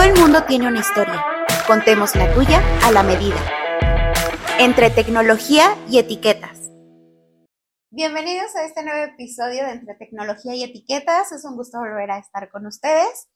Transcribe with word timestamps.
Todo 0.00 0.08
el 0.08 0.18
mundo 0.18 0.44
tiene 0.44 0.66
una 0.66 0.80
historia. 0.80 1.22
Contemos 1.66 2.16
la 2.16 2.32
tuya 2.32 2.62
a 2.82 2.90
la 2.90 3.02
medida. 3.02 3.36
Entre 4.58 4.88
tecnología 4.88 5.76
y 5.90 5.98
etiquetas. 5.98 6.70
Bienvenidos 7.90 8.56
a 8.56 8.64
este 8.64 8.82
nuevo 8.82 9.12
episodio 9.12 9.62
de 9.62 9.72
Entre 9.72 9.94
tecnología 9.96 10.54
y 10.54 10.64
etiquetas. 10.64 11.32
Es 11.32 11.44
un 11.44 11.54
gusto 11.54 11.80
volver 11.80 12.12
a 12.12 12.18
estar 12.18 12.50
con 12.50 12.64
ustedes. 12.64 13.28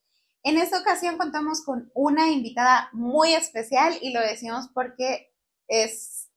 En 0.42 0.56
esta 0.56 0.80
ocasión 0.80 1.18
contamos 1.18 1.62
con 1.66 1.90
una 1.92 2.30
invitada 2.30 2.88
muy 2.94 3.34
especial 3.34 3.98
y 4.00 4.14
lo 4.14 4.20
decimos 4.20 4.70
porque 4.72 5.34
es 5.68 6.30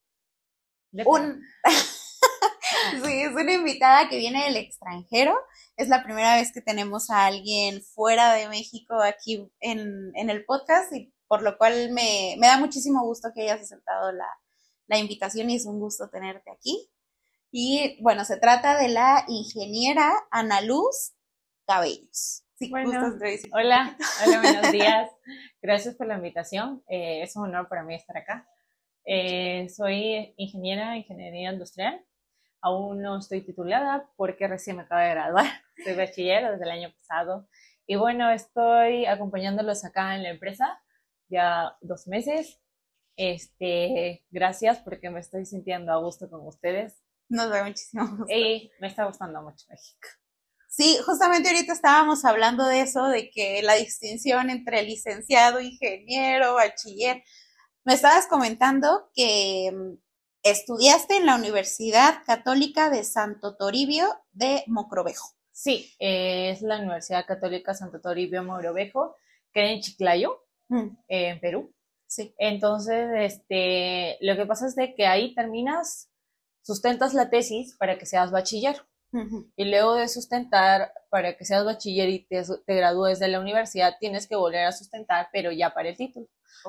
un... 1.05 1.41
sí, 3.02 3.21
es 3.21 3.31
una 3.31 3.53
invitada 3.53 4.09
que 4.09 4.17
viene 4.17 4.44
del 4.44 4.57
extranjero. 4.57 5.39
Es 5.78 5.89
la 5.89 6.04
primera 6.04 6.36
vez 6.36 6.52
que 6.52 6.62
tenemos 6.62 7.12
a 7.12 7.27
alguien 7.27 7.84
fuera 7.84 8.34
de 8.34 8.49
México 8.49 8.95
aquí 8.99 9.48
en, 9.59 10.12
el 10.16 10.44
podcast 10.44 10.91
y 10.91 11.13
por 11.27 11.44
lo 11.44 11.55
cual 11.59 11.91
me, 11.91 12.35
da 12.41 12.58
muchísimo 12.58 13.04
gusto 13.04 13.30
que 13.34 13.44
hayas 13.44 13.62
aceptado 13.62 14.12
la, 14.12 14.27
la 14.88 14.98
invitación 14.98 15.52
y 15.52 15.58
es 15.58 15.68
un 15.68 15.80
gusto 15.80 16.09
tenerte 16.09 16.49
aquí. 16.49 16.90
Y 17.52 18.02
bueno, 18.02 18.26
se 18.26 18.38
trata 18.38 18.76
de 18.76 18.90
la 18.90 19.23
ingeniera 19.27 20.12
Ana 20.32 20.62
Luz 20.62 21.13
Cabellos. 21.68 22.44
Sí, 22.55 22.71
bueno, 22.71 22.90
hola, 23.54 23.96
hola, 24.26 24.41
buenos 24.41 24.71
días. 24.71 25.12
Gracias 25.62 25.94
por 25.94 26.07
la 26.07 26.16
invitación. 26.16 26.84
Eh, 26.90 27.21
es 27.21 27.35
un 27.35 27.44
honor 27.44 27.70
para 27.70 27.84
mí 27.84 27.94
estar 27.94 28.18
acá. 28.18 28.49
Eh, 29.05 29.70
soy 29.70 30.34
ingeniera, 30.38 30.98
ingeniería 30.98 31.52
industrial. 31.52 32.04
Aún 32.62 33.04
no 33.04 33.20
estoy 33.20 33.41
titulada 33.41 34.09
porque 34.16 34.48
recién 34.48 34.77
me 34.77 34.82
acabo 34.82 35.02
de 35.02 35.09
graduar. 35.09 35.66
Soy 35.84 35.95
bachiller 35.95 36.52
desde 36.52 36.63
el 36.63 36.72
año 36.72 36.94
pasado. 36.94 37.48
Y 37.85 37.95
bueno, 37.95 38.32
estoy 38.32 39.05
acompañándolos 39.05 39.85
acá 39.85 40.15
en 40.15 40.24
la 40.24 40.29
empresa 40.29 40.82
ya 41.29 41.76
dos 41.82 42.07
meses. 42.07 42.60
Este, 43.15 44.24
gracias 44.29 44.79
porque 44.79 45.10
me 45.10 45.20
estoy 45.20 45.46
sintiendo 45.46 45.91
a 45.91 45.98
gusto 45.98 46.29
con 46.29 46.46
ustedes. 46.46 47.01
Nos 47.29 47.49
da 47.49 47.63
muchísimo 47.63 48.07
gusto. 48.07 48.34
Y 48.34 48.71
me 48.79 48.88
está 48.88 49.05
gustando 49.05 49.41
mucho 49.41 49.66
México. 49.70 50.07
Sí, 50.70 50.98
justamente 51.05 51.49
ahorita 51.49 51.74
estábamos 51.74 52.23
hablando 52.26 52.66
de 52.66 52.82
eso, 52.82 53.07
de 53.07 53.32
que 53.32 53.62
la 53.63 53.76
distinción 53.76 54.49
entre 54.49 54.84
licenciado, 54.84 55.60
ingeniero, 55.60 56.55
bachiller. 56.55 57.23
Me 57.84 57.94
estabas 57.94 58.27
comentando 58.27 59.10
que 59.16 59.71
mm, 59.73 59.98
estudiaste 60.44 61.18
en 61.18 61.26
la 61.26 61.35
Universidad 61.35 62.21
Católica 62.26 62.90
de 62.90 63.04
Santo 63.04 63.55
Toribio 63.55 64.07
de 64.31 64.63
Mocrovejo. 64.68 65.37
Sí, 65.58 65.91
es 65.97 66.62
la 66.62 66.78
Universidad 66.78 67.25
Católica 67.25 67.74
Santo 67.74 68.00
Toribio 68.00 68.44
Mocrovejo, 68.44 69.16
que 69.52 69.62
era 69.62 69.72
en 69.72 69.81
Chiclayo, 69.81 70.46
mm. 70.69 70.88
en 71.08 71.40
Perú. 71.40 71.74
Sí. 72.06 72.36
Entonces, 72.38 73.09
este, 73.16 74.19
lo 74.22 74.35
que 74.35 74.46
pasa 74.46 74.68
es 74.68 74.75
de 74.75 74.94
que 74.94 75.08
ahí 75.08 75.34
terminas, 75.34 76.12
sustentas 76.62 77.16
la 77.16 77.31
tesis 77.31 77.75
para 77.75 77.97
que 77.97 78.06
seas 78.06 78.30
bachiller. 78.30 78.84
Y 79.56 79.66
luego 79.66 79.96
de 79.96 80.08
sustentar, 80.09 80.94
para 81.09 81.35
que 81.35 81.44
seas 81.44 81.66
bachiller 81.66 82.09
y 82.09 82.28
te, 82.28 82.44
gradúes 82.68 83.18
de 83.18 83.30
la 83.30 83.40
universidad, 83.40 83.96
tienes 84.00 84.28
que 84.28 84.35
volver 84.35 84.66
a 84.66 84.72
sustentar, 84.72 85.30
pero 85.34 85.52
ya 85.52 85.74
para 85.74 85.90
el 85.90 85.97
título. 85.97 86.28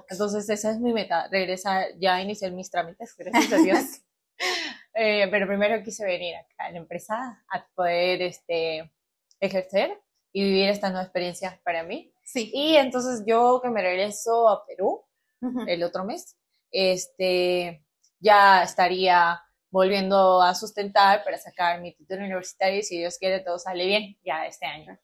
Entonces, 0.09 0.49
esa 0.49 0.71
es 0.71 0.81
mi 0.81 0.95
meta, 0.95 1.29
regresar, 1.29 1.89
ya 1.99 2.23
iniciar 2.23 2.53
mis 2.53 2.71
trámites, 2.71 3.15
gracias 3.19 3.53
a 3.53 3.57
Dios. 3.63 4.01
Eh, 5.01 5.29
pero 5.31 5.47
primero 5.47 5.81
quise 5.85 6.05
venir 6.05 6.35
acá 6.35 6.65
a 6.65 6.71
la 6.73 6.79
empresa 6.79 7.45
a 7.49 7.65
poder 7.77 8.21
este, 8.21 8.93
ejercer 9.39 9.97
y 10.33 10.43
vivir 10.43 10.71
esta 10.71 10.89
nueva 10.89 11.05
experiencia 11.05 11.61
para 11.65 11.85
mí. 11.85 12.13
Sí. 12.25 12.51
Y 12.53 12.75
entonces 12.75 13.23
yo 13.25 13.61
que 13.63 13.71
me 13.71 13.81
regreso 13.81 14.49
a 14.49 14.67
Perú 14.67 15.05
el 15.69 15.85
otro 15.85 16.05
mes, 16.05 16.37
este, 16.73 17.87
ya 18.19 18.65
estaría 18.65 19.41
volviendo 19.71 20.43
a 20.43 20.53
sustentar 20.57 21.23
para 21.23 21.39
sacar 21.39 21.81
mi 21.81 21.95
título 21.95 22.25
universitario 22.25 22.81
y 22.81 22.83
si 22.83 22.99
Dios 22.99 23.19
quiere 23.19 23.39
todo 23.39 23.61
sale 23.61 23.87
bien 23.87 24.19
ya 24.25 24.47
este 24.47 24.67
año. 24.67 24.99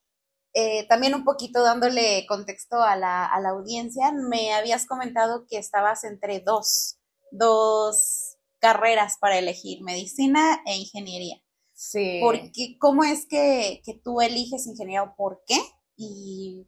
Eh, 0.54 0.88
también 0.88 1.14
un 1.14 1.24
poquito 1.24 1.62
dándole 1.62 2.26
contexto 2.26 2.82
a 2.82 2.96
la, 2.96 3.26
a 3.26 3.40
la, 3.40 3.50
audiencia, 3.50 4.10
me 4.10 4.54
habías 4.54 4.86
comentado 4.86 5.46
que 5.48 5.58
estabas 5.58 6.02
entre 6.02 6.40
dos, 6.40 6.98
dos 7.30 8.23
carreras 8.64 9.18
para 9.20 9.38
elegir, 9.38 9.82
medicina 9.82 10.62
e 10.64 10.76
ingeniería. 10.76 11.36
Sí. 11.72 12.20
Porque, 12.22 12.78
¿Cómo 12.78 13.04
es 13.04 13.26
que, 13.26 13.82
que 13.84 13.94
tú 13.94 14.20
eliges 14.20 14.66
ingeniería 14.66 15.02
o 15.02 15.14
por 15.16 15.42
qué? 15.46 15.58
Y, 15.96 16.66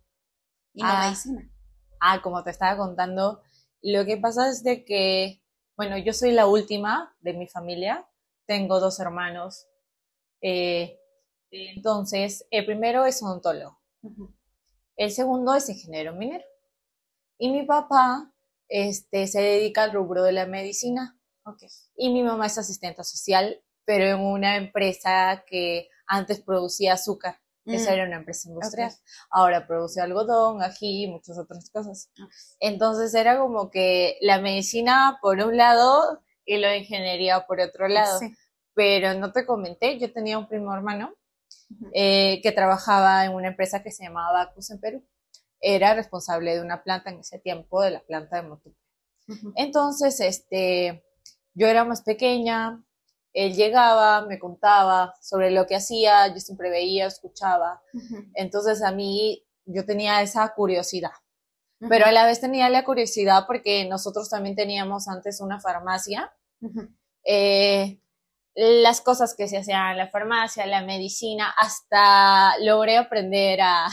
y 0.74 0.82
no 0.82 0.88
ah, 0.88 1.06
medicina. 1.06 1.50
Ah, 2.00 2.20
como 2.22 2.42
te 2.42 2.50
estaba 2.50 2.76
contando, 2.76 3.40
lo 3.82 4.04
que 4.04 4.16
pasa 4.16 4.50
es 4.50 4.62
de 4.62 4.84
que 4.84 5.42
bueno, 5.76 5.98
yo 5.98 6.14
soy 6.14 6.32
la 6.32 6.46
última 6.46 7.14
de 7.20 7.34
mi 7.34 7.46
familia, 7.46 8.08
tengo 8.46 8.80
dos 8.80 8.98
hermanos. 8.98 9.66
Eh, 10.40 10.98
entonces, 11.50 12.46
el 12.50 12.64
primero 12.64 13.04
es 13.04 13.22
odontólogo, 13.22 13.78
el 14.96 15.10
segundo 15.10 15.54
es 15.54 15.68
ingeniero 15.68 16.14
minero. 16.14 16.44
Y 17.38 17.50
mi 17.50 17.64
papá 17.64 18.32
este, 18.68 19.26
se 19.26 19.42
dedica 19.42 19.84
al 19.84 19.92
rubro 19.92 20.22
de 20.22 20.32
la 20.32 20.46
medicina. 20.46 21.20
Okay. 21.46 21.68
Y 21.96 22.10
mi 22.12 22.22
mamá 22.22 22.46
es 22.46 22.58
asistente 22.58 23.04
social, 23.04 23.62
pero 23.84 24.04
en 24.04 24.20
una 24.20 24.56
empresa 24.56 25.44
que 25.46 25.88
antes 26.06 26.40
producía 26.40 26.94
azúcar. 26.94 27.38
Esa 27.64 27.90
mm. 27.90 27.94
era 27.94 28.04
una 28.04 28.16
empresa 28.16 28.48
industrial. 28.48 28.92
Ahora 29.30 29.66
produce 29.66 30.00
algodón, 30.00 30.62
ají 30.62 31.04
y 31.04 31.10
muchas 31.10 31.36
otras 31.38 31.68
cosas. 31.70 32.10
Entonces 32.60 33.12
era 33.14 33.38
como 33.38 33.70
que 33.70 34.18
la 34.20 34.40
medicina 34.40 35.18
por 35.20 35.38
un 35.40 35.56
lado 35.56 36.22
y 36.44 36.58
la 36.58 36.76
ingeniería 36.76 37.44
por 37.46 37.60
otro 37.60 37.88
lado. 37.88 38.20
Pero 38.74 39.14
no 39.14 39.32
te 39.32 39.46
comenté, 39.46 39.98
yo 39.98 40.12
tenía 40.12 40.38
un 40.38 40.48
primo 40.48 40.72
hermano 40.74 41.14
eh, 41.92 42.40
que 42.42 42.52
trabajaba 42.52 43.24
en 43.24 43.34
una 43.34 43.48
empresa 43.48 43.82
que 43.82 43.90
se 43.90 44.04
llamaba 44.04 44.44
Bacus 44.44 44.70
en 44.70 44.80
Perú. 44.80 45.04
Era 45.60 45.94
responsable 45.94 46.54
de 46.54 46.60
una 46.60 46.84
planta 46.84 47.10
en 47.10 47.20
ese 47.20 47.38
tiempo, 47.38 47.82
de 47.82 47.90
la 47.90 48.00
planta 48.00 48.36
de 48.36 48.48
Motupe. 48.48 48.78
Entonces, 49.56 50.20
este, 50.20 51.06
yo 51.56 51.67
era 51.67 51.84
más 51.84 52.03
pequeña, 52.03 52.84
él 53.33 53.55
llegaba, 53.55 54.27
me 54.27 54.39
contaba 54.39 55.15
sobre 55.21 55.50
lo 55.50 55.67
que 55.67 55.77
hacía, 55.77 56.28
yo 56.28 56.39
siempre 56.39 56.71
veía, 56.71 57.06
escuchaba. 57.06 57.83
Entonces 58.34 58.83
a 58.83 58.93
mí 58.93 59.43
yo 59.65 59.84
tenía 59.84 60.22
esa 60.22 60.49
curiosidad. 60.55 61.12
Pero 61.89 62.06
a 62.06 62.12
la 62.12 62.25
vez 62.25 62.41
tenía 62.41 62.71
la 62.71 62.84
curiosidad 62.84 63.44
porque 63.47 63.87
nosotros 63.87 64.31
también 64.31 64.55
teníamos 64.55 65.09
antes 65.09 65.41
una 65.41 65.61
farmacia. 65.61 66.33
Eh, 67.25 68.00
las 68.55 69.00
cosas 69.03 69.34
que 69.34 69.49
se 69.49 69.59
hacían 69.59 69.93
en 69.93 69.99
la 69.99 70.09
farmacia, 70.09 70.65
la 70.67 70.83
medicina, 70.83 71.55
hasta 71.59 72.59
logré 72.61 72.97
aprender 72.97 73.61
a, 73.62 73.88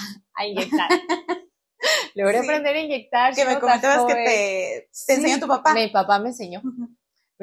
inyectar. 0.48 0.90
logré 2.16 2.40
aprender 2.40 2.76
a 2.76 2.80
inyectar. 2.80 3.36
Que 3.36 3.46
me 3.46 3.60
comentabas 3.60 4.06
que 4.06 4.14
te, 4.14 4.90
te 5.06 5.14
enseñó 5.16 5.40
tu 5.40 5.48
papá. 5.48 5.74
Mi 5.74 5.90
papá 5.90 6.20
me 6.20 6.30
enseñó 6.30 6.62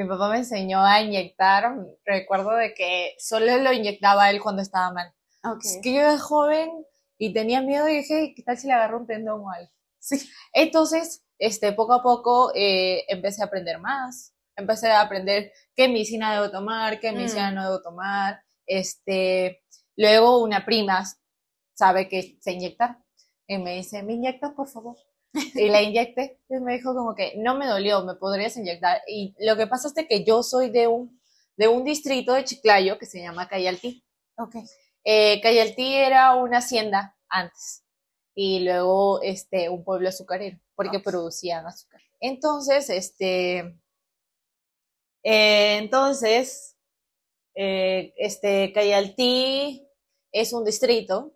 mi 0.00 0.09
papá 0.09 0.31
me 0.31 0.38
enseñó 0.38 0.84
a 0.84 1.03
inyectar. 1.03 1.75
Recuerdo 2.05 2.53
de 2.56 2.72
que 2.72 3.15
solo 3.19 3.56
lo 3.59 3.72
inyectaba 3.72 4.31
él 4.31 4.41
cuando 4.41 4.62
estaba 4.62 4.93
mal. 4.93 5.12
Es 5.62 5.78
que 5.83 5.93
yo 5.93 6.00
era 6.00 6.19
joven 6.19 6.71
y 7.19 7.33
tenía 7.33 7.61
miedo 7.61 7.88
y 7.88 7.99
dije, 7.99 8.33
¿qué 8.34 8.43
tal 8.43 8.59
si 8.59 8.66
le 8.66 8.72
agarro 8.72 8.99
un 8.99 9.06
tendón 9.06 9.41
o 9.41 9.50
algo? 9.50 9.71
Sí. 9.99 10.31
Entonces, 10.53 11.22
este, 11.39 11.72
poco 11.72 11.94
a 11.94 12.03
poco 12.03 12.53
eh, 12.55 13.05
empecé 13.09 13.43
a 13.43 13.47
aprender 13.47 13.78
más. 13.78 14.34
Empecé 14.56 14.91
a 14.91 15.03
aprender 15.03 15.53
qué 15.75 15.89
medicina 15.89 16.34
debo 16.34 16.50
tomar, 16.50 17.00
qué 17.00 17.12
medicina 17.12 17.50
mm. 17.50 17.55
no 17.55 17.65
debo 17.65 17.83
tomar. 17.83 18.43
Este, 18.66 19.62
luego 19.97 20.42
una 20.42 20.65
prima 20.65 21.04
sabe 21.75 22.09
que 22.09 22.39
se 22.41 22.53
inyectar 22.53 22.98
y 23.47 23.59
me 23.59 23.77
dice, 23.77 24.03
¿me 24.03 24.15
inyectas, 24.15 24.53
por 24.53 24.69
favor? 24.69 24.97
Y 25.32 25.68
la 25.68 25.82
inyecté. 25.82 26.38
Y 26.48 26.54
me 26.60 26.74
dijo 26.74 26.94
como 26.94 27.15
que 27.15 27.34
no 27.36 27.54
me 27.54 27.66
dolió, 27.66 28.04
me 28.04 28.15
podrías 28.15 28.56
inyectar. 28.56 29.03
Y 29.06 29.34
lo 29.38 29.56
que 29.56 29.66
pasa 29.66 29.88
es 29.88 30.06
que 30.06 30.24
yo 30.24 30.42
soy 30.42 30.71
de 30.71 30.86
un, 30.86 31.21
de 31.56 31.68
un 31.68 31.84
distrito 31.84 32.32
de 32.32 32.44
Chiclayo 32.44 32.98
que 32.98 33.06
se 33.06 33.21
llama 33.21 33.48
Cayaltí. 33.48 34.04
Ok. 34.36 34.56
Eh, 35.04 35.41
Cayaltí 35.41 35.94
era 35.94 36.34
una 36.34 36.59
hacienda 36.59 37.16
antes 37.28 37.84
y 38.34 38.60
luego 38.60 39.21
este, 39.22 39.68
un 39.68 39.84
pueblo 39.84 40.09
azucarero 40.09 40.59
porque 40.74 41.00
producían 41.00 41.66
azúcar. 41.66 42.00
Entonces, 42.21 42.88
este, 42.91 43.59
eh, 45.22 45.77
entonces, 45.78 46.77
eh, 47.54 48.15
este, 48.16 48.72
Cayaltí 48.72 49.86
es 50.32 50.53
un 50.53 50.65
distrito 50.65 51.34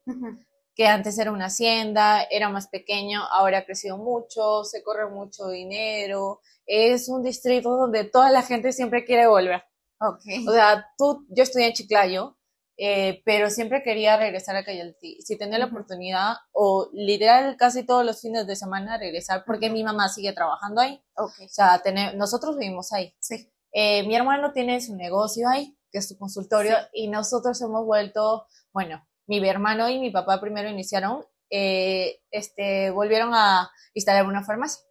que 0.75 0.87
antes 0.87 1.19
era 1.19 1.31
una 1.33 1.47
hacienda, 1.47 2.23
era 2.31 2.49
más 2.49 2.69
pequeño, 2.69 3.23
ahora 3.31 3.59
ha 3.59 3.65
crecido 3.65 3.97
mucho, 3.97 4.65
se 4.65 4.83
corre 4.83 5.09
mucho 5.09 5.49
dinero, 5.49 6.41
es 6.67 7.09
un 7.09 7.23
distrito 7.23 7.71
donde 7.71 8.05
toda 8.05 8.31
la 8.31 8.43
gente 8.43 8.73
siempre 8.73 9.05
quiere 9.05 9.27
volver. 9.27 9.63
Okay. 10.01 10.47
O 10.47 10.53
sea, 10.53 10.87
tú, 10.99 11.27
yo 11.31 11.45
estudié 11.45 11.69
en 11.69 11.73
Chiclayo, 11.73 12.37
eh, 12.77 13.23
pero 13.25 13.51
siempre 13.51 13.83
quería 13.85 14.17
regresar 14.17 14.57
a 14.57 14.65
Cayaltí. 14.65 15.21
Si 15.23 15.39
tenía 15.39 15.59
la 15.59 15.67
oportunidad, 15.67 16.35
o 16.53 16.91
literal 16.93 17.57
casi 17.57 17.85
todos 17.85 18.05
los 18.05 18.21
fines 18.21 18.47
de 18.47 18.57
semana 18.57 18.99
regresar, 18.99 19.45
porque 19.47 19.71
mi 19.71 19.85
mamá 19.85 20.09
sigue 20.09 20.33
trabajando 20.33 20.81
ahí. 20.81 21.01
Okay. 21.15 21.47
O 21.47 21.49
sea, 21.49 21.81
nosotros 22.17 22.57
vivimos 22.59 22.93
ahí. 22.93 23.15
Sí. 23.21 23.49
Eh, 23.73 24.07
mi 24.07 24.17
hermano 24.17 24.53
tiene 24.53 24.81
su 24.81 24.97
negocio 24.97 25.49
ahí, 25.49 25.79
que 25.91 25.99
es 25.99 26.09
su 26.09 26.19
consultorio, 26.19 26.77
y 26.93 27.09
nosotros 27.09 27.61
hemos 27.63 27.85
vuelto, 27.85 28.47
bueno, 28.73 29.07
mi 29.27 29.49
hermano 29.49 29.89
y 29.89 29.99
mi 29.99 30.11
papá 30.11 30.41
primero 30.41 30.69
iniciaron, 30.69 31.25
eh, 31.51 32.21
este, 32.31 32.91
volvieron 32.91 33.31
a 33.35 33.71
instalar 33.95 34.27
una 34.27 34.45
farmacia. 34.45 34.85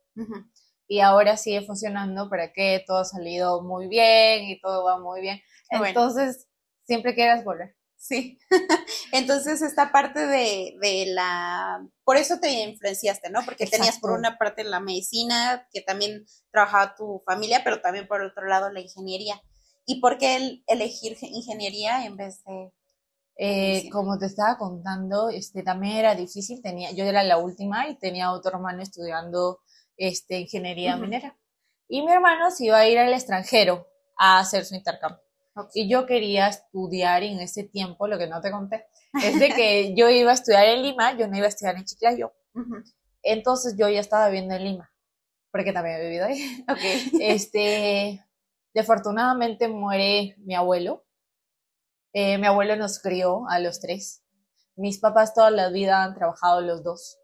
Y 0.88 1.00
ahora 1.00 1.38
sigue 1.38 1.66
funcionando 1.66 2.30
para 2.30 2.54
que 2.54 2.84
todo 2.86 3.00
ha 3.00 3.06
salido 3.06 3.64
muy 3.64 3.88
bien 3.88 4.44
y 4.44 4.60
todo 4.62 4.84
va 4.84 5.00
muy 5.00 5.22
bien. 5.22 5.42
Entonces, 5.70 6.48
siempre 6.86 7.16
quieras 7.16 7.44
volver. 7.44 7.76
Sí. 7.98 8.38
Entonces, 9.14 9.62
esta 9.62 9.92
parte 9.92 10.28
de, 10.28 10.76
de, 10.82 11.06
la... 11.08 11.88
Por 12.04 12.18
eso 12.18 12.40
te 12.40 12.52
influenciaste, 12.52 13.30
¿no? 13.30 13.44
Porque 13.46 13.66
tenías 13.66 13.98
por 14.00 14.12
una 14.12 14.38
parte 14.38 14.66
la 14.66 14.82
medicina, 14.82 15.68
que 15.72 15.82
también 15.82 16.26
trabajaba 16.52 16.96
tu 16.96 17.24
familia, 17.26 17.62
pero 17.64 17.80
también 17.82 18.08
por 18.08 18.22
otro 18.22 18.46
lado 18.46 18.70
la 18.72 18.82
ingeniería. 18.82 19.42
¿Y 19.86 20.02
por 20.02 20.18
qué 20.18 20.62
elegir 20.68 21.18
ingeniería 21.22 22.06
en 22.06 22.18
vez 22.18 22.44
de 22.44 22.74
eh, 23.36 23.90
como 23.90 24.18
te 24.18 24.28
estaba 24.28 24.58
contando, 24.58 25.30
este, 25.30 25.64
también 25.64 25.98
era 25.98 26.16
difícil, 26.16 26.62
tenía, 26.62 26.92
yo 26.92 27.06
era 27.06 27.24
la 27.24 27.38
última 27.38 27.88
y 27.90 27.96
tenía 27.96 28.32
otro 28.32 28.52
hermano 28.54 28.82
estudiando 28.82 29.60
este, 29.98 30.40
ingeniería 30.40 30.98
minera. 30.98 31.36
Y 31.88 32.02
mi 32.02 32.12
hermano 32.12 32.52
se 32.52 32.66
iba 32.66 32.78
a 32.78 32.88
ir 32.88 32.98
al 33.00 33.14
extranjero 33.14 33.88
a 34.18 34.40
hacer 34.40 34.66
su 34.66 34.76
intercambio. 34.76 35.22
Y 35.74 35.88
yo 35.88 36.06
quería 36.06 36.48
estudiar 36.48 37.24
en 37.24 37.40
ese 37.40 37.64
tiempo, 37.64 38.08
lo 38.08 38.18
que 38.18 38.28
no 38.28 38.42
te 38.42 38.52
conté, 38.52 38.86
es 39.24 39.40
de 39.40 39.50
que 39.50 39.94
yo 39.98 40.10
iba 40.10 40.32
a 40.32 40.36
estudiar 40.36 40.66
en 40.66 40.82
Lima, 40.82 41.16
yo 41.18 41.28
no 41.28 41.38
iba 41.38 41.46
a 41.46 41.50
estudiar 41.50 41.76
en 41.76 41.86
Chiclayo. 41.86 42.34
Entonces 43.22 43.76
yo 43.78 43.90
ya 43.90 44.00
estaba 44.00 44.28
viviendo 44.28 44.56
en 44.56 44.64
Lima, 44.64 44.92
porque 45.52 45.74
también 45.74 45.98
he 45.98 46.04
vivido 46.04 46.26
ahí. 46.26 46.66
Okay. 46.70 47.12
Este, 47.22 48.26
afortunadamente 48.76 49.68
muere 49.68 50.36
mi 50.40 50.56
abuelo 50.56 51.04
eh, 52.14 52.38
mi 52.38 52.48
abuelo 52.48 52.76
nos 52.76 53.00
crió 53.00 53.48
a 53.50 53.60
los 53.60 53.80
tres. 53.80 54.24
Mis 54.76 55.00
papás 55.00 55.34
toda 55.34 55.52
la 55.52 55.70
vida 55.70 56.04
han 56.04 56.14
trabajado 56.14 56.62
los 56.62 56.84
dos. 56.84 57.20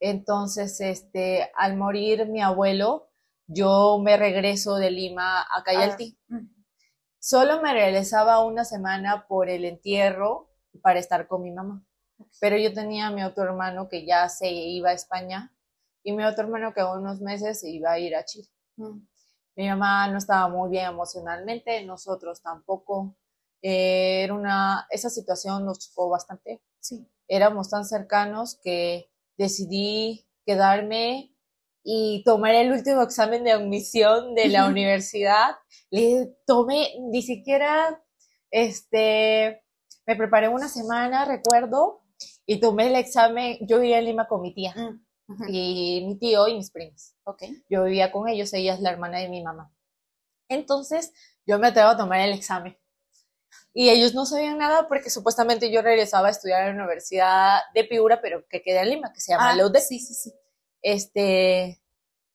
Entonces, 0.00 0.80
este, 0.80 1.50
al 1.56 1.76
morir 1.76 2.26
mi 2.26 2.40
abuelo, 2.40 3.10
yo 3.46 3.98
me 4.02 4.16
regreso 4.16 4.76
de 4.76 4.90
Lima 4.90 5.42
a 5.42 5.62
Cayaltí. 5.62 6.18
Ah, 6.30 6.36
mm. 6.36 6.64
Solo 7.18 7.62
me 7.62 7.72
regresaba 7.72 8.44
una 8.44 8.64
semana 8.64 9.26
por 9.28 9.48
el 9.48 9.64
entierro 9.64 10.50
para 10.82 10.98
estar 10.98 11.28
con 11.28 11.42
mi 11.42 11.52
mamá. 11.52 11.84
Pero 12.40 12.56
yo 12.56 12.72
tenía 12.72 13.08
a 13.08 13.10
mi 13.10 13.22
otro 13.22 13.44
hermano 13.44 13.88
que 13.88 14.04
ya 14.04 14.28
se 14.28 14.50
iba 14.50 14.90
a 14.90 14.94
España 14.94 15.54
y 16.02 16.12
mi 16.12 16.24
otro 16.24 16.44
hermano 16.44 16.72
que 16.74 16.80
a 16.80 16.92
unos 16.92 17.20
meses 17.20 17.62
iba 17.62 17.92
a 17.92 17.98
ir 17.98 18.16
a 18.16 18.24
Chile. 18.24 18.48
Mm. 18.76 19.06
Mi 19.54 19.68
mamá 19.68 20.08
no 20.08 20.18
estaba 20.18 20.48
muy 20.48 20.70
bien 20.70 20.86
emocionalmente, 20.86 21.84
nosotros 21.84 22.42
tampoco. 22.42 23.16
Eh, 23.62 24.24
era 24.24 24.34
una, 24.34 24.86
esa 24.90 25.08
situación 25.08 25.64
nos 25.64 25.78
chocó 25.78 26.08
bastante. 26.08 26.60
Sí. 26.80 27.06
Éramos 27.28 27.70
tan 27.70 27.84
cercanos 27.84 28.58
que 28.62 29.10
decidí 29.38 30.26
quedarme 30.44 31.32
y 31.84 32.22
tomar 32.24 32.54
el 32.54 32.72
último 32.72 33.02
examen 33.02 33.44
de 33.44 33.52
admisión 33.52 34.34
de 34.34 34.48
la 34.48 34.66
universidad. 34.68 35.56
Le 35.90 36.34
tomé, 36.46 36.88
ni 37.10 37.22
siquiera, 37.22 38.02
este, 38.50 39.62
me 40.06 40.16
preparé 40.16 40.48
una 40.48 40.68
semana, 40.68 41.24
recuerdo, 41.24 42.02
y 42.44 42.58
tomé 42.58 42.88
el 42.88 42.96
examen. 42.96 43.58
Yo 43.60 43.80
vivía 43.80 44.00
en 44.00 44.06
Lima 44.06 44.26
con 44.26 44.42
mi 44.42 44.52
tía. 44.52 44.74
Mm, 44.76 45.48
y 45.48 46.04
mi 46.06 46.18
tío 46.18 46.48
y 46.48 46.56
mis 46.56 46.70
primos. 46.70 47.14
Okay. 47.24 47.62
Yo 47.70 47.84
vivía 47.84 48.10
con 48.10 48.28
ellos, 48.28 48.52
ella 48.52 48.74
es 48.74 48.80
la 48.80 48.90
hermana 48.90 49.18
de 49.18 49.28
mi 49.28 49.42
mamá. 49.42 49.72
Entonces, 50.48 51.12
yo 51.46 51.58
me 51.58 51.68
atrevo 51.68 51.90
a 51.90 51.96
tomar 51.96 52.20
el 52.20 52.32
examen 52.32 52.76
y 53.74 53.90
ellos 53.90 54.14
no 54.14 54.26
sabían 54.26 54.58
nada 54.58 54.88
porque 54.88 55.10
supuestamente 55.10 55.70
yo 55.70 55.82
regresaba 55.82 56.28
a 56.28 56.30
estudiar 56.30 56.68
en 56.68 56.76
la 56.76 56.84
Universidad 56.84 57.60
de 57.74 57.84
Piura, 57.84 58.20
pero 58.20 58.46
que 58.48 58.62
queda 58.62 58.82
en 58.82 58.90
Lima, 58.90 59.12
que 59.12 59.20
se 59.20 59.32
llama 59.32 59.52
ah, 59.52 59.80
Sí, 59.80 59.98
sí, 59.98 60.14
sí. 60.14 60.32
Este, 60.82 61.80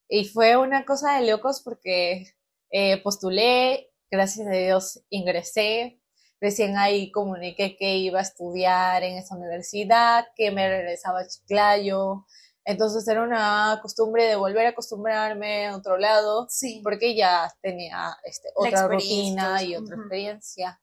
y 0.08 0.26
fue 0.26 0.58
una 0.58 0.86
cosa 0.86 1.20
de 1.20 1.30
locos 1.30 1.62
porque 1.62 2.34
eh, 2.72 3.02
postulé, 3.04 3.92
gracias 4.10 4.48
a 4.48 4.52
Dios 4.52 5.02
ingresé, 5.10 6.00
recién 6.40 6.78
ahí 6.78 7.12
comuniqué 7.12 7.76
que 7.78 7.98
iba 7.98 8.20
a 8.20 8.24
estudiar 8.24 9.04
en 9.04 9.18
esa 9.18 9.36
universidad, 9.36 10.28
que 10.36 10.52
me 10.52 10.68
regresaba 10.68 11.22
a 11.22 11.28
Chiclayo, 11.28 12.26
entonces 12.68 13.08
era 13.08 13.24
una 13.24 13.80
costumbre 13.82 14.26
de 14.26 14.36
volver 14.36 14.66
a 14.66 14.70
acostumbrarme 14.72 15.68
a 15.68 15.78
otro 15.78 15.98
lado, 15.98 16.48
sí. 16.50 16.82
porque 16.84 17.16
ya 17.16 17.50
tenía 17.62 18.18
este, 18.26 18.50
otra 18.56 18.90
rutina 18.90 19.64
y 19.64 19.78
otra 19.78 19.96
experiencia. 19.96 20.78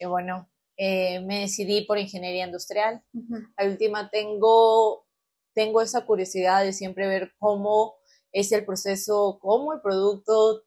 Y 0.00 0.06
bueno, 0.06 0.48
eh, 0.78 1.20
me 1.20 1.40
decidí 1.40 1.82
por 1.82 1.98
ingeniería 1.98 2.46
industrial. 2.46 3.04
Al 3.56 3.68
última 3.68 4.08
tengo, 4.08 5.06
tengo 5.52 5.82
esa 5.82 6.06
curiosidad 6.06 6.64
de 6.64 6.72
siempre 6.72 7.06
ver 7.06 7.34
cómo 7.38 7.96
es 8.32 8.50
el 8.50 8.64
proceso, 8.64 9.38
cómo 9.42 9.74
el 9.74 9.82
producto 9.82 10.62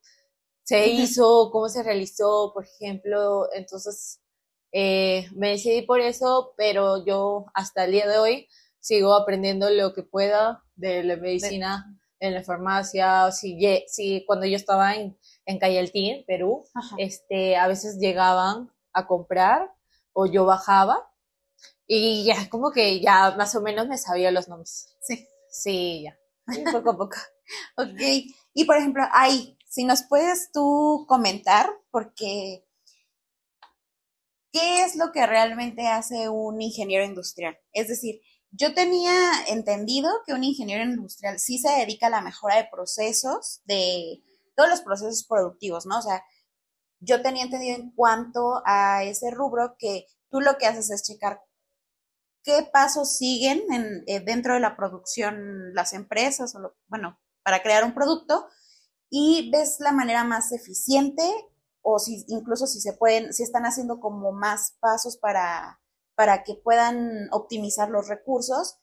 se 0.63 0.88
hizo, 0.88 1.50
cómo 1.51 1.68
se 1.68 1.81
realizó, 1.81 2.51
por 2.53 2.63
ejemplo. 2.63 3.47
Entonces, 3.56 4.21
eh, 4.71 5.27
me 5.33 5.50
decidí 5.50 5.81
por 5.81 6.00
eso, 6.00 6.53
pero 6.57 7.03
yo 7.03 7.47
hasta 7.56 7.85
el 7.85 7.94
día 7.94 8.07
de 8.07 8.19
hoy 8.19 8.47
sigo 8.80 9.15
aprendiendo 9.15 9.71
lo 9.71 9.95
que 9.95 10.03
pueda 10.03 10.63
de 10.75 11.03
la 11.03 11.15
medicina 11.15 12.00
en 12.19 12.35
la 12.35 12.44
farmacia. 12.44 13.31
Si, 13.31 13.57
si 13.88 14.24
cuando 14.27 14.45
yo 14.45 14.57
estaba 14.57 14.94
en, 14.94 15.18
en 15.47 15.57
Cayaltín, 15.57 16.24
Perú, 16.27 16.65
este, 17.00 17.56
a 17.56 17.68
veces 17.68 17.97
llegaban 17.97 18.71
a 18.94 19.07
comprar 19.07 19.74
o 20.13 20.25
yo 20.25 20.45
bajaba 20.45 21.10
y 21.88 22.24
ya 22.25 22.50
como 22.50 22.72
que 22.72 23.01
ya 23.01 23.31
más 23.36 23.56
o 23.56 23.62
menos 23.62 23.88
me 23.88 23.98
sabía 23.98 24.31
los 24.31 24.48
nombres. 24.48 24.95
Sí. 25.01 25.28
Sí, 25.50 26.04
ya. 26.04 26.18
poco 26.72 26.92
a 26.92 26.98
poco. 26.98 27.18
ok. 27.78 28.01
Y 28.54 28.66
por 28.66 28.78
ejemplo, 28.78 29.04
ahí, 29.12 29.57
si 29.68 29.84
nos 29.84 30.04
puedes 30.04 30.51
tú 30.51 31.06
comentar, 31.07 31.69
porque 31.92 32.66
¿qué 34.51 34.84
es 34.84 34.95
lo 34.95 35.12
que 35.12 35.25
realmente 35.25 35.88
hace 35.88 36.30
un 36.30 36.62
ingeniero 36.62 37.04
industrial? 37.04 37.57
Es 37.72 37.88
decir, 37.88 38.21
yo 38.52 38.73
tenía 38.73 39.14
entendido 39.47 40.09
que 40.26 40.33
un 40.33 40.44
ingeniero 40.44 40.83
industrial 40.83 41.40
sí 41.40 41.57
se 41.57 41.69
dedica 41.69 42.07
a 42.07 42.12
la 42.12 42.21
mejora 42.21 42.57
de 42.57 42.69
procesos, 42.71 43.62
de 43.66 44.21
todos 44.56 44.69
los 44.69 44.81
procesos 44.81 45.26
productivos, 45.28 45.85
¿no? 45.88 45.97
O 45.97 46.02
sea, 46.02 46.23
yo 47.04 47.22
tenía 47.22 47.44
entendido 47.44 47.76
en 47.76 47.92
cuanto 47.92 48.62
a 48.66 49.04
ese 49.04 49.31
rubro 49.31 49.76
que 49.78 50.06
tú 50.30 50.42
lo 50.42 50.57
que 50.57 50.68
haces 50.68 50.90
es 50.90 51.04
checar 51.04 51.42
qué 52.44 52.69
pasos 52.72 53.18
siguen 53.18 53.64
en, 53.72 54.04
eh, 54.07 54.19
dentro 54.19 54.54
de 54.54 54.60
la 54.60 54.76
producción 54.76 55.74
las 55.74 55.94
empresas, 55.94 56.56
o 56.56 56.76
bueno, 56.88 57.19
para 57.44 57.64
crear 57.64 57.83
un 57.83 57.94
producto 57.94 58.48
y 59.10 59.50
ves 59.52 59.78
la 59.80 59.92
manera 59.92 60.24
más 60.24 60.52
eficiente 60.52 61.24
o 61.81 62.00
si 62.00 62.26
incluso 62.28 62.68
si 62.68 62.80
se 62.80 62.94
pueden, 62.94 63.33
si 63.33 63.44
están 63.44 63.64
haciendo 63.64 64.00
como 64.00 64.31
más 64.31 64.76
pasos 64.80 65.18
para, 65.18 65.81
para 66.16 66.44
que 66.44 66.56
puedan 66.56 67.28
optimizar 67.31 67.90
los 67.90 68.07
recursos. 68.07 68.80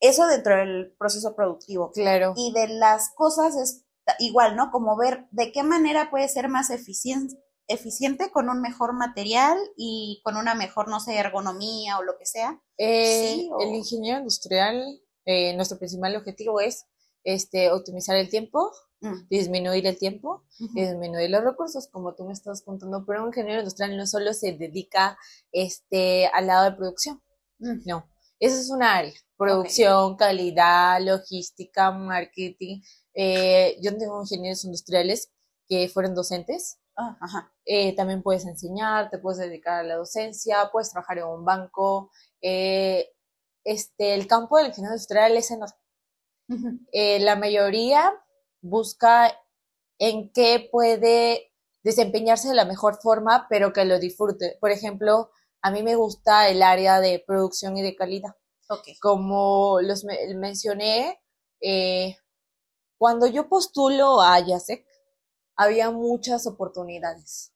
Eso 0.00 0.26
dentro 0.26 0.56
del 0.56 0.94
proceso 0.98 1.34
productivo. 1.36 1.92
Claro. 1.92 2.34
Y 2.36 2.52
de 2.52 2.68
las 2.68 3.10
cosas 3.14 3.56
es 3.56 3.81
igual, 4.18 4.56
¿no? 4.56 4.70
Como 4.70 4.96
ver 4.96 5.26
de 5.30 5.52
qué 5.52 5.62
manera 5.62 6.10
puede 6.10 6.28
ser 6.28 6.48
más 6.48 6.70
eficiente, 6.70 7.36
eficiente 7.68 8.30
con 8.30 8.48
un 8.48 8.60
mejor 8.60 8.92
material 8.92 9.58
y 9.76 10.20
con 10.24 10.36
una 10.36 10.54
mejor, 10.54 10.88
no 10.88 11.00
sé, 11.00 11.16
ergonomía 11.16 11.98
o 11.98 12.02
lo 12.02 12.16
que 12.18 12.26
sea. 12.26 12.60
Eh, 12.78 13.48
el 13.60 13.74
ingeniero 13.74 14.18
industrial, 14.18 15.00
eh, 15.24 15.54
nuestro 15.54 15.78
principal 15.78 16.16
objetivo 16.16 16.60
es 16.60 16.86
este, 17.24 17.70
optimizar 17.70 18.16
el 18.16 18.28
tiempo, 18.28 18.72
mm. 19.00 19.28
disminuir 19.28 19.86
el 19.86 19.98
tiempo 19.98 20.44
disminuir 20.74 21.30
los 21.30 21.44
recursos, 21.44 21.88
como 21.88 22.14
tú 22.14 22.24
me 22.24 22.32
estás 22.32 22.62
contando, 22.62 23.04
pero 23.06 23.22
un 23.22 23.28
ingeniero 23.28 23.60
industrial 23.60 23.96
no 23.96 24.06
solo 24.06 24.32
se 24.32 24.52
dedica 24.52 25.16
este, 25.50 26.26
al 26.28 26.46
lado 26.46 26.64
de 26.64 26.76
producción, 26.76 27.22
mm. 27.58 27.82
no, 27.86 28.08
eso 28.38 28.56
es 28.56 28.70
un 28.70 28.82
área, 28.82 29.12
producción, 29.36 30.16
calidad, 30.16 31.00
logística, 31.00 31.90
marketing, 31.90 32.80
eh, 33.14 33.76
yo 33.82 33.96
tengo 33.96 34.20
ingenieros 34.20 34.64
industriales 34.64 35.30
que 35.68 35.88
fueron 35.88 36.14
docentes. 36.14 36.78
Ah, 36.96 37.16
eh, 37.64 37.94
también 37.96 38.22
puedes 38.22 38.44
enseñar, 38.46 39.10
te 39.10 39.18
puedes 39.18 39.38
dedicar 39.38 39.80
a 39.80 39.82
la 39.82 39.96
docencia, 39.96 40.68
puedes 40.72 40.90
trabajar 40.90 41.18
en 41.18 41.24
un 41.24 41.44
banco. 41.44 42.10
Eh, 42.42 43.08
este, 43.64 44.14
el 44.14 44.26
campo 44.26 44.58
del 44.58 44.68
ingeniero 44.68 44.94
industrial 44.94 45.36
es 45.36 45.50
enorme. 45.50 45.74
la 47.20 47.36
mayoría 47.36 48.12
busca 48.60 49.32
en 49.98 50.32
qué 50.32 50.68
puede 50.70 51.52
desempeñarse 51.84 52.48
de 52.48 52.54
la 52.54 52.64
mejor 52.64 52.98
forma, 53.02 53.46
pero 53.50 53.72
que 53.72 53.84
lo 53.84 53.98
disfrute. 53.98 54.58
Por 54.60 54.70
ejemplo, 54.70 55.30
a 55.62 55.70
mí 55.70 55.82
me 55.82 55.96
gusta 55.96 56.48
el 56.48 56.62
área 56.62 57.00
de 57.00 57.22
producción 57.26 57.76
y 57.76 57.82
de 57.82 57.96
calidad. 57.96 58.36
Como 59.00 59.80
los 59.82 60.04
me- 60.04 60.34
mencioné, 60.36 61.20
eh, 61.60 62.16
cuando 63.02 63.26
yo 63.26 63.48
postulo 63.48 64.20
a 64.20 64.38
Yasek, 64.38 64.86
había 65.56 65.90
muchas 65.90 66.46
oportunidades. 66.46 67.52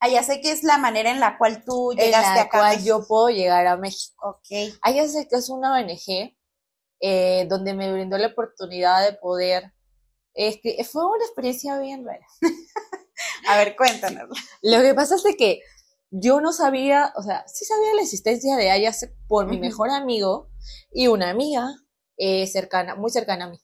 Que 0.00 0.50
es 0.50 0.64
la 0.64 0.78
manera 0.78 1.12
en 1.12 1.20
la 1.20 1.38
cual 1.38 1.62
tú 1.64 1.92
en 1.92 1.98
llegaste 1.98 2.34
la 2.34 2.40
acá. 2.40 2.58
a 2.58 2.60
cual 2.60 2.84
yo 2.84 3.06
puedo 3.06 3.28
llegar 3.28 3.68
a 3.68 3.76
México. 3.76 4.16
Ok. 4.30 4.74
Ayasek 4.82 5.32
es 5.32 5.48
una 5.48 5.74
ONG 5.74 6.36
eh, 6.98 7.46
donde 7.48 7.72
me 7.74 7.92
brindó 7.92 8.18
la 8.18 8.26
oportunidad 8.26 9.08
de 9.08 9.16
poder. 9.16 9.72
Es 10.34 10.58
que 10.60 10.82
fue 10.82 11.06
una 11.06 11.24
experiencia 11.24 11.78
bien 11.78 12.04
rara. 12.04 12.26
A 13.46 13.56
ver, 13.56 13.76
cuéntanos. 13.76 14.36
Lo 14.60 14.80
que 14.82 14.92
pasa 14.92 15.14
es 15.14 15.22
de 15.22 15.36
que 15.36 15.60
yo 16.10 16.40
no 16.40 16.52
sabía, 16.52 17.12
o 17.14 17.22
sea, 17.22 17.46
sí 17.46 17.64
sabía 17.64 17.94
la 17.94 18.02
existencia 18.02 18.56
de 18.56 18.72
Ayasek 18.72 19.14
por 19.28 19.46
mi 19.46 19.56
mejor 19.60 19.90
amigo 19.90 20.50
y 20.90 21.06
una 21.06 21.30
amiga 21.30 21.76
eh, 22.16 22.48
cercana, 22.48 22.96
muy 22.96 23.12
cercana 23.12 23.44
a 23.44 23.50
mí. 23.50 23.60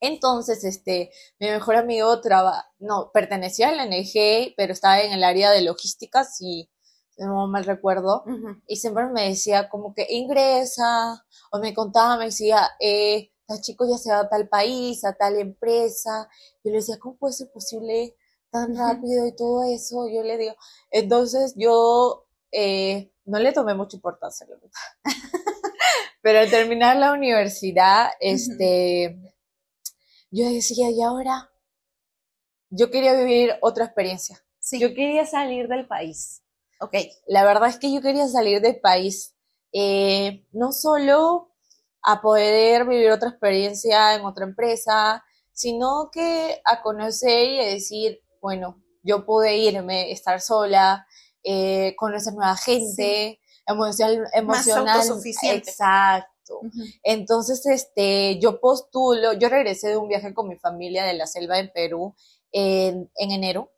Entonces, 0.00 0.64
este, 0.64 1.10
mi 1.38 1.48
mejor 1.48 1.76
amigo 1.76 2.20
traba, 2.20 2.66
no, 2.78 3.10
pertenecía 3.12 3.68
a 3.68 3.72
la 3.72 3.84
ONG, 3.84 4.54
pero 4.56 4.72
estaba 4.72 5.00
en 5.00 5.12
el 5.12 5.24
área 5.24 5.50
de 5.50 5.62
logística, 5.62 6.24
si 6.24 6.70
no 7.18 7.48
mal 7.48 7.64
recuerdo. 7.64 8.24
Y 8.66 8.76
siempre 8.76 9.06
me 9.06 9.28
decía 9.28 9.68
como 9.68 9.94
que 9.94 10.06
ingresa, 10.08 11.24
o 11.50 11.58
me 11.58 11.74
contaba, 11.74 12.16
me 12.16 12.26
decía, 12.26 12.68
eh, 12.80 13.32
tal 13.46 13.60
chico 13.60 13.86
ya 13.88 13.98
se 13.98 14.10
va 14.10 14.20
a 14.20 14.28
tal 14.28 14.48
país, 14.48 15.04
a 15.04 15.14
tal 15.14 15.36
empresa. 15.36 16.28
Yo 16.62 16.70
le 16.70 16.78
decía, 16.78 16.98
¿cómo 16.98 17.16
puede 17.16 17.32
ser 17.32 17.50
posible 17.50 18.14
tan 18.50 18.76
rápido 18.76 19.26
y 19.26 19.34
todo 19.34 19.64
eso? 19.64 20.08
Yo 20.08 20.22
le 20.22 20.38
digo, 20.38 20.54
entonces 20.90 21.54
yo 21.56 22.26
eh, 22.52 23.12
no 23.24 23.38
le 23.38 23.52
tomé 23.52 23.74
mucha 23.74 23.96
importancia, 23.96 24.46
la 24.48 24.54
verdad. 24.54 24.70
Pero 26.22 26.40
al 26.40 26.50
terminar 26.50 26.96
la 26.96 27.12
universidad, 27.12 28.10
este, 28.20 29.18
yo 30.30 30.48
decía, 30.48 30.90
¿y 30.90 31.02
ahora? 31.02 31.50
Yo 32.70 32.90
quería 32.90 33.14
vivir 33.14 33.54
otra 33.62 33.86
experiencia. 33.86 34.38
Sí. 34.58 34.78
Yo 34.78 34.94
quería 34.94 35.24
salir 35.24 35.68
del 35.68 35.86
país. 35.86 36.42
Ok. 36.80 36.94
La 37.26 37.44
verdad 37.44 37.68
es 37.68 37.78
que 37.78 37.92
yo 37.92 38.00
quería 38.00 38.28
salir 38.28 38.60
del 38.60 38.80
país, 38.80 39.34
eh, 39.72 40.46
no 40.52 40.72
solo 40.72 41.52
a 42.02 42.20
poder 42.20 42.86
vivir 42.86 43.10
otra 43.10 43.30
experiencia 43.30 44.14
en 44.14 44.24
otra 44.24 44.44
empresa, 44.44 45.24
sino 45.52 46.10
que 46.12 46.60
a 46.64 46.82
conocer 46.82 47.50
y 47.50 47.60
a 47.60 47.66
decir, 47.66 48.20
bueno, 48.40 48.82
yo 49.02 49.26
pude 49.26 49.56
irme, 49.56 50.12
estar 50.12 50.40
sola, 50.40 51.06
eh, 51.42 51.94
conocer 51.96 52.34
nueva 52.34 52.56
gente, 52.56 53.40
emocional, 53.66 54.28
emocional, 54.32 55.00
autosuficiente. 55.00 55.70
exacto. 55.70 56.30
Entonces, 57.02 57.64
este, 57.66 58.38
yo 58.38 58.60
postulo, 58.60 59.32
yo 59.34 59.48
regresé 59.48 59.88
de 59.88 59.96
un 59.96 60.08
viaje 60.08 60.34
con 60.34 60.48
mi 60.48 60.56
familia 60.56 61.04
de 61.04 61.14
la 61.14 61.26
selva 61.26 61.58
en 61.58 61.70
Perú 61.72 62.14
en, 62.52 63.10
en 63.16 63.30
enero, 63.30 63.70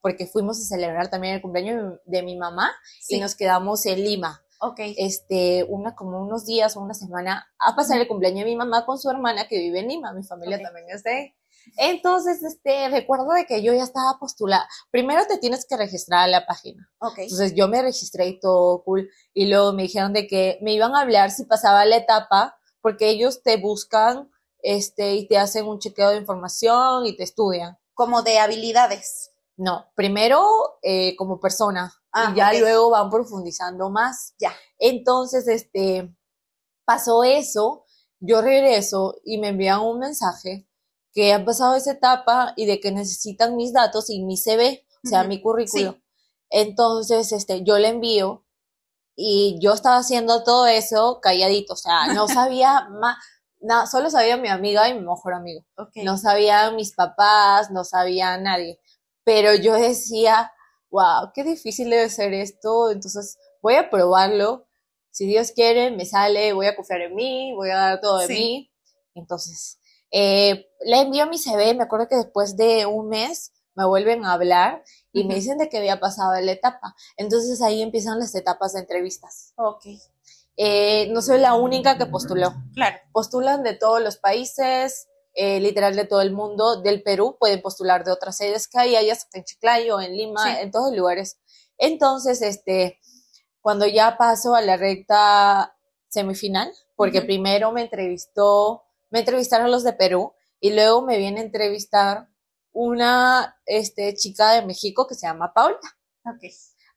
porque 0.00 0.26
fuimos 0.26 0.58
a 0.60 0.64
celebrar 0.64 1.08
también 1.10 1.34
el 1.34 1.42
cumpleaños 1.42 2.00
de 2.04 2.22
mi 2.22 2.36
mamá 2.36 2.70
Sí. 3.00 3.16
y 3.16 3.20
nos 3.20 3.34
quedamos 3.36 3.86
en 3.86 4.02
Lima, 4.02 4.42
Ok. 4.60 4.80
este, 4.96 5.64
una, 5.68 5.94
como 5.94 6.20
unos 6.20 6.44
días 6.46 6.76
o 6.76 6.80
una 6.80 6.94
semana 6.94 7.46
a 7.58 7.76
pasar 7.76 8.00
el 8.00 8.08
cumpleaños 8.08 8.40
de 8.44 8.50
mi 8.50 8.56
mamá 8.56 8.84
con 8.86 8.98
su 8.98 9.08
hermana 9.10 9.46
que 9.48 9.58
vive 9.58 9.80
en 9.80 9.88
Lima, 9.88 10.12
mi 10.12 10.22
familia 10.24 10.60
también 10.62 10.86
es 10.90 11.02
de. 11.04 11.34
Entonces, 11.76 12.42
este, 12.42 12.88
recuerdo 12.88 13.30
de 13.32 13.46
que 13.46 13.62
yo 13.62 13.72
ya 13.72 13.84
estaba 13.84 14.18
postulada. 14.18 14.68
Primero 14.90 15.26
te 15.26 15.38
tienes 15.38 15.66
que 15.66 15.76
registrar 15.76 16.24
a 16.24 16.28
la 16.28 16.46
página. 16.46 16.90
Ok. 16.98 17.18
Entonces 17.18 17.54
yo 17.54 17.68
me 17.68 17.82
registré 17.82 18.28
y 18.28 18.40
todo 18.40 18.82
cool. 18.84 19.08
Y 19.32 19.46
luego 19.46 19.72
me 19.72 19.82
dijeron 19.82 20.12
de 20.12 20.26
que 20.26 20.58
me 20.62 20.72
iban 20.72 20.94
a 20.94 21.00
hablar 21.00 21.30
si 21.30 21.44
pasaba 21.44 21.84
la 21.84 21.96
etapa, 21.96 22.56
porque 22.80 23.08
ellos 23.08 23.42
te 23.42 23.56
buscan, 23.56 24.30
este, 24.58 25.14
y 25.14 25.26
te 25.26 25.38
hacen 25.38 25.66
un 25.66 25.78
chequeo 25.78 26.10
de 26.10 26.18
información 26.18 27.06
y 27.06 27.16
te 27.16 27.24
estudian. 27.24 27.78
Como 27.94 28.22
de 28.22 28.38
habilidades. 28.38 29.30
No, 29.56 29.86
primero 29.94 30.78
eh, 30.82 31.14
como 31.16 31.38
persona 31.38 31.92
Ah, 32.12 32.30
y 32.32 32.36
ya 32.36 32.52
luego 32.52 32.90
van 32.90 33.10
profundizando 33.10 33.88
más. 33.90 34.34
Ya. 34.38 34.52
Entonces, 34.78 35.48
este, 35.48 36.14
pasó 36.84 37.24
eso, 37.24 37.86
yo 38.20 38.42
regreso 38.42 39.14
y 39.24 39.38
me 39.38 39.48
envían 39.48 39.80
un 39.80 39.98
mensaje 39.98 40.68
que 41.12 41.32
han 41.32 41.44
pasado 41.44 41.74
esa 41.74 41.92
etapa 41.92 42.54
y 42.56 42.66
de 42.66 42.80
que 42.80 42.90
necesitan 42.92 43.56
mis 43.56 43.72
datos 43.72 44.08
y 44.10 44.22
mi 44.24 44.36
CV, 44.36 44.86
o 45.04 45.08
sea, 45.08 45.24
mi 45.24 45.40
currículo. 45.42 45.92
Sí. 45.92 46.02
Entonces, 46.50 47.32
este, 47.32 47.62
yo 47.64 47.78
le 47.78 47.88
envío 47.88 48.44
y 49.16 49.58
yo 49.60 49.72
estaba 49.72 49.98
haciendo 49.98 50.42
todo 50.42 50.66
eso 50.66 51.20
calladito, 51.20 51.74
o 51.74 51.76
sea, 51.76 52.06
no 52.14 52.26
sabía 52.28 52.88
más, 52.90 53.16
nada, 53.60 53.86
solo 53.86 54.10
sabía 54.10 54.36
mi 54.36 54.48
amiga 54.48 54.88
y 54.88 54.94
mi 54.94 55.00
mejor 55.00 55.34
amigo. 55.34 55.64
Ok. 55.76 55.96
No 55.96 56.16
sabían 56.16 56.76
mis 56.76 56.94
papás, 56.94 57.70
no 57.70 57.84
sabía 57.84 58.36
nadie. 58.38 58.80
Pero 59.24 59.54
yo 59.54 59.74
decía, 59.74 60.52
wow, 60.90 61.30
qué 61.34 61.44
difícil 61.44 61.90
debe 61.90 62.08
ser 62.10 62.32
esto. 62.34 62.90
Entonces 62.90 63.38
voy 63.60 63.74
a 63.74 63.88
probarlo. 63.90 64.66
Si 65.10 65.26
Dios 65.26 65.52
quiere, 65.52 65.90
me 65.90 66.06
sale, 66.06 66.54
voy 66.54 66.66
a 66.66 66.74
confiar 66.74 67.02
en 67.02 67.14
mí, 67.14 67.52
voy 67.54 67.70
a 67.70 67.76
dar 67.76 68.00
todo 68.00 68.18
de 68.18 68.26
Sí. 68.28 68.32
mí. 68.34 68.72
Entonces, 69.14 69.78
eh, 70.12 70.68
le 70.84 71.00
envío 71.00 71.26
mi 71.26 71.38
CV. 71.38 71.74
Me 71.74 71.82
acuerdo 71.84 72.06
que 72.08 72.16
después 72.16 72.56
de 72.56 72.86
un 72.86 73.08
mes 73.08 73.52
me 73.74 73.86
vuelven 73.86 74.24
a 74.24 74.34
hablar 74.34 74.84
y 75.12 75.20
me 75.24 75.28
Ujú. 75.28 75.34
dicen 75.36 75.58
de 75.58 75.68
que 75.68 75.78
había 75.78 75.98
pasado 75.98 76.38
la 76.40 76.52
etapa. 76.52 76.94
Entonces 77.16 77.60
ahí 77.62 77.82
empiezan 77.82 78.18
las 78.20 78.34
etapas 78.34 78.74
de 78.74 78.80
entrevistas. 78.80 79.52
Ok. 79.56 79.86
Eh, 80.56 81.08
no 81.10 81.22
soy 81.22 81.38
la 81.40 81.54
única 81.54 81.96
que 81.96 82.04
postuló 82.06 82.52
Claro. 82.74 82.98
postulan 83.12 83.62
de 83.62 83.72
todos 83.74 84.02
los 84.02 84.18
países, 84.18 85.08
eh, 85.34 85.60
literal 85.60 85.96
de 85.96 86.04
todo 86.04 86.20
el 86.20 86.30
mundo, 86.32 86.82
del 86.82 87.02
Perú, 87.02 87.36
pueden 87.40 87.62
postular 87.62 88.04
de 88.04 88.12
otras 88.12 88.36
sedes 88.36 88.68
que 88.68 88.78
hay, 88.78 88.96
hayas 88.96 89.26
en 89.32 89.44
Chiclayo, 89.44 89.98
en 89.98 90.14
Lima, 90.14 90.44
Sí. 90.44 90.60
en 90.60 90.70
todos 90.70 90.94
lugares. 90.94 91.38
Entonces, 91.78 92.42
este, 92.42 93.00
cuando 93.62 93.86
ya 93.86 94.18
paso 94.18 94.54
a 94.54 94.60
la 94.60 94.76
recta 94.76 95.74
semifinal, 96.08 96.70
porque 96.96 97.18
Ujú. 97.18 97.26
primero 97.28 97.72
me 97.72 97.80
entrevistó, 97.82 98.82
me 99.12 99.20
entrevistaron 99.20 99.70
los 99.70 99.84
de 99.84 99.92
Perú 99.92 100.34
y 100.58 100.72
luego 100.72 101.02
me 101.02 101.18
viene 101.18 101.40
a 101.40 101.44
entrevistar 101.44 102.28
una 102.72 103.56
este, 103.66 104.14
chica 104.14 104.52
de 104.52 104.66
México 104.66 105.06
que 105.06 105.14
se 105.14 105.26
llama 105.26 105.52
Paula. 105.52 105.78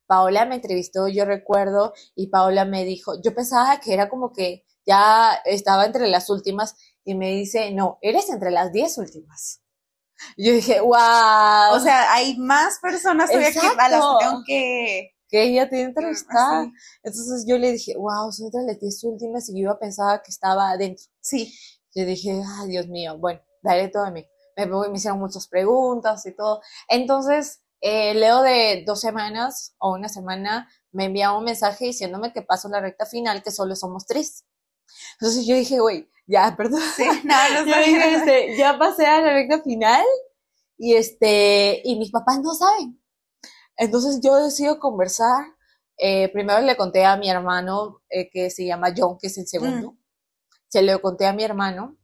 Paola 0.07 0.45
me 0.45 0.55
entrevistó, 0.55 1.07
yo 1.07 1.25
recuerdo, 1.25 1.93
y 2.15 2.27
Paola 2.27 2.65
me 2.65 2.86
dijo, 2.86 3.22
yo 3.22 3.34
pensaba 3.34 3.79
que 3.79 3.93
era 3.93 4.07
como 4.07 4.31
que 4.31 4.63
ya 4.86 5.34
estaba 5.45 5.86
entre 5.86 6.07
las 6.07 6.29
últimas, 6.29 6.75
y 7.03 7.15
me 7.15 7.31
dice, 7.31 7.72
no, 7.72 7.98
eres 8.01 8.29
entre 8.29 8.51
las 8.51 8.72
diez 8.72 8.98
últimas. 8.98 9.62
Yo 10.38 10.53
dije, 10.53 10.79
wow, 10.79 11.74
O 11.74 11.79
sea, 11.79 12.13
hay 12.13 12.38
más 12.38 12.79
personas 12.79 13.29
todavía 13.29 13.51
que 13.51 13.60
a 13.60 13.89
las 13.89 14.01
que 14.01 14.25
tengo 14.25 14.43
que. 14.45 15.12
que 15.27 15.43
ella 15.43 15.67
tiene 15.67 15.86
entrevistada. 15.86 16.65
Sí. 16.65 16.72
Entonces 17.03 17.45
yo 17.48 17.57
le 17.57 17.74
dije, 17.74 17.95
wow, 17.98 18.31
soy 18.31 18.45
entre 18.45 18.63
las 18.63 18.79
diez 18.79 19.03
últimas, 19.03 19.50
y 19.50 19.53
yo 19.53 19.60
iba 19.60 19.79
pensaba 19.79 20.22
que 20.22 20.31
estaba 20.31 20.69
adentro. 20.69 21.05
Sí. 21.19 21.53
Yo 21.96 22.06
dije, 22.06 22.42
ay, 22.60 22.68
Dios 22.68 22.88
mío, 22.88 23.18
bueno, 23.18 23.42
daré 23.64 23.88
todo 23.88 24.06
de 24.06 24.12
mí. 24.12 24.28
Me, 24.58 24.66
me 24.68 24.96
hicieron 24.98 25.20
muchas 25.20 25.48
preguntas 25.48 26.25
y 26.25 26.36
todo. 26.36 26.62
Entonces, 26.90 27.62
eh, 27.82 28.14
luego 28.16 28.42
de 28.42 28.84
dos 28.86 29.00
semanas 29.00 29.75
o 29.80 29.94
una 29.94 30.10
semana, 30.10 30.70
me 30.92 31.06
envía 31.06 31.32
un 31.32 31.44
mensaje 31.44 31.86
diciéndome 31.86 32.34
que 32.34 32.42
paso 32.42 32.70
la 32.70 32.82
recta 32.82 33.06
final, 33.06 33.44
que 33.44 33.52
solo 33.52 33.75
somos 33.75 34.06
tres. 34.06 34.46
Entonces 35.20 35.46
yo 35.46 35.56
dije, 35.56 35.80
güey, 35.80 36.10
ya, 36.28 36.56
perdón. 36.58 36.82
Sí. 36.96 37.06
No, 37.24 37.36
no 37.54 37.66
Yo 37.66 37.78
dije, 37.78 38.16
este, 38.16 38.58
ya 38.58 38.78
pasé 38.78 39.06
a 39.06 39.22
la 39.22 39.34
recta 39.34 39.62
final 39.62 40.04
y 40.78 40.96
este, 40.96 41.82
y 41.84 41.98
mis 41.98 42.12
papás 42.12 42.40
no 42.42 42.54
saben. 42.54 43.02
Entonces 43.78 44.20
yo 44.22 44.36
decido 44.36 44.80
conversar. 44.80 45.46
Eh, 45.98 46.30
primero 46.30 46.60
le 46.62 46.75
conté 46.75 47.06
a 47.06 47.18
mi 47.18 47.30
hermano, 47.30 48.02
eh, 48.10 48.30
que 48.30 48.50
se 48.50 48.66
llama 48.66 48.94
John, 48.96 49.18
que 49.20 49.28
es 49.28 49.38
el 49.38 49.48
segundo. 49.48 49.96
Se 50.75 50.82
lo 50.82 51.00
conté 51.01 51.25
a 51.25 51.32
mi 51.32 51.41
hermano. 51.41 51.96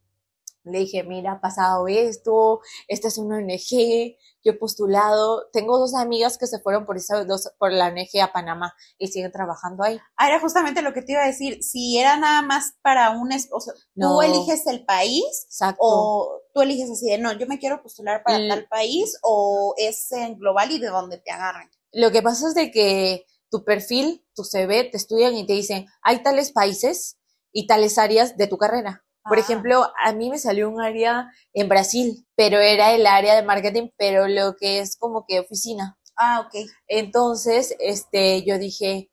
Le 0.63 0.79
dije, 0.79 1.03
mira, 1.03 1.33
ha 1.33 1.41
pasado 1.41 1.89
esto, 1.89 2.61
esta 2.87 3.09
es 3.09 3.17
una 3.17 3.35
ONG, 3.39 4.15
yo 4.45 4.53
he 4.53 4.53
postulado. 4.53 5.49
Tengo 5.51 5.77
dos 5.77 5.93
amigas 5.93 6.37
que 6.37 6.47
se 6.47 6.61
fueron 6.61 6.85
por, 6.85 6.95
esa, 6.95 7.25
dos, 7.25 7.51
por 7.59 7.73
la 7.73 7.87
ONG 7.87 8.21
a 8.23 8.31
Panamá 8.31 8.73
y 8.97 9.07
siguen 9.07 9.33
trabajando 9.33 9.83
ahí. 9.83 9.99
Ah, 10.15 10.29
era 10.29 10.39
justamente 10.39 10.81
lo 10.81 10.93
que 10.93 11.01
te 11.01 11.11
iba 11.11 11.21
a 11.21 11.27
decir. 11.27 11.61
Si 11.61 11.97
era 11.97 12.15
nada 12.15 12.43
más 12.43 12.75
para 12.81 13.09
un. 13.09 13.29
O 13.33 13.59
sea, 13.59 13.73
No. 13.93 14.13
tú 14.13 14.21
eliges 14.21 14.65
el 14.67 14.85
país 14.85 15.25
Exacto. 15.47 15.79
o 15.81 16.39
tú 16.53 16.61
eliges 16.61 16.89
así 16.89 17.09
de 17.09 17.17
no, 17.17 17.33
yo 17.33 17.47
me 17.47 17.59
quiero 17.59 17.81
postular 17.83 18.23
para 18.23 18.37
tal 18.47 18.67
país 18.69 19.17
o 19.21 19.73
es 19.75 20.09
en 20.13 20.37
global 20.37 20.71
y 20.71 20.79
de 20.79 20.87
donde 20.87 21.17
te 21.17 21.31
agarren. 21.31 21.69
Lo 21.91 22.09
que 22.13 22.21
pasa 22.21 22.47
es 22.47 22.55
de 22.55 22.71
que 22.71 23.25
tu 23.49 23.65
perfil, 23.65 24.25
tu 24.33 24.45
CV, 24.45 24.85
te 24.85 24.95
estudian 24.95 25.35
y 25.35 25.45
te 25.45 25.51
dicen, 25.51 25.87
hay 26.03 26.23
tales 26.23 26.53
países 26.53 27.17
y 27.51 27.67
tales 27.67 27.98
áreas 27.98 28.38
de 28.38 28.48
tu 28.48 28.58
carrera. 28.58 29.03
Por 29.24 29.38
Ah. 29.38 29.41
ejemplo, 29.41 29.88
a 30.03 30.13
mí 30.13 30.29
me 30.29 30.39
salió 30.39 30.70
un 30.70 30.81
área 30.81 31.29
en 31.53 31.70
Brasil, 31.70 32.25
pero 32.36 32.60
era 32.60 32.93
el 32.93 33.05
área 33.05 33.36
de 33.36 33.43
marketing, 33.43 33.89
pero 33.98 34.27
lo 34.27 34.55
que 34.55 34.79
es 34.79 34.98
como 34.98 35.25
que 35.27 35.39
oficina. 35.39 35.98
Ah, 36.17 36.41
ok. 36.48 36.67
Entonces, 36.88 37.75
este, 37.79 38.43
yo 38.43 38.58
dije, 38.58 39.12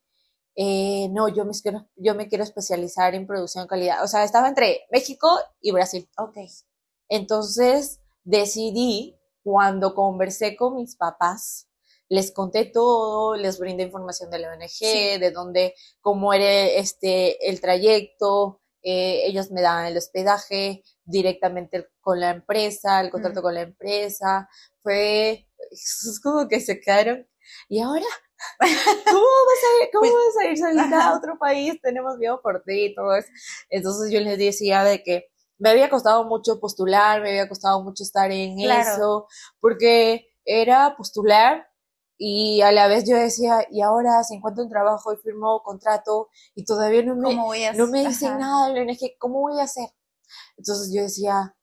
eh, 0.56 1.08
no, 1.10 1.28
yo 1.28 1.44
me, 1.44 1.52
quiero, 1.52 1.88
yo 1.96 2.14
me 2.14 2.26
quiero 2.28 2.42
especializar 2.44 3.14
en 3.14 3.26
producción 3.26 3.64
de 3.64 3.68
calidad. 3.68 4.02
O 4.02 4.08
sea, 4.08 4.24
estaba 4.24 4.48
entre 4.48 4.80
México 4.90 5.28
y 5.60 5.70
Brasil. 5.72 6.08
Ok. 6.18 6.36
Entonces 7.08 8.00
decidí, 8.24 9.16
cuando 9.42 9.94
conversé 9.94 10.56
con 10.56 10.74
mis 10.74 10.96
papás, 10.96 11.67
les 12.08 12.32
conté 12.32 12.64
todo, 12.66 13.36
les 13.36 13.58
brindé 13.58 13.84
información 13.84 14.30
de 14.30 14.38
la 14.38 14.52
ONG, 14.52 15.20
de 15.20 15.30
dónde, 15.30 15.74
cómo 16.00 16.32
era 16.32 16.66
este, 16.66 17.48
el 17.48 17.60
trayecto, 17.60 18.62
eh, 18.82 19.22
ellos 19.26 19.50
me 19.50 19.60
daban 19.60 19.86
el 19.86 19.96
hospedaje 19.96 20.82
directamente 21.04 21.88
con 22.00 22.20
la 22.20 22.30
empresa, 22.30 23.00
el 23.00 23.10
contrato 23.10 23.42
con 23.42 23.54
la 23.54 23.62
empresa, 23.62 24.48
fue, 24.82 25.46
es 25.70 26.20
como 26.22 26.48
que 26.48 26.60
se 26.60 26.80
quedaron, 26.80 27.26
y 27.68 27.80
ahora, 27.80 28.06
¿cómo 28.58 29.20
vas 29.20 29.62
a 29.64 29.84
ir, 29.84 29.90
cómo 29.92 30.00
pues, 30.00 30.12
vas 30.12 30.44
a 30.44 30.50
ir 30.50 30.58
solita 30.58 31.08
a 31.08 31.16
otro 31.16 31.38
país? 31.38 31.80
Tenemos 31.82 32.16
miedo 32.18 32.40
por 32.42 32.62
ti 32.62 32.86
y 32.86 32.94
todo 32.94 33.14
eso. 33.16 33.28
Entonces 33.70 34.12
yo 34.12 34.20
les 34.20 34.38
decía 34.38 34.84
de 34.84 35.02
que 35.02 35.28
me 35.58 35.70
había 35.70 35.90
costado 35.90 36.24
mucho 36.24 36.60
postular, 36.60 37.20
me 37.20 37.30
había 37.30 37.48
costado 37.48 37.82
mucho 37.82 38.04
estar 38.04 38.30
en 38.30 38.60
eso, 38.60 39.26
porque 39.60 40.28
era 40.44 40.94
postular 40.96 41.68
y 42.18 42.60
a 42.62 42.72
la 42.72 42.88
vez 42.88 43.04
yo 43.08 43.16
decía, 43.16 43.64
y 43.70 43.80
ahora 43.80 44.24
si 44.24 44.34
encuentro 44.34 44.64
un 44.64 44.70
trabajo 44.70 45.12
y 45.12 45.16
firmo 45.18 45.62
contrato 45.62 46.28
y 46.56 46.64
todavía 46.64 47.02
no 47.04 47.14
me, 47.14 47.36
no 47.74 47.86
me 47.86 48.06
dicen 48.06 48.38
nada, 48.38 48.74
¿cómo 49.18 49.40
voy 49.40 49.60
a 49.60 49.62
hacer? 49.62 49.88
Entonces 50.56 50.92
yo 50.92 51.02
decía, 51.02 51.54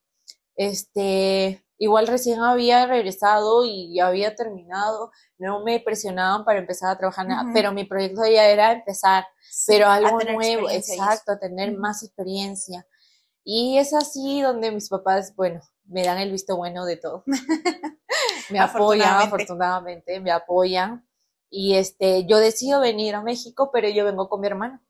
este, 0.56 1.66
igual 1.78 2.08
recién 2.08 2.40
había 2.40 2.88
regresado 2.88 3.66
y 3.66 4.00
había 4.00 4.34
terminado, 4.36 5.12
no 5.38 5.64
me 5.64 5.82
presionaban 5.82 6.46
para 6.46 6.60
empezar 6.60 6.90
a 6.90 6.98
trabajar 6.98 7.28
nada, 7.28 7.52
pero 7.54 7.74
mi 7.74 7.84
proyecto 7.84 8.26
ya 8.26 8.48
era 8.48 8.72
empezar, 8.72 9.26
pero 9.68 9.88
algo 9.88 10.20
nuevo, 10.22 10.70
exacto, 10.70 11.38
tener 11.38 11.78
más 11.78 12.02
experiencia. 12.02 12.88
Y 13.44 13.78
es 13.78 13.94
así 13.94 14.42
donde 14.42 14.72
mis 14.72 14.90
papás, 14.90 15.36
bueno, 15.36 15.62
me 15.86 16.04
dan 16.04 16.18
el 16.20 16.32
visto 16.32 16.58
bueno 16.58 16.86
de 16.86 16.98
todo. 16.98 17.24
me 18.50 18.60
apoyan, 18.60 19.22
afortunadamente, 19.22 20.20
me 20.20 20.32
apoyan. 20.32 21.08
Y 21.50 21.76
este, 21.76 22.26
yo 22.26 22.40
decido 22.40 22.82
venir 22.82 23.16
a 23.16 23.22
México, 23.22 23.70
pero 23.72 23.88
yo 23.90 24.06
vengo 24.06 24.28
con 24.30 24.42
mi 24.42 24.48
hermano. 24.48 24.82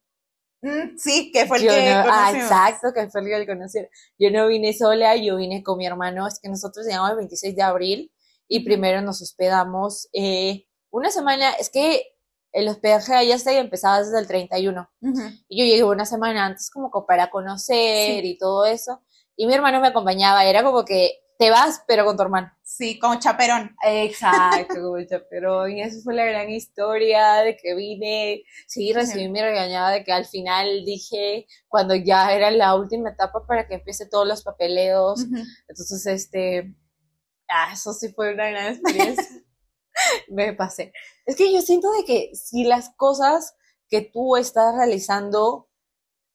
Mm, 0.62 0.98
sí, 0.98 1.32
que 1.32 1.46
fue 1.46 1.58
el 1.58 1.68
que 1.68 1.90
Ah, 1.92 2.32
exacto, 2.34 2.92
que 2.94 3.08
fue 3.10 3.22
el 3.22 3.46
que 3.46 3.54
conocí. 3.54 3.80
Yo 4.18 4.32
no 4.32 4.48
vine 4.48 4.74
sola, 4.74 5.16
yo 5.16 5.36
vine 5.38 5.62
con 5.62 5.78
mi 5.78 5.86
hermano. 5.86 6.28
Es 6.28 6.40
que 6.40 6.50
nosotros 6.50 6.86
llegamos 6.86 7.12
el 7.12 7.18
26 7.18 7.56
de 7.56 7.62
abril 7.62 8.12
y 8.48 8.62
primero 8.62 9.02
nos 9.02 9.22
hospedamos 9.22 10.10
eh, 10.14 10.66
una 10.90 11.12
semana. 11.12 11.52
Es 11.52 11.70
que 11.70 12.16
el 12.52 12.68
hospedaje 12.70 13.14
allá 13.14 13.36
está 13.36 13.54
y 13.54 13.58
empezaba 13.58 14.00
desde 14.00 14.18
el 14.18 14.28
31. 14.28 14.90
Y 15.50 15.60
yo 15.60 15.66
llegué 15.66 15.84
una 15.84 16.06
semana 16.06 16.46
antes 16.46 16.70
como 16.72 16.90
para 17.06 17.30
conocer 17.30 18.26
y 18.26 18.38
todo 18.38 18.66
eso. 18.66 19.02
Y 19.36 19.48
mi 19.48 19.54
hermano 19.54 19.82
me 19.82 19.88
acompañaba, 19.88 20.46
era 20.46 20.64
como 20.64 20.86
que 20.86 21.20
te 21.38 21.50
vas, 21.50 21.84
pero 21.88 22.06
con 22.06 22.16
tu 22.16 22.24
hermano. 22.24 22.52
Sí, 22.64 22.98
como 22.98 23.20
chaperón. 23.20 23.76
Exacto, 23.84 24.76
como 24.76 25.04
chaperón. 25.04 25.72
Y 25.72 25.82
esa 25.82 26.02
fue 26.02 26.14
la 26.14 26.26
gran 26.26 26.50
historia 26.50 27.36
de 27.42 27.58
que 27.58 27.76
vine. 27.76 28.44
Sí, 28.68 28.94
recibí 28.94 29.28
mi 29.28 29.42
regañada 29.42 29.92
de 29.92 30.04
que 30.04 30.14
al 30.14 30.26
final 30.26 30.86
dije, 30.86 31.48
cuando 31.68 31.96
ya 31.96 32.34
era 32.34 32.52
la 32.52 32.76
última 32.76 33.10
etapa 33.10 33.46
para 33.46 33.68
que 33.68 33.76
empiece 33.76 34.08
todos 34.08 34.28
los 34.28 34.44
papeleos. 34.44 35.26
Entonces, 35.68 36.06
este, 36.06 36.74
ah, 37.50 37.72
eso 37.74 37.94
sí 37.94 38.14
fue 38.14 38.34
una 38.34 38.50
gran 38.50 38.74
experiencia. 38.74 39.44
me 40.30 40.54
pasé. 40.54 40.94
Es 41.26 41.36
que 41.36 41.54
yo 41.54 41.62
siento 41.62 41.92
de 41.92 42.06
que 42.06 42.32
si 42.34 42.64
las 42.64 42.92
cosas 42.96 43.56
que 43.90 44.02
tú 44.02 44.38
estás 44.38 44.76
realizando 44.76 45.70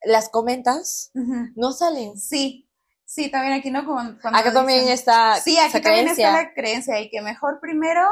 las 0.02 0.28
comentas, 0.28 1.10
no 1.56 1.72
salen. 1.72 2.16
Sí, 2.16 2.69
Sí, 3.10 3.28
también 3.28 3.54
aquí 3.54 3.72
no 3.72 3.84
cuando, 3.84 4.20
acá 4.22 4.52
también 4.52 4.86
está 4.86 5.34
Sí, 5.34 5.58
aquí 5.58 5.80
también 5.80 6.06
está 6.06 6.30
la 6.30 6.54
creencia 6.54 7.00
y 7.00 7.10
que 7.10 7.20
mejor 7.22 7.58
primero, 7.60 8.06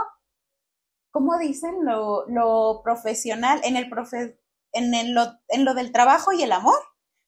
¿cómo 1.12 1.38
dicen? 1.38 1.84
Lo, 1.84 2.26
lo 2.26 2.80
profesional, 2.82 3.60
en 3.62 3.76
el 3.76 3.88
profe, 3.88 4.40
en, 4.72 4.94
el, 4.94 5.12
lo, 5.12 5.38
en 5.50 5.64
lo 5.64 5.74
del 5.74 5.92
trabajo 5.92 6.32
y 6.32 6.42
el 6.42 6.50
amor, 6.50 6.80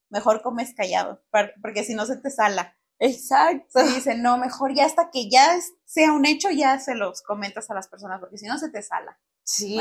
mejor 0.09 0.41
comes 0.41 0.73
callado, 0.75 1.23
porque 1.61 1.85
si 1.85 1.95
no 1.95 2.05
se 2.05 2.17
te 2.17 2.29
sala. 2.29 2.75
Exacto. 2.99 3.81
Dicen, 3.95 4.21
no, 4.21 4.37
mejor 4.37 4.75
ya 4.75 4.85
hasta 4.85 5.09
que 5.09 5.29
ya 5.29 5.57
sea 5.85 6.11
un 6.11 6.25
hecho, 6.25 6.49
ya 6.49 6.77
se 6.77 6.93
los 6.95 7.21
comentas 7.21 7.69
a 7.69 7.73
las 7.73 7.87
personas, 7.87 8.19
porque 8.19 8.37
si 8.37 8.47
no 8.47 8.57
se 8.57 8.69
te 8.69 8.81
sala. 8.81 9.17
Sí. 9.45 9.79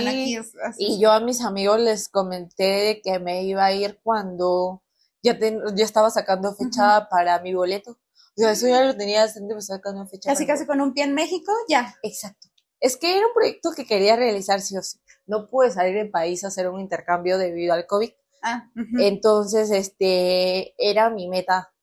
y 0.79 1.01
yo 1.01 1.11
a 1.11 1.19
mis 1.19 1.45
amigos 1.45 1.81
les 1.81 2.09
comenté 2.09 3.03
que 3.03 3.19
me 3.19 3.43
iba 3.43 3.65
a 3.65 3.73
ir 3.73 3.99
cuando 4.05 4.85
ya, 5.23 5.39
ya 5.39 5.85
estaba 5.85 6.11
sacando 6.11 6.55
fecha 6.55 7.09
para 7.11 7.41
mi 7.41 7.55
boleto. 7.55 7.93
O 7.93 8.43
sea, 8.43 8.53
eso 8.53 8.69
ya 8.69 8.83
lo 8.85 8.97
tenía 8.97 9.27
me 9.41 9.61
sacando 9.61 10.07
fecha. 10.07 10.31
Casi, 10.31 10.47
casi 10.47 10.67
con 10.67 10.81
un 10.81 10.95
pie 10.95 11.05
en 11.05 11.15
México, 11.15 11.53
ya. 11.69 11.95
Exacto. 12.03 12.49
Es 12.79 12.97
que 12.97 13.17
era 13.19 13.27
un 13.27 13.35
proyecto 13.35 13.73
que 13.77 13.85
quería 13.85 14.17
realizar 14.17 14.61
sí 14.61 14.77
o 14.77 14.83
sí. 14.83 14.99
No 15.27 15.49
pude 15.49 15.71
salir 15.71 15.95
del 15.95 16.11
país 16.11 16.43
a 16.45 16.49
hacer 16.49 16.69
un 16.69 16.81
intercambio 16.81 17.39
debido 17.39 17.75
al 17.75 17.87
COVID. 17.87 18.11
Ah, 18.43 18.71
Entonces, 18.99 19.71
este, 19.71 20.75
era 20.79 21.11
mi 21.11 21.29
meta. 21.29 21.75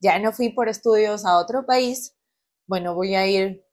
Ya 0.00 0.18
no 0.18 0.32
fui 0.32 0.50
por 0.50 0.68
estudios 0.68 1.26
a 1.26 1.36
otro 1.36 1.66
país. 1.66 2.16
Bueno, 2.66 2.94
voy 2.94 3.14
a 3.14 3.26
ir 3.26 3.66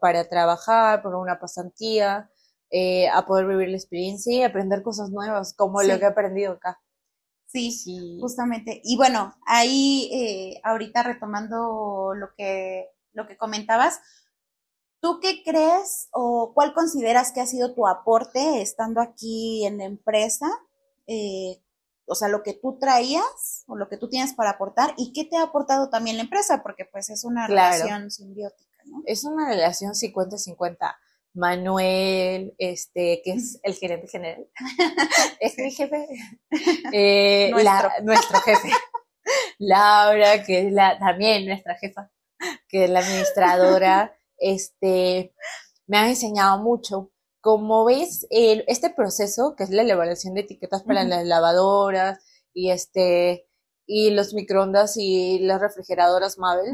para 0.00 0.28
trabajar, 0.28 1.02
por 1.02 1.14
una 1.14 1.38
pasantía, 1.38 2.30
eh, 2.70 3.08
a 3.08 3.26
poder 3.26 3.46
vivir 3.46 3.68
la 3.68 3.76
experiencia 3.76 4.34
y 4.34 4.42
aprender 4.42 4.82
cosas 4.82 5.10
nuevas, 5.10 5.54
como 5.54 5.82
lo 5.82 5.98
que 5.98 6.04
he 6.04 6.08
aprendido 6.08 6.52
acá. 6.52 6.80
Sí, 7.48 7.72
sí, 7.72 8.18
justamente. 8.20 8.82
Y 8.84 8.96
bueno, 8.96 9.34
ahí 9.46 10.10
eh, 10.12 10.60
ahorita 10.64 11.02
retomando 11.02 12.12
lo 12.14 12.34
que, 12.36 12.90
lo 13.14 13.26
que 13.26 13.38
comentabas, 13.38 14.00
¿tú 15.00 15.18
qué 15.20 15.42
crees 15.42 16.08
o 16.12 16.52
cuál 16.54 16.74
consideras 16.74 17.32
que 17.32 17.40
ha 17.40 17.46
sido 17.46 17.74
tu 17.74 17.86
aporte 17.86 18.60
estando 18.60 19.00
aquí 19.00 19.64
en 19.64 19.78
la 19.78 19.84
empresa? 19.84 20.46
Eh, 21.06 21.62
o 22.04 22.14
sea, 22.14 22.28
lo 22.28 22.42
que 22.42 22.52
tú 22.52 22.78
traías 22.78 23.64
o 23.66 23.76
lo 23.76 23.88
que 23.88 23.96
tú 23.96 24.10
tienes 24.10 24.34
para 24.34 24.50
aportar 24.50 24.92
y 24.98 25.14
qué 25.14 25.24
te 25.24 25.38
ha 25.38 25.44
aportado 25.44 25.88
también 25.88 26.16
la 26.18 26.24
empresa, 26.24 26.62
porque 26.62 26.84
pues 26.84 27.08
es 27.08 27.24
una 27.24 27.46
relación 27.46 28.10
simbiótica, 28.10 28.82
¿no? 28.84 29.02
Es 29.06 29.24
una 29.24 29.48
relación 29.48 29.94
50-50. 29.94 30.96
Manuel, 31.34 32.54
este, 32.58 33.20
que 33.24 33.32
es 33.32 33.60
el 33.62 33.74
gerente 33.74 34.08
general, 34.08 34.48
es 35.40 35.58
mi 35.58 35.70
jefe, 35.70 36.06
eh, 36.92 37.50
nuestro. 38.02 38.40
jefe, 38.40 38.70
Laura, 39.58 40.42
que 40.44 40.66
es 40.66 40.72
la, 40.72 40.98
también 40.98 41.46
nuestra 41.46 41.76
jefa, 41.76 42.10
que 42.68 42.84
es 42.84 42.90
la 42.90 43.00
administradora, 43.00 44.16
este, 44.38 45.34
me 45.86 45.98
ha 45.98 46.08
enseñado 46.08 46.62
mucho. 46.62 47.10
Como 47.40 47.84
ves, 47.84 48.26
el, 48.30 48.64
este 48.66 48.90
proceso, 48.90 49.54
que 49.56 49.64
es 49.64 49.70
la 49.70 49.82
elaboración 49.82 50.34
de 50.34 50.40
etiquetas 50.40 50.82
para 50.82 51.04
las 51.04 51.24
lavadoras 51.24 52.18
y 52.52 52.70
este, 52.70 53.48
y 53.86 54.10
los 54.10 54.34
microondas 54.34 54.96
y 54.96 55.38
las 55.40 55.60
refrigeradoras 55.60 56.36
Mabel, 56.36 56.66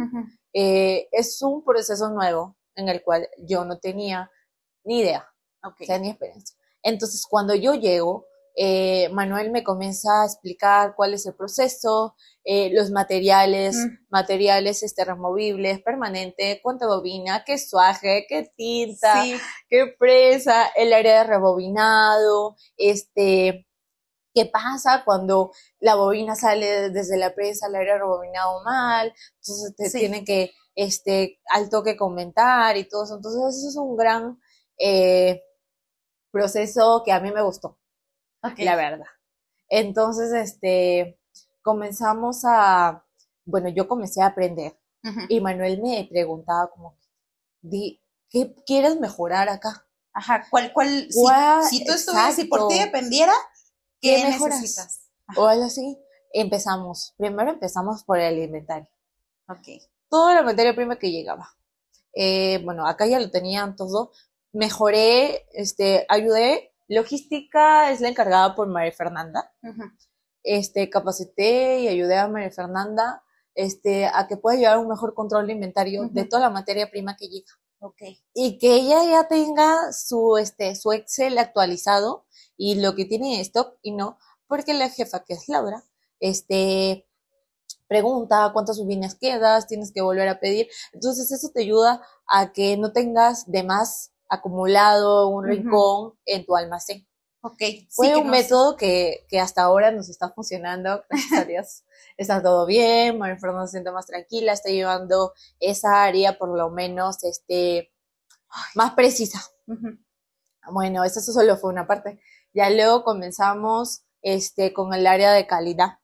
eh, 0.53 1.09
es 1.13 1.41
un 1.43 1.65
proceso 1.65 2.11
nuevo 2.11 2.57
en 2.75 2.89
el 2.89 3.03
cual 3.03 3.29
yo 3.39 3.65
no 3.65 3.79
tenía 3.79 4.31
ni 4.85 5.01
idea, 5.01 5.29
okay. 5.63 5.85
o 5.85 5.87
sea, 5.87 5.99
ni 5.99 6.11
experiencia. 6.11 6.57
Entonces, 6.83 7.27
cuando 7.29 7.55
yo 7.55 7.75
llego, 7.75 8.27
eh, 8.57 9.09
Manuel 9.09 9.51
me 9.51 9.65
comienza 9.65 10.23
a 10.23 10.27
explicar 10.27 10.95
cuál 10.95 11.15
es 11.15 11.27
el 11.27 11.35
proceso, 11.35 12.15
eh, 12.45 12.71
los 12.73 12.91
materiales, 12.91 13.75
mm. 13.75 14.07
materiales 14.11 14.83
este, 14.85 15.05
removibles, 15.05 15.83
permanente, 15.83 16.61
cuánta 16.63 16.87
bobina, 16.87 17.43
qué 17.45 17.59
suaje, 17.59 18.27
qué 18.29 18.53
tinta, 18.57 19.25
qué 19.69 19.87
presa, 19.99 20.67
el 20.77 20.93
área 20.93 21.19
de 21.19 21.25
rebobinado, 21.25 22.55
este, 22.77 23.67
qué 24.33 24.47
pasa 24.47 25.03
cuando 25.05 25.51
la 25.81 25.97
bobina 25.97 26.37
sale 26.37 26.91
desde 26.91 27.17
la 27.17 27.35
presa 27.35 27.67
al 27.67 27.75
área 27.75 27.95
de 27.95 28.01
rebobinado 28.01 28.63
mal, 28.63 29.13
entonces 29.41 29.75
te 29.77 29.99
tienen 29.99 30.25
que, 30.25 30.53
este, 30.77 31.41
al 31.51 31.71
toque 31.71 31.97
comentar 31.97 32.77
y 32.77 32.89
todo 32.89 33.05
eso, 33.05 33.17
entonces 33.17 33.59
eso 33.59 33.69
es 33.69 33.77
un 33.77 33.97
gran 33.97 34.39
eh, 34.79 35.43
proceso 36.31 37.03
que 37.05 37.13
a 37.13 37.21
mí 37.21 37.31
me 37.31 37.43
gustó, 37.43 37.79
la 38.59 38.77
verdad. 38.77 39.07
Entonces, 39.69 40.33
este, 40.33 41.21
comenzamos 41.63 42.43
a, 42.45 43.05
bueno, 43.45 43.69
yo 43.69 43.89
comencé 43.89 44.23
a 44.23 44.27
aprender 44.27 44.79
y 45.29 45.41
Manuel 45.41 45.83
me 45.83 46.07
preguntaba 46.11 46.71
como, 46.71 46.99
di, 47.61 48.03
¿qué 48.31 48.55
quieres 48.67 48.99
mejorar 48.99 49.49
acá? 49.49 49.87
Ajá, 50.13 50.47
¿cuál, 50.51 50.73
cuál, 50.73 51.09
si, 51.69 51.85
tú 51.85 51.93
estuvieras, 51.93 52.37
si 52.37 52.45
por 52.45 52.69
ti 52.69 52.79
dependiera, 52.79 53.33
¿qué, 54.01 54.23
necesitas? 54.25 55.11
O 55.37 55.47
algo 55.47 55.65
así. 55.65 55.99
Empezamos, 56.33 57.15
primero 57.17 57.51
empezamos 57.51 58.05
por 58.05 58.19
el 58.19 58.39
inventario. 58.39 58.89
Ok. 59.49 59.83
Todo 60.09 60.33
la 60.33 60.43
materia 60.43 60.75
prima 60.75 60.99
que 60.99 61.11
llegaba. 61.11 61.49
Eh, 62.15 62.61
bueno, 62.65 62.87
acá 62.87 63.07
ya 63.07 63.19
lo 63.19 63.31
tenían 63.31 63.77
todo, 63.77 64.13
mejoré, 64.55 65.47
este, 65.53 66.07
ayudé 66.09 66.75
Logística 66.89 67.91
es 67.91 68.01
la 68.01 68.09
encargada 68.09 68.55
por 68.55 68.69
María 68.69 68.93
Fernanda. 68.93 69.53
Este, 70.43 70.91
capacité 70.91 71.81
y 71.81 71.89
ayudé 71.89 72.19
a 72.19 72.29
María 72.29 72.51
Fernanda 72.51 73.23
este, 73.55 74.07
a 74.07 74.27
que 74.29 74.37
pueda 74.37 74.59
llevar 74.59 74.79
un 74.79 74.89
mejor 74.89 75.15
control 75.15 75.47
de 75.47 75.55
inventario 75.55 76.09
de 76.11 76.25
toda 76.25 76.43
la 76.43 76.51
materia 76.51 76.91
prima 76.91 77.17
que 77.17 77.29
llega. 77.29 77.53
Okay. 77.79 78.23
Y 78.33 78.59
que 78.59 78.75
ella 78.77 79.05
ya 79.05 79.29
tenga 79.29 79.93
su, 79.93 80.39
este, 80.39 80.75
su 80.75 80.93
Excel 80.93 81.39
actualizado 81.39 82.25
y 82.57 82.77
lo 82.77 82.95
que 82.95 83.05
tiene 83.05 83.35
en 83.35 83.41
stock 83.43 83.77
y 83.83 83.93
no, 83.93 84.19
porque 84.47 84.73
la 84.73 84.89
jefa, 84.89 85.23
que 85.25 85.35
es 85.35 85.49
Laura, 85.49 85.85
este, 86.19 87.07
pregunta 87.87 88.51
cuántas 88.55 88.79
uvinas 88.79 89.17
quedas, 89.17 89.67
tienes 89.67 89.93
que 89.93 90.01
volver 90.01 90.29
a 90.29 90.41
pedir. 90.41 90.69
Entonces 90.93 91.31
eso 91.31 91.51
te 91.51 91.61
ayuda 91.61 92.01
a 92.27 92.53
que 92.53 92.79
no 92.79 92.93
tengas 92.93 93.51
de 93.51 93.65
más 93.65 94.14
acumulado 94.35 95.29
un 95.29 95.45
rincón 95.45 96.15
en 96.27 96.45
tu 96.45 96.57
almacén. 96.57 97.07
Ok. 97.43 97.63
Fue 97.91 98.17
un 98.17 98.31
método 98.31 98.77
que, 98.77 99.27
que, 99.29 99.39
hasta 99.39 99.63
ahora 99.63 99.91
nos 99.91 100.09
está 100.09 100.31
funcionando, 100.31 101.05
gracias 101.11 101.41
a 101.41 101.45
Dios. 101.45 101.85
está 102.17 102.43
todo 102.43 102.65
bien, 102.65 103.19
María 103.19 103.37
Fernanda 103.37 103.67
se 103.67 103.73
siente 103.73 103.91
más 103.91 104.07
tranquila, 104.07 104.53
está 104.53 104.71
llevando 104.71 105.35
esa 105.61 106.05
área 106.05 106.39
por 106.39 106.57
lo 106.57 106.71
menos 106.71 107.23
este, 107.25 107.93
más 108.75 108.95
precisa. 108.95 109.43
Bueno, 110.71 111.05
eso 111.05 111.21
solo 111.21 111.57
fue 111.57 111.71
una 111.71 111.87
parte. 111.87 112.21
Ya 112.55 112.71
luego 112.71 113.05
comenzamos 113.05 114.05
este, 114.23 114.73
con 114.73 114.95
el 114.95 115.07
área 115.07 115.33
de 115.33 115.47
calidad. 115.47 115.99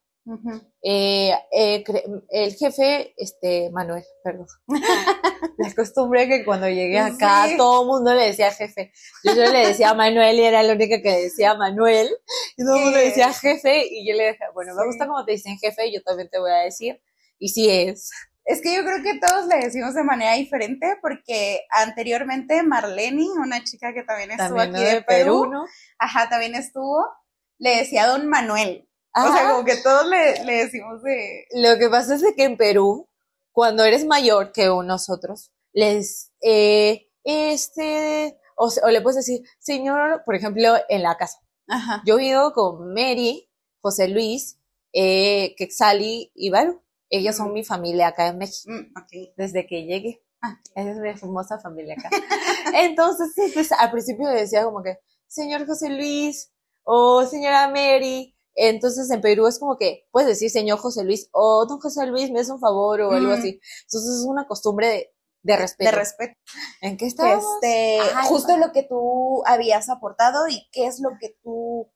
Eh, 0.83 1.33
eh, 1.51 1.83
el 2.29 2.55
jefe, 2.55 3.13
este, 3.17 3.69
Manuel, 3.71 4.03
perdón. 4.23 4.47
La 5.57 5.73
costumbre 5.75 6.27
que 6.27 6.45
cuando 6.45 6.69
llegué 6.69 6.99
acá 6.99 7.47
todo 7.57 7.81
el 7.81 7.87
mundo 7.87 8.13
le 8.13 8.27
decía 8.27 8.51
jefe. 8.51 8.91
Yo, 9.23 9.33
le 9.33 9.67
decía 9.67 9.93
Manuel 9.93 10.37
y 10.37 10.43
era 10.43 10.63
la 10.63 10.73
única 10.73 11.01
que 11.01 11.23
decía 11.23 11.55
Manuel. 11.55 12.09
Y 12.57 12.63
todo 12.63 12.75
el 12.75 12.83
mundo 12.83 12.97
le 12.97 13.05
decía 13.05 13.33
jefe 13.33 13.87
y 13.89 14.07
yo 14.07 14.15
le 14.15 14.31
dije, 14.31 14.45
bueno, 14.53 14.75
me 14.75 14.85
gusta 14.85 15.07
como 15.07 15.25
te 15.25 15.33
dicen 15.33 15.57
jefe, 15.57 15.91
yo 15.91 16.01
también 16.03 16.29
te 16.29 16.39
voy 16.39 16.51
a 16.51 16.63
decir. 16.63 17.01
Y 17.39 17.49
sí 17.49 17.69
es. 17.69 18.11
Es 18.43 18.61
que 18.61 18.75
yo 18.75 18.83
creo 18.83 19.03
que 19.03 19.19
todos 19.19 19.47
le 19.47 19.57
decimos 19.57 19.93
de 19.93 20.03
manera 20.03 20.33
diferente 20.33 20.97
porque 21.01 21.61
anteriormente 21.71 22.63
Marlene, 22.63 23.25
una 23.39 23.63
chica 23.63 23.93
que 23.93 24.03
también 24.03 24.31
estuvo 24.31 24.59
aquí 24.59 24.83
de, 24.83 25.03
Perú, 25.03 25.43
Perú 25.43 25.65
ajá, 25.99 26.27
también 26.27 26.55
estuvo, 26.55 27.05
le 27.59 27.77
decía 27.77 28.07
don 28.07 28.27
Manuel. 28.27 28.87
O 29.13 29.33
sea, 29.33 29.51
como 29.51 29.65
que 29.65 29.77
todos 29.77 30.07
le, 30.07 30.43
le, 30.45 30.53
decimos 30.65 31.01
de... 31.03 31.45
Lo 31.53 31.77
que 31.77 31.89
pasa 31.89 32.15
es 32.15 32.23
que 32.35 32.43
en 32.43 32.55
Perú, 32.55 33.09
cuando 33.51 33.83
eres 33.83 34.05
mayor 34.05 34.51
que 34.51 34.67
nosotros, 34.67 35.51
les, 35.73 36.31
eh, 36.41 37.09
este, 37.23 38.39
o, 38.55 38.69
le 38.89 39.01
puedes 39.01 39.17
decir, 39.17 39.41
señor, 39.59 40.23
por 40.25 40.35
ejemplo, 40.35 40.75
en 40.87 41.03
la 41.03 41.17
casa. 41.17 41.39
Ajá. 41.67 42.01
Yo 42.05 42.17
vivo 42.17 42.53
con 42.53 42.93
Mary, 42.93 43.49
José 43.81 44.07
Luis, 44.07 44.57
eh, 44.93 45.55
Quexali 45.57 46.31
y 46.35 46.49
Baru. 46.49 46.81
Ellos 47.09 47.35
son 47.35 47.53
mi 47.53 47.63
familia 47.63 48.07
acá 48.07 48.27
en 48.27 48.37
México. 48.37 48.71
Mm, 48.71 48.93
okay. 49.03 49.33
Desde 49.35 49.67
que 49.67 49.83
llegué. 49.83 50.23
Ah. 50.41 50.57
Esa 50.75 50.91
es 50.91 50.97
mi 50.97 51.13
famosa 51.13 51.59
familia 51.59 51.95
acá. 51.97 52.09
Entonces, 52.75 53.33
pues, 53.53 53.71
al 53.71 53.91
principio 53.91 54.29
le 54.29 54.41
decía 54.41 54.63
como 54.63 54.81
que, 54.81 54.97
señor 55.27 55.67
José 55.67 55.89
Luis, 55.89 56.51
o 56.83 57.25
señora 57.25 57.67
Mary, 57.67 58.35
entonces 58.55 59.09
en 59.09 59.21
Perú 59.21 59.47
es 59.47 59.59
como 59.59 59.77
que 59.77 60.07
puedes 60.11 60.27
decir 60.27 60.49
señor 60.49 60.79
José 60.79 61.03
Luis 61.03 61.29
o 61.31 61.65
don 61.65 61.79
José 61.79 62.05
Luis 62.07 62.31
me 62.31 62.41
hace 62.41 62.51
un 62.51 62.59
favor 62.59 63.01
o 63.01 63.11
algo 63.11 63.31
así. 63.31 63.59
Entonces 63.83 64.19
es 64.19 64.25
una 64.25 64.47
costumbre 64.47 65.13
de, 65.43 65.57
respeto. 65.57 65.91
De 65.91 65.97
respeto. 65.97 66.39
¿En 66.81 66.97
qué 66.97 67.07
estamos? 67.07 67.43
Este, 67.55 67.99
justo 68.27 68.57
lo 68.57 68.71
que 68.71 68.83
tú 68.83 69.43
habías 69.45 69.89
aportado 69.89 70.47
y 70.47 70.67
qué 70.71 70.87
es 70.87 70.99
lo 70.99 71.11
que 71.19 71.35
tú 71.43 71.91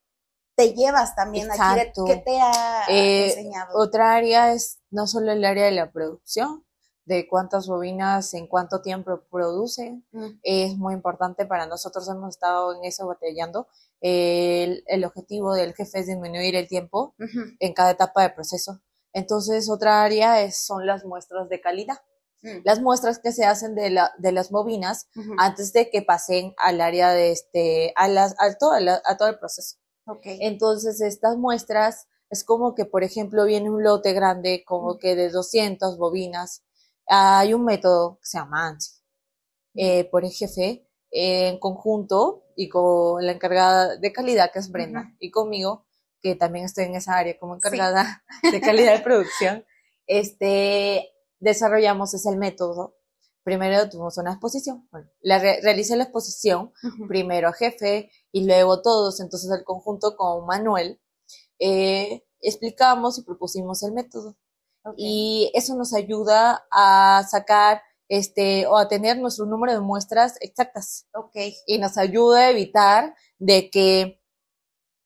te 0.56 0.74
llevas 0.74 1.16
también 1.16 1.50
aquí, 1.52 1.92
¿qué 2.08 2.16
te 2.16 2.40
ha 2.40 2.86
eh, 2.88 3.28
enseñado? 3.28 3.78
Otra 3.78 4.16
área 4.16 4.54
es 4.54 4.80
no 4.90 5.06
solo 5.06 5.34
el 5.34 5.44
área 5.44 5.66
de 5.66 5.72
la 5.72 5.92
producción, 5.92 6.66
de 7.06 7.28
cuántas 7.28 7.68
bobinas 7.68 8.34
en 8.34 8.48
cuánto 8.48 8.82
tiempo 8.82 9.22
produce. 9.30 10.02
Mm. 10.12 10.40
Es 10.44 10.76
muy 10.78 10.94
importante 10.94 11.46
para 11.46 11.68
nosotros, 11.68 12.08
hemos 12.10 12.30
estado 12.30 12.76
en 12.76 12.84
eso 12.84 13.08
batallando. 13.08 13.68
El, 14.08 14.84
el 14.86 15.04
objetivo 15.04 15.56
del 15.56 15.74
jefe 15.74 15.98
es 15.98 16.06
disminuir 16.06 16.56
el 16.56 16.68
tiempo 16.68 17.16
en 17.60 17.74
cada 17.74 17.90
etapa 17.90 18.22
de 18.22 18.30
proceso. 18.30 18.80
Entonces, 19.14 19.68
otra 19.68 20.04
área 20.04 20.44
es, 20.44 20.64
son 20.64 20.86
las 20.86 21.06
muestras 21.06 21.50
de 21.50 21.60
calidad. 21.60 21.98
Mm. 22.44 22.60
Las 22.64 22.82
muestras 22.82 23.18
que 23.18 23.32
se 23.32 23.46
hacen 23.46 23.74
de, 23.74 23.90
la, 23.90 24.14
de 24.20 24.32
las 24.32 24.52
bobinas 24.52 25.08
antes 25.40 25.74
de 25.74 25.90
que 25.90 26.04
pasen 26.04 26.54
al 26.58 26.82
área 26.82 27.14
de 27.14 27.32
este, 27.32 27.94
a, 27.96 28.08
las, 28.08 28.36
a, 28.38 28.54
todo, 28.54 28.74
a 28.74 29.18
todo 29.18 29.28
el 29.28 29.40
proceso. 29.40 29.78
Okay. 30.06 30.38
Entonces, 30.42 31.02
estas 31.02 31.36
muestras 31.38 32.08
es 32.30 32.44
como 32.44 32.76
que, 32.76 32.86
por 32.86 33.04
ejemplo, 33.04 33.46
viene 33.46 33.72
un 33.72 33.84
lote 33.84 34.14
grande, 34.14 34.64
como 34.68 35.00
que 35.00 35.16
de 35.16 35.32
200 35.32 35.98
bobinas, 35.98 36.64
hay 37.08 37.56
un 37.56 37.66
método 37.66 38.20
que 38.22 38.28
se 38.28 38.38
llama 38.38 38.68
ANSI, 38.68 38.92
eh, 39.74 40.04
por 40.12 40.26
el 40.26 40.32
jefe, 40.32 40.88
en 41.10 41.58
conjunto 41.58 42.45
y 42.56 42.70
con 42.70 43.26
la 43.26 43.34
encargada 43.34 43.98
de 43.98 44.12
calidad, 44.12 44.52
que 44.52 44.60
es 44.60 44.72
Brenda, 44.72 45.14
y 45.20 45.32
conmigo, 45.32 45.86
que 46.22 46.36
también 46.36 46.66
estoy 46.66 46.86
en 46.86 46.96
esa 46.96 47.18
área 47.18 47.38
como 47.38 47.56
encargada 47.56 48.24
de 48.52 48.62
calidad 48.62 48.98
de 48.98 49.04
producción, 49.04 49.66
este, 50.08 51.12
desarrollamos 51.40 52.14
ese 52.14 52.36
método. 52.36 52.96
Primero 53.44 53.88
tuvimos 53.90 54.18
una 54.18 54.32
exposición, 54.32 54.88
bueno, 54.92 55.08
la 55.22 55.38
realicé 55.38 55.96
la 55.96 56.06
exposición, 56.06 56.74
primero 57.08 57.54
jefe 57.54 58.10
y 58.32 58.48
luego 58.48 58.82
todos, 58.82 59.20
entonces 59.20 59.52
el 59.52 59.64
conjunto 59.64 60.16
con 60.16 60.48
Manuel, 60.48 61.00
eh, 61.60 62.24
explicamos 62.42 63.20
y 63.20 63.24
propusimos 63.24 63.84
el 63.84 63.94
método. 63.94 64.36
Y 64.98 65.52
eso 65.54 65.76
nos 65.76 65.94
ayuda 65.94 66.66
a 66.72 67.24
sacar 67.30 67.82
este, 68.10 68.68
o 68.68 68.78
a 68.78 68.88
tener 68.88 69.18
nuestro 69.18 69.46
número 69.46 69.74
de 69.74 69.80
muestras 69.80 70.38
exactas. 70.42 71.08
Ok. 71.14 71.36
Y 71.66 71.78
nos 71.80 71.98
ayuda 71.98 72.40
a 72.40 72.50
evitar 72.52 73.16
de 73.40 73.70
que 73.70 74.22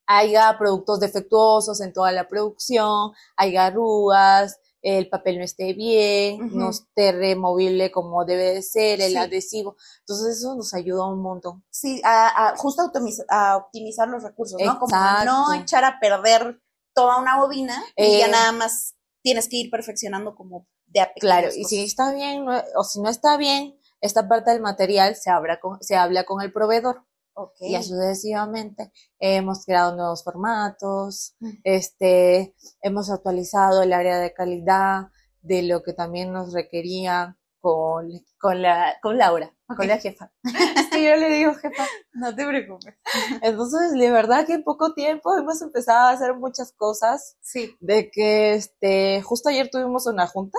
haya 0.06 0.56
productos 0.58 1.00
defectuosos 1.00 1.80
en 1.80 1.92
toda 1.92 2.10
la 2.10 2.26
producción, 2.26 3.12
haya 3.36 3.66
arrugas, 3.66 4.58
el 4.82 5.08
papel 5.08 5.38
no 5.38 5.44
esté 5.44 5.72
bien, 5.74 6.50
no 6.56 6.70
esté 6.70 7.12
removible 7.12 7.90
como 7.90 8.24
debe 8.24 8.54
de 8.54 8.62
ser, 8.62 9.00
el 9.00 9.16
adhesivo. 9.16 9.76
Entonces 10.00 10.38
eso 10.38 10.54
nos 10.56 10.74
ayuda 10.74 11.06
un 11.06 11.22
montón. 11.22 11.64
Sí, 11.70 12.00
a, 12.04 12.54
justo 12.56 12.82
a 13.28 13.56
optimizar, 13.56 14.08
los 14.08 14.22
recursos, 14.22 14.60
¿no? 14.60 14.78
Como 14.78 14.96
no 15.24 15.52
echar 15.54 15.84
a 15.84 16.00
perder 16.00 16.60
toda 16.94 17.18
una 17.18 17.38
bobina 17.38 17.80
y 17.96 18.18
ya 18.18 18.26
eh, 18.26 18.30
nada 18.30 18.52
más 18.52 18.96
tienes 19.22 19.48
que 19.48 19.56
ir 19.58 19.70
perfeccionando 19.70 20.34
como 20.34 20.66
de 20.90 21.00
a 21.00 21.12
Claro, 21.14 21.48
y 21.54 21.64
si 21.64 21.84
está 21.84 22.12
bien 22.12 22.46
o 22.48 22.84
si 22.84 23.00
no 23.00 23.08
está 23.08 23.36
bien, 23.36 23.78
esta 24.00 24.28
parte 24.28 24.50
del 24.50 24.60
material 24.60 25.16
se 25.16 25.30
habla 25.30 25.60
con, 25.60 25.82
se 25.82 25.96
habla 25.96 26.24
con 26.24 26.42
el 26.42 26.52
proveedor. 26.52 27.04
Okay. 27.32 27.70
Y 27.70 27.74
así 27.76 27.90
sucesivamente 27.90 28.92
hemos 29.18 29.64
creado 29.64 29.96
nuevos 29.96 30.24
formatos, 30.24 31.36
este, 31.64 32.54
hemos 32.82 33.08
actualizado 33.10 33.82
el 33.82 33.92
área 33.92 34.18
de 34.18 34.34
calidad 34.34 35.08
de 35.40 35.62
lo 35.62 35.82
que 35.82 35.94
también 35.94 36.32
nos 36.32 36.52
requería 36.52 37.38
con, 37.60 38.10
con, 38.38 38.62
la, 38.62 38.96
con 39.02 39.18
Laura, 39.18 39.54
con 39.66 39.86
la 39.86 39.98
jefa. 39.98 40.32
es 40.44 40.88
que 40.90 41.04
yo 41.04 41.16
le 41.16 41.28
digo 41.30 41.54
jefa, 41.54 41.86
no 42.12 42.34
te 42.34 42.46
preocupes. 42.46 42.94
Entonces, 43.42 43.92
de 43.92 44.10
verdad 44.10 44.46
que 44.46 44.54
en 44.54 44.64
poco 44.64 44.94
tiempo 44.94 45.36
hemos 45.36 45.62
empezado 45.62 46.08
a 46.08 46.10
hacer 46.10 46.34
muchas 46.34 46.72
cosas. 46.72 47.36
Sí. 47.40 47.76
De 47.80 48.10
que, 48.10 48.54
este, 48.54 49.22
justo 49.22 49.48
ayer 49.48 49.68
tuvimos 49.70 50.06
una 50.06 50.26
junta 50.26 50.58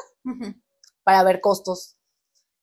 para 1.04 1.24
ver 1.24 1.42
costos. 1.42 1.98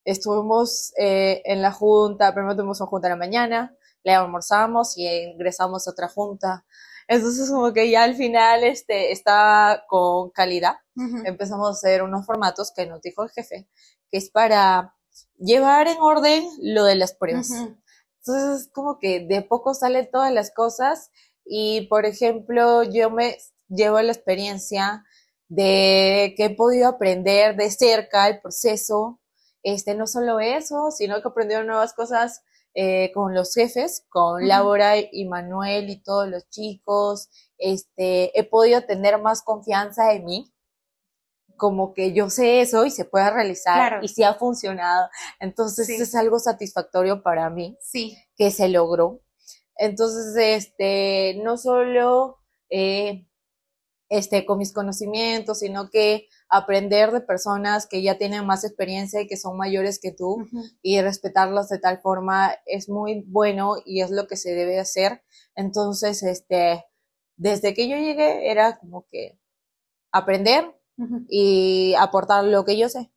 Estuvimos 0.04 0.92
eh, 0.98 1.42
en 1.44 1.60
la 1.60 1.72
junta, 1.72 2.32
primero 2.32 2.56
tuvimos 2.56 2.80
una 2.80 2.88
junta 2.88 3.08
en 3.08 3.12
la 3.12 3.18
mañana, 3.18 3.76
le 4.04 4.14
almorzamos 4.14 4.96
y 4.96 5.06
ingresamos 5.06 5.86
a 5.86 5.90
otra 5.90 6.08
junta. 6.08 6.64
Entonces, 7.08 7.50
como 7.50 7.72
que 7.72 7.90
ya 7.90 8.04
al 8.04 8.14
final 8.14 8.64
este, 8.64 9.12
está 9.12 9.84
con 9.88 10.30
calidad. 10.30 10.76
Empezamos 11.24 11.68
a 11.68 11.72
hacer 11.72 12.02
unos 12.02 12.26
formatos 12.26 12.72
que 12.74 12.84
nos 12.84 13.00
dijo 13.00 13.22
el 13.22 13.30
jefe, 13.30 13.68
que 14.10 14.18
es 14.18 14.30
para 14.30 14.94
llevar 15.36 15.88
en 15.88 15.98
orden 16.00 16.44
lo 16.60 16.84
de 16.84 16.96
las 16.96 17.14
pruebas. 17.14 17.50
Entonces, 17.50 18.62
es 18.62 18.72
como 18.72 18.98
que 18.98 19.20
de 19.20 19.42
poco 19.42 19.74
salen 19.74 20.10
todas 20.10 20.32
las 20.32 20.52
cosas 20.52 21.10
y, 21.44 21.82
por 21.88 22.04
ejemplo, 22.04 22.82
yo 22.82 23.10
me 23.10 23.38
llevo 23.68 24.00
la 24.00 24.12
experiencia 24.12 25.04
de 25.48 26.34
que 26.36 26.46
he 26.46 26.50
podido 26.50 26.88
aprender 26.88 27.56
de 27.56 27.70
cerca 27.70 28.28
el 28.28 28.40
proceso, 28.40 29.20
este, 29.62 29.94
no 29.94 30.06
solo 30.06 30.40
eso, 30.40 30.90
sino 30.90 31.20
que 31.22 31.28
aprendieron 31.28 31.66
nuevas 31.66 31.94
cosas 31.94 32.42
eh, 32.74 33.10
con 33.12 33.34
los 33.34 33.54
jefes, 33.54 34.04
con 34.08 34.46
Laura 34.46 34.94
y 34.98 35.24
Manuel 35.24 35.90
y 35.90 36.02
todos 36.02 36.28
los 36.28 36.48
chicos, 36.50 37.28
este, 37.56 38.38
he 38.38 38.44
podido 38.44 38.82
tener 38.84 39.20
más 39.20 39.42
confianza 39.42 40.12
en 40.12 40.26
mí, 40.26 40.52
como 41.58 41.92
que 41.92 42.14
yo 42.14 42.30
sé 42.30 42.62
eso 42.62 42.86
y 42.86 42.90
se 42.90 43.04
puede 43.04 43.30
realizar 43.30 44.02
y 44.02 44.08
si 44.08 44.22
ha 44.22 44.32
funcionado. 44.32 45.10
Entonces 45.40 45.90
es 45.90 46.14
algo 46.14 46.38
satisfactorio 46.38 47.22
para 47.22 47.50
mí 47.50 47.76
sí. 47.82 48.16
que 48.36 48.50
se 48.50 48.70
logró. 48.70 49.20
Entonces, 49.76 50.34
este, 50.36 51.40
no 51.44 51.56
solo 51.56 52.38
eh, 52.70 53.28
este, 54.08 54.46
con 54.46 54.58
mis 54.58 54.72
conocimientos, 54.72 55.58
sino 55.58 55.90
que 55.90 56.28
aprender 56.48 57.12
de 57.12 57.20
personas 57.20 57.86
que 57.86 58.02
ya 58.02 58.16
tienen 58.16 58.46
más 58.46 58.64
experiencia 58.64 59.20
y 59.20 59.26
que 59.26 59.36
son 59.36 59.56
mayores 59.56 60.00
que 60.00 60.12
tú 60.12 60.46
y 60.82 61.00
respetarlos 61.00 61.68
de 61.68 61.78
tal 61.78 62.00
forma 62.00 62.54
es 62.64 62.88
muy 62.88 63.24
bueno 63.28 63.76
y 63.84 64.00
es 64.00 64.10
lo 64.10 64.26
que 64.26 64.36
se 64.36 64.54
debe 64.54 64.80
hacer. 64.80 65.22
Entonces, 65.54 66.22
este, 66.22 66.84
desde 67.36 67.74
que 67.74 67.88
yo 67.88 67.96
llegué 67.96 68.50
era 68.50 68.78
como 68.78 69.06
que 69.10 69.38
aprender 70.10 70.74
y 71.28 71.94
aportar 71.98 72.44
lo 72.44 72.64
que 72.64 72.76
yo 72.76 72.88
sé, 72.88 73.10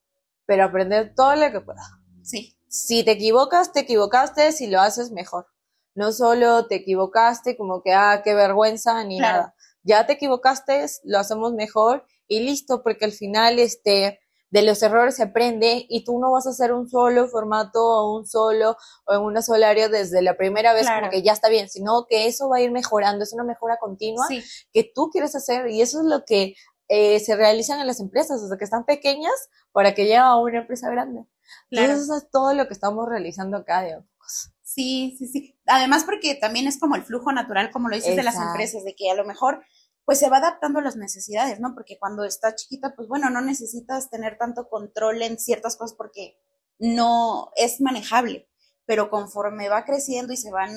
pero 0.45 0.65
aprender 0.65 1.13
todo 1.15 1.35
lo 1.35 1.51
que 1.51 1.61
pueda. 1.61 1.81
Sí. 2.23 2.55
Si 2.67 3.03
te 3.03 3.11
equivocas, 3.11 3.73
te 3.73 3.81
equivocaste, 3.81 4.51
si 4.51 4.67
lo 4.67 4.79
haces 4.79 5.11
mejor. 5.11 5.47
No 5.93 6.11
solo 6.11 6.67
te 6.67 6.75
equivocaste 6.75 7.57
como 7.57 7.81
que, 7.81 7.93
ah, 7.93 8.21
qué 8.23 8.33
vergüenza, 8.33 9.03
ni 9.03 9.19
nada. 9.19 9.55
Ya 9.83 10.05
te 10.05 10.13
equivocaste, 10.13 10.85
lo 11.03 11.19
hacemos 11.19 11.53
mejor 11.53 12.05
y 12.27 12.41
listo, 12.41 12.81
porque 12.81 13.05
al 13.05 13.11
final, 13.11 13.59
este, 13.59 14.19
de 14.51 14.61
los 14.63 14.83
errores 14.83 15.15
se 15.15 15.23
aprende 15.23 15.85
y 15.89 16.03
tú 16.03 16.19
no 16.19 16.31
vas 16.31 16.45
a 16.45 16.49
hacer 16.49 16.73
un 16.73 16.89
solo 16.89 17.27
formato 17.29 17.81
o 17.81 18.17
un 18.17 18.27
solo 18.27 18.75
o 19.05 19.13
en 19.13 19.21
una 19.21 19.41
sola 19.41 19.69
área 19.69 19.87
desde 19.87 20.21
la 20.21 20.35
primera 20.35 20.73
vez 20.73 20.87
como 20.87 21.09
que 21.09 21.23
ya 21.23 21.31
está 21.31 21.47
bien, 21.47 21.69
sino 21.69 22.05
que 22.07 22.27
eso 22.27 22.49
va 22.49 22.57
a 22.57 22.61
ir 22.61 22.69
mejorando, 22.71 23.23
es 23.23 23.33
una 23.33 23.45
mejora 23.45 23.77
continua 23.77 24.27
que 24.73 24.91
tú 24.93 25.09
quieres 25.09 25.35
hacer 25.35 25.69
y 25.69 25.81
eso 25.81 25.99
es 26.01 26.05
lo 26.05 26.25
que 26.25 26.55
eh, 26.93 27.21
se 27.21 27.37
realizan 27.37 27.79
en 27.79 27.87
las 27.87 28.01
empresas, 28.01 28.41
desde 28.41 28.57
que 28.57 28.65
están 28.65 28.83
pequeñas 28.83 29.31
para 29.71 29.95
que 29.95 30.03
llegue 30.03 30.17
a 30.17 30.35
una 30.35 30.59
empresa 30.59 30.89
grande. 30.89 31.25
Entonces 31.69 32.03
eso 32.03 32.17
es 32.17 32.29
todo 32.29 32.53
lo 32.53 32.67
que 32.67 32.73
estamos 32.73 33.07
realizando 33.07 33.55
acá 33.55 33.81
de 33.81 33.95
pocos. 33.95 34.51
Sí, 34.61 35.15
sí, 35.17 35.27
sí. 35.29 35.57
Además 35.67 36.03
porque 36.03 36.35
también 36.35 36.67
es 36.67 36.77
como 36.77 36.97
el 36.97 37.03
flujo 37.03 37.31
natural, 37.31 37.71
como 37.71 37.87
lo 37.87 37.95
dices 37.95 38.17
de 38.17 38.23
las 38.23 38.35
empresas, 38.35 38.83
de 38.83 38.93
que 38.93 39.09
a 39.09 39.15
lo 39.15 39.23
mejor 39.23 39.63
pues 40.03 40.19
se 40.19 40.29
va 40.29 40.37
adaptando 40.37 40.79
a 40.79 40.81
las 40.81 40.97
necesidades, 40.97 41.61
¿no? 41.61 41.73
Porque 41.73 41.97
cuando 41.97 42.25
está 42.25 42.55
chiquita, 42.55 42.93
pues 42.93 43.07
bueno, 43.07 43.29
no 43.29 43.39
necesitas 43.39 44.09
tener 44.09 44.37
tanto 44.37 44.67
control 44.67 45.21
en 45.21 45.39
ciertas 45.39 45.77
cosas 45.77 45.95
porque 45.95 46.35
no 46.77 47.51
es 47.55 47.79
manejable, 47.79 48.49
pero 48.91 49.09
conforme 49.09 49.69
va 49.69 49.85
creciendo 49.85 50.33
y 50.33 50.35
se 50.35 50.51
van 50.51 50.69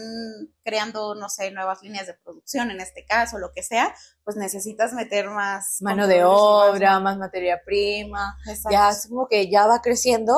creando, 0.63 1.17
no 1.17 1.29
sé, 1.29 1.51
nuevas 1.51 1.83
líneas 1.83 2.07
de 2.07 2.15
producción 2.15 2.71
en 2.71 2.81
este 2.81 3.05
caso, 3.05 3.39
lo 3.39 3.51
que 3.53 3.65
sea, 3.65 3.93
pues 4.23 4.37
necesitas 4.37 4.93
meter 4.93 5.31
más 5.31 5.79
mano 5.81 6.07
de 6.07 6.23
obra, 6.23 7.01
más, 7.01 7.19
materia 7.19 7.61
prima, 7.67 8.39
ya 8.71 8.91
es 8.91 9.09
como 9.09 9.27
que 9.27 9.51
ya 9.51 9.67
va 9.67 9.83
creciendo, 9.83 10.33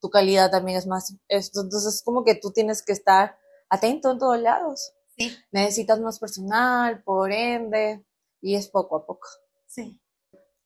tu 0.00 0.10
calidad 0.10 0.50
también 0.50 0.76
es 0.76 0.88
más, 0.88 1.14
entonces 1.28 1.94
es 1.94 2.02
como 2.02 2.24
que 2.24 2.34
tú 2.34 2.50
tienes 2.50 2.82
que 2.82 2.94
estar 2.94 3.38
atento 3.68 4.10
en 4.10 4.18
todos 4.18 4.40
lados. 4.40 4.92
Sí. 5.16 5.32
Necesitas 5.52 6.00
más 6.00 6.18
personal, 6.18 7.00
por 7.04 7.30
ende, 7.30 8.04
y 8.40 8.56
es 8.56 8.66
poco 8.66 8.96
a 8.96 9.06
poco. 9.06 9.28
Sí. 9.68 10.00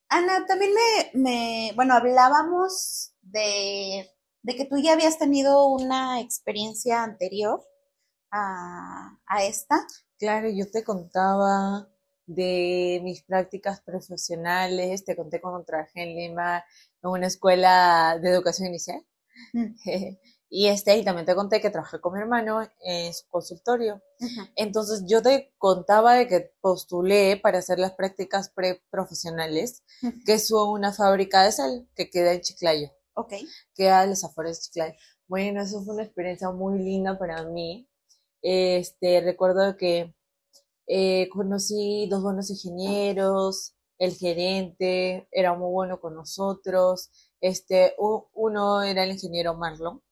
Ana, 0.08 0.46
también 0.46 0.72
me, 0.72 1.10
me 1.20 1.72
bueno, 1.74 1.92
hablábamos 1.92 3.12
de, 3.20 4.13
de, 4.44 4.56
que 4.56 4.64
tú 4.64 4.78
ya 4.78 4.92
habías 4.92 5.18
tenido 5.18 5.66
una 5.66 6.20
experiencia 6.20 7.02
anterior 7.02 7.60
a, 8.30 9.18
a 9.26 9.44
esta. 9.44 9.86
Claro, 10.18 10.48
yo 10.48 10.70
te 10.70 10.84
contaba 10.84 11.88
de 12.26 13.00
mis 13.02 13.22
prácticas 13.22 13.80
profesionales, 13.80 15.04
te 15.04 15.16
conté 15.16 15.40
cuando 15.40 15.64
trabajé 15.64 16.02
en 16.02 16.16
Lima 16.16 16.64
en 17.02 17.10
una 17.10 17.26
escuela 17.26 18.18
de 18.20 18.30
educación 18.30 18.68
inicial. 18.68 19.04
Mm. 19.52 19.74
Y 20.56 20.68
este, 20.68 20.96
y 20.96 21.04
también 21.04 21.26
te 21.26 21.34
conté 21.34 21.60
que 21.60 21.68
trabajé 21.68 22.00
con 22.00 22.12
mi 22.12 22.20
hermano 22.20 22.60
en 22.84 23.12
su 23.12 23.26
consultorio. 23.28 24.00
Entonces 24.54 25.02
yo 25.04 25.20
te 25.20 25.52
contaba 25.58 26.14
de 26.14 26.28
que 26.28 26.52
postulé 26.60 27.36
para 27.36 27.58
hacer 27.58 27.80
las 27.80 27.94
prácticas 27.94 28.50
preprofesionales, 28.50 29.82
que 30.24 30.34
es 30.34 30.52
una 30.52 30.92
fábrica 30.92 31.42
de 31.42 31.50
sal 31.50 31.88
que 31.96 32.08
queda 32.08 32.34
en 32.34 32.40
Chiclayo. 32.40 32.92
Ok. 33.14 33.34
Queda 33.74 34.00
a 34.00 34.06
los 34.06 34.24
afueras 34.24 34.58
de 34.58 34.62
Chiclayo. 34.62 34.94
Bueno, 35.26 35.62
eso 35.62 35.82
fue 35.84 35.94
una 35.94 36.04
experiencia 36.04 36.50
muy 36.50 36.78
linda 36.78 37.18
para 37.18 37.44
mí. 37.44 37.88
Este, 38.42 39.20
recuerdo 39.20 39.76
que 39.76 40.14
eh, 40.86 41.28
conocí 41.30 42.06
dos 42.10 42.22
buenos 42.22 42.50
ingenieros, 42.50 43.74
el 43.98 44.14
gerente 44.14 45.28
era 45.30 45.54
muy 45.54 45.70
bueno 45.72 46.00
con 46.00 46.14
nosotros. 46.14 47.10
Este, 47.40 47.94
uno 47.98 48.82
era 48.82 49.04
el 49.04 49.12
ingeniero 49.12 49.54
Marlon 49.54 50.02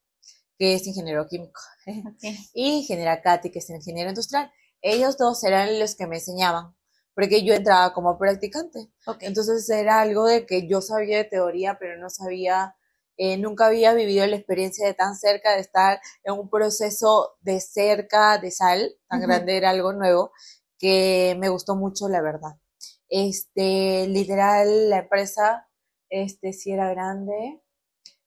que 0.63 0.75
es 0.75 0.87
ingeniero 0.87 1.27
químico, 1.27 1.61
y 2.55 2.79
ingeniera 2.79 3.21
Katy, 3.21 3.51
que 3.51 3.59
es 3.59 3.69
ingeniero 3.69 4.11
industrial. 4.11 4.49
Ellos 4.81 5.17
dos 5.17 5.43
eran 5.43 5.81
los 5.81 5.97
que 5.97 6.07
me 6.07 6.19
enseñaban, 6.19 6.77
porque 7.17 7.43
yo 7.45 7.53
entraba 7.55 7.93
como 7.93 8.17
practicante. 8.17 8.89
Entonces 9.23 9.69
era 9.71 10.01
algo 10.01 10.25
de 10.25 10.47
que 10.47 10.69
yo 10.69 10.81
sabía 10.81 11.19
de 11.19 11.25
teoría, 11.25 11.79
pero 11.81 11.99
no 11.99 12.09
sabía, 12.11 12.77
eh, 13.17 13.37
nunca 13.39 13.67
había 13.67 13.95
vivido 13.95 14.27
la 14.27 14.37
experiencia 14.37 14.87
de 14.87 14.95
tan 14.95 15.17
cerca, 15.17 15.53
de 15.55 15.61
estar 15.61 16.01
en 16.25 16.35
un 16.35 16.51
proceso 16.51 17.37
de 17.41 17.61
cerca 17.61 18.39
de 18.39 18.51
sal, 18.51 18.97
tan 19.09 19.21
grande, 19.21 19.57
era 19.57 19.71
algo 19.71 19.93
nuevo, 19.93 20.33
que 20.79 21.37
me 21.39 21.49
gustó 21.49 21.77
mucho, 21.77 22.09
la 22.09 22.23
verdad. 22.23 22.57
Este, 23.09 24.07
literal, 24.09 24.91
la 24.91 24.99
empresa, 25.01 25.69
este, 26.09 26.53
sí 26.53 26.73
era 26.73 26.91
grande, 26.91 27.63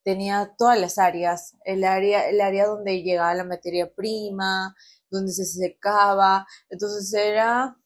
tenía 0.04 0.54
todas 0.58 0.80
las 0.80 0.98
áreas, 1.00 1.58
el 1.66 1.84
área, 1.84 2.30
el 2.30 2.40
área 2.40 2.68
donde 2.68 3.02
llegaba 3.02 3.34
la 3.34 3.44
materia 3.44 3.92
prima, 3.94 4.76
donde 5.10 5.32
se 5.32 5.46
secaba, 5.46 6.46
entonces 6.70 7.12
era 7.14 7.78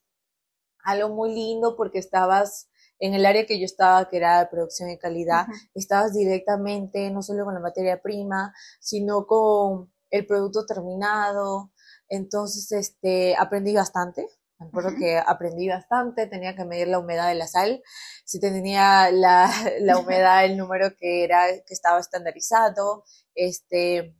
algo 0.83 1.09
muy 1.09 1.33
lindo 1.33 1.75
porque 1.77 1.99
estabas 1.99 2.68
en 2.99 3.13
el 3.13 3.25
área 3.25 3.45
que 3.45 3.59
yo 3.59 3.65
estaba, 3.65 4.07
que 4.09 4.17
era 4.17 4.39
de 4.39 4.47
producción 4.47 4.89
y 4.89 4.97
calidad, 4.97 5.47
estabas 5.73 6.13
directamente 6.13 7.09
no 7.11 7.21
solo 7.21 7.45
con 7.45 7.53
la 7.53 7.59
materia 7.59 8.01
prima, 8.01 8.53
sino 8.79 9.25
con 9.25 9.91
el 10.09 10.25
producto 10.25 10.65
terminado, 10.65 11.71
entonces 12.09 12.71
este, 12.71 13.35
aprendí 13.37 13.73
bastante, 13.73 14.27
me 14.59 14.67
acuerdo 14.67 14.89
que 14.97 15.17
aprendí 15.17 15.69
bastante, 15.69 16.27
tenía 16.27 16.55
que 16.55 16.65
medir 16.65 16.89
la 16.89 16.99
humedad 16.99 17.29
de 17.29 17.35
la 17.35 17.47
sal, 17.47 17.81
si 18.25 18.39
tenía 18.41 19.09
la, 19.11 19.49
la 19.79 19.97
humedad, 19.97 20.43
el 20.43 20.57
número 20.57 20.95
que 20.97 21.23
era, 21.23 21.45
que 21.65 21.73
estaba 21.73 21.99
estandarizado, 21.99 23.05
este, 23.35 24.15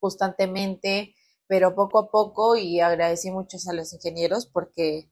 constantemente, 0.00 1.14
pero 1.46 1.74
poco 1.74 1.98
a 2.00 2.10
poco 2.10 2.56
y 2.56 2.80
agradecí 2.80 3.30
mucho 3.30 3.58
a 3.68 3.72
los 3.72 3.92
ingenieros 3.92 4.46
porque 4.46 5.10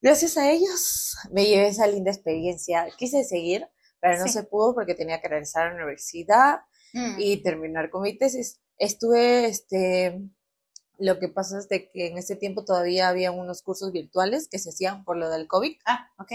gracias 0.00 0.36
a 0.36 0.50
ellos 0.50 1.16
me 1.30 1.46
llevé 1.46 1.68
esa 1.68 1.86
linda 1.86 2.10
experiencia. 2.10 2.88
Quise 2.96 3.24
seguir, 3.24 3.66
pero 4.00 4.18
no 4.18 4.28
se 4.28 4.44
pudo 4.44 4.74
porque 4.74 4.94
tenía 4.94 5.20
que 5.20 5.28
regresar 5.28 5.66
a 5.66 5.68
la 5.70 5.76
universidad 5.76 6.60
mm. 6.92 7.16
y 7.18 7.42
terminar 7.42 7.90
con 7.90 8.02
mi 8.02 8.16
tesis. 8.16 8.60
Estuve, 8.76 9.46
este, 9.46 10.20
lo 10.98 11.18
que 11.18 11.28
pasa 11.28 11.58
es 11.58 11.68
de 11.68 11.90
que 11.90 12.08
en 12.08 12.18
ese 12.18 12.36
tiempo 12.36 12.64
todavía 12.64 13.08
había 13.08 13.30
unos 13.30 13.62
cursos 13.62 13.92
virtuales 13.92 14.48
que 14.48 14.58
se 14.58 14.70
hacían 14.70 15.04
por 15.04 15.16
lo 15.16 15.30
del 15.30 15.48
COVID. 15.48 15.76
Ah, 15.86 16.10
ok. 16.18 16.32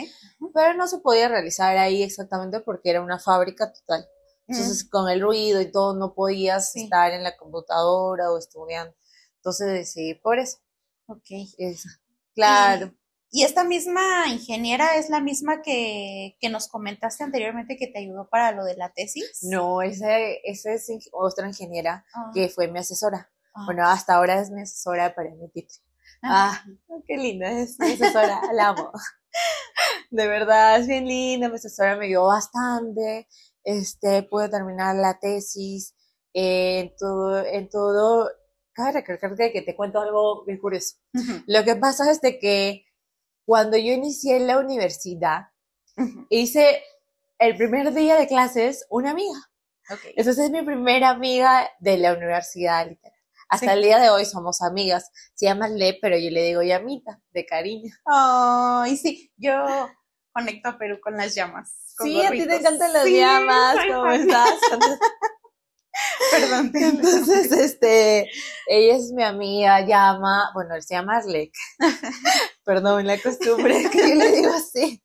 Pero 0.54 0.73
no 0.73 0.88
se 0.88 0.99
podía 0.99 1.30
realizar 1.30 1.78
ahí 1.78 2.04
exactamente 2.04 2.60
porque 2.60 2.89
era 2.89 3.02
una 3.02 3.19
fábrica 3.19 3.71
total. 3.71 4.08
Entonces, 4.45 4.84
con 4.84 5.10
el 5.10 5.21
ruido 5.21 5.62
y 5.62 5.71
todo, 5.71 5.95
no 5.95 6.13
podías 6.13 6.76
estar 6.76 7.12
en 7.13 7.23
la 7.23 7.38
computadora 7.38 8.30
o 8.30 8.38
estudiando. 8.38 8.93
Entonces 9.38 9.67
decidí 9.67 10.15
por 10.15 10.38
eso. 10.38 10.58
Ok. 11.08 11.30
Claro. 12.36 12.93
¿Y, 13.36 13.43
esta 13.43 13.63
misma 13.63 14.28
ingeniera 14.30 14.96
es 14.96 15.10
la 15.10 15.19
misma 15.19 15.63
que, 15.63 16.38
que, 16.39 16.50
nos 16.50 16.67
comentaste 16.67 17.24
anteriormente 17.24 17.78
que 17.78 17.88
te 17.88 17.98
ayudó 17.98 18.30
para 18.30 18.52
lo 18.52 18.63
de 18.63 18.78
la 18.78 18.93
tesis? 18.93 19.39
No, 19.41 19.82
esa, 19.82 20.19
esa 20.19 20.72
es 20.72 20.88
otra 21.12 21.48
ingeniera 21.48 22.06
Ah. 22.13 22.30
que 22.32 22.48
fue 22.50 22.67
mi 22.67 22.78
asesora. 22.78 23.32
Ah. 23.56 23.63
Bueno, 23.65 23.88
hasta 23.88 24.13
ahora 24.13 24.39
es 24.39 24.52
mi 24.52 24.62
asesora 24.62 25.15
para 25.15 25.32
mi 25.32 25.50
título. 25.50 25.84
Ah. 26.22 26.63
Ah, 26.63 26.96
qué 27.08 27.17
linda 27.17 27.52
es 27.52 27.80
mi 27.80 27.93
asesora, 27.93 28.39
la 28.54 28.69
amo. 28.69 28.91
De 30.12 30.28
verdad, 30.28 30.80
es 30.80 30.88
bien 30.88 31.08
linda, 31.08 31.50
mi 31.50 31.56
asesora 31.56 31.98
me 31.98 32.06
ayudó 32.06 32.28
bastante, 32.28 33.28
este, 33.63 34.22
pude 34.22 34.48
terminar 34.48 34.96
la 34.96 35.19
tesis, 35.19 35.96
eh, 36.36 36.82
en 36.82 36.96
todo, 36.98 37.43
en 37.43 37.67
todo, 37.67 38.30
cabe 38.74 38.91
recalcar 38.91 39.36
que 39.36 39.63
te 39.63 39.76
cuento 39.76 40.00
algo 40.00 40.46
bien 40.46 40.60
curioso. 40.60 40.98
Ujú, 41.15 41.43
Lo 41.48 41.63
que 41.63 41.76
pasa 41.76 42.12
es 42.12 42.22
de 42.22 42.38
que 42.38 42.86
cuando 43.45 43.77
yo 43.77 43.91
inicié 43.93 44.39
la 44.39 44.60
universidad, 44.60 45.47
hice 46.29 46.82
el 47.39 47.56
primer 47.58 47.93
día 47.93 48.15
de 48.15 48.27
clases 48.27 48.86
una 48.89 49.12
amiga. 49.12 49.39
Entonces 50.15 50.45
es 50.45 50.51
mi 50.51 50.62
primera 50.62 51.10
amiga 51.10 51.69
de 51.79 51.97
la 51.97 52.13
universidad, 52.13 52.88
literal. 52.88 53.12
Hasta 53.49 53.67
Sí. 53.67 53.73
el 53.73 53.84
día 53.84 53.99
de 53.99 54.10
hoy 54.10 54.25
somos 54.25 54.62
amigas. 54.62 55.12
Se 55.36 55.45
llama 55.45 55.67
Le, 55.67 55.99
pero 56.01 56.17
yo 56.17 56.29
le 56.32 56.43
digo 56.43 56.63
Yamita, 56.63 57.19
de 57.32 57.45
cariño. 57.45 57.93
Ay, 58.06 58.95
sí, 58.97 59.32
yo 59.38 59.53
conecto 60.32 60.69
a 60.69 60.77
Perú 60.77 60.99
con 61.01 61.17
las 61.17 61.36
llamas. 61.36 61.93
con 61.97 62.08
Sí, 62.08 62.21
a 62.25 62.32
ti 62.32 62.47
te 62.47 62.56
encantan 62.56 62.93
las 62.93 63.03
Sí, 63.03 63.17
llamas, 63.17 63.75
¿cómo 63.88 64.06
fan. 64.06 64.21
estás? 64.21 64.60
Perdón. 66.32 66.71
Entonces, 66.73 67.51
este, 67.51 68.32
ella 68.67 68.95
es 68.95 69.12
mi 69.12 69.21
amiga, 69.23 69.82
llama, 69.86 70.49
bueno, 70.56 70.73
él 70.75 70.82
se 70.82 70.95
llama 70.95 71.17
Arlek. 71.17 71.53
Perdón, 72.63 73.08
la 73.08 73.21
costumbre 73.21 73.89
que 73.91 74.10
yo 74.10 74.15
le 74.15 74.32
digo 74.32 74.54
así. 74.54 75.04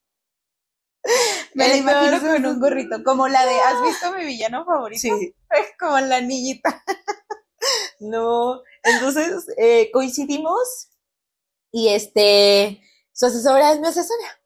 Me 1.54 1.68
la 1.68 1.76
imagino 1.76 2.20
con 2.20 2.46
un 2.46 2.60
gorrito, 2.60 3.02
como 3.02 3.28
la 3.28 3.44
de, 3.46 3.54
¿has 3.60 3.82
visto 3.82 4.12
mi 4.12 4.24
villano 4.24 4.64
favorito? 4.64 5.00
Sí. 5.00 5.34
Es 5.50 5.66
como 5.78 5.98
la 6.00 6.20
niñita. 6.20 6.82
No, 8.00 8.62
entonces 8.84 9.46
eh, 9.56 9.90
coincidimos 9.92 10.90
y 11.72 11.88
este, 11.88 12.80
su 13.12 13.26
asesora 13.26 13.72
es 13.72 13.80
mi 13.80 13.88
asesora. 13.88 14.40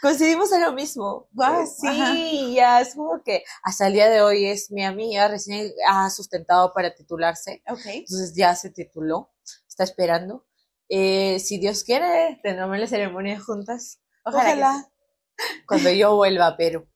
Coincidimos 0.00 0.52
en 0.52 0.60
lo 0.60 0.72
mismo. 0.72 1.28
Sí, 1.80 1.86
ajá. 1.88 2.14
ya 2.54 2.80
es 2.80 2.94
como 2.94 3.22
que 3.22 3.42
hasta 3.62 3.88
el 3.88 3.94
día 3.94 4.08
de 4.08 4.20
hoy 4.22 4.46
es 4.46 4.70
mi 4.70 4.84
amiga, 4.84 5.28
recién 5.28 5.72
ha 5.88 6.08
sustentado 6.10 6.72
para 6.72 6.94
titularse. 6.94 7.62
Ok. 7.68 7.86
Entonces 7.86 8.34
ya 8.36 8.54
se 8.54 8.70
tituló, 8.70 9.32
está 9.66 9.82
esperando. 9.82 10.46
Eh, 10.88 11.38
si 11.40 11.58
Dios 11.58 11.84
quiere, 11.84 12.38
tendremos 12.42 12.78
la 12.78 12.86
ceremonia 12.86 13.40
juntas. 13.40 14.00
Ojalá 14.24 14.44
que 14.44 14.50
Ojalá. 14.60 14.90
Cuando 15.68 15.90
yo 15.90 16.14
vuelva 16.16 16.46
a 16.48 16.56
Perú. 16.56 16.86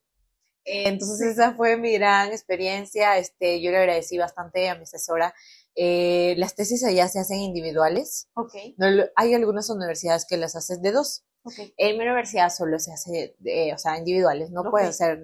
Eh, 0.64 0.88
entonces 0.88 1.20
esa 1.28 1.54
fue 1.54 1.76
mi 1.76 1.92
gran 1.94 2.30
experiencia. 2.32 3.16
Este, 3.18 3.60
yo 3.62 3.70
le 3.70 3.78
agradecí 3.78 4.18
bastante 4.18 4.68
a 4.68 4.74
mi 4.74 4.82
asesora. 4.82 5.34
Eh, 5.74 6.34
las 6.38 6.54
tesis 6.54 6.84
allá 6.84 7.08
se 7.08 7.20
hacen 7.20 7.38
individuales. 7.40 8.28
Ok, 8.34 8.54
No, 8.76 8.86
hay 9.16 9.34
algunas 9.34 9.70
universidades 9.70 10.26
que 10.28 10.36
las 10.36 10.56
hacen 10.56 10.82
de 10.82 10.92
dos. 10.92 11.24
ok. 11.44 11.54
En 11.76 11.96
mi 11.96 12.04
universidad 12.04 12.50
solo 12.50 12.78
se 12.78 12.92
hace, 12.92 13.34
de- 13.38 13.72
o 13.72 13.78
sea, 13.78 13.96
individuales, 13.96 14.50
no 14.50 14.60
Ok. 14.62 14.70
puede 14.70 14.92
ser. 14.92 15.20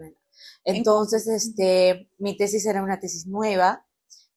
Entonces, 0.65 1.27
este, 1.27 2.09
mi 2.19 2.37
tesis 2.37 2.65
era 2.67 2.83
una 2.83 2.99
tesis 3.01 3.27
nueva. 3.27 3.87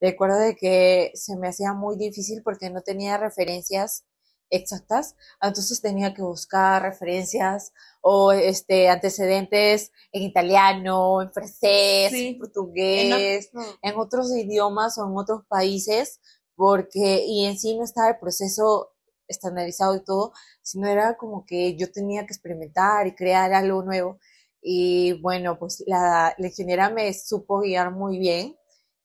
Recuerdo 0.01 0.37
de 0.39 0.55
que 0.55 1.11
se 1.15 1.35
me 1.37 1.47
hacía 1.47 1.73
muy 1.73 1.97
difícil 1.97 2.41
porque 2.43 2.69
no 2.69 2.81
tenía 2.81 3.17
referencias 3.17 4.03
exactas, 4.49 5.15
entonces 5.41 5.81
tenía 5.81 6.13
que 6.13 6.21
buscar 6.21 6.81
referencias 6.83 7.73
o 8.01 8.31
este 8.31 8.89
antecedentes 8.89 9.91
en 10.11 10.23
italiano, 10.23 11.21
en 11.21 11.31
francés, 11.33 12.11
Sí. 12.11 12.27
en 12.29 12.39
portugués, 12.39 13.49
En- 13.53 13.91
en 13.93 13.99
otros 13.99 14.31
idiomas 14.35 14.97
o 14.97 15.05
en 15.07 15.17
otros 15.17 15.43
países, 15.47 16.19
porque, 16.55 17.23
y 17.25 17.45
en 17.45 17.57
sí 17.59 17.77
no 17.77 17.83
estaba 17.83 18.09
el 18.09 18.19
proceso 18.19 18.93
estandarizado 19.27 19.95
y 19.95 20.03
todo, 20.03 20.31
sino 20.61 20.87
era 20.87 21.17
como 21.17 21.45
que 21.45 21.75
yo 21.75 21.91
tenía 21.91 22.21
que 22.25 22.33
experimentar 22.33 23.07
y 23.07 23.15
crear 23.15 23.53
algo 23.53 23.83
nuevo. 23.83 24.19
Y 24.61 25.13
bueno, 25.21 25.57
pues 25.59 25.83
la, 25.87 26.33
la 26.37 26.47
ingeniera 26.47 26.89
me 26.89 27.13
supo 27.13 27.59
guiar 27.59 27.91
muy 27.91 28.17
bien. 28.19 28.57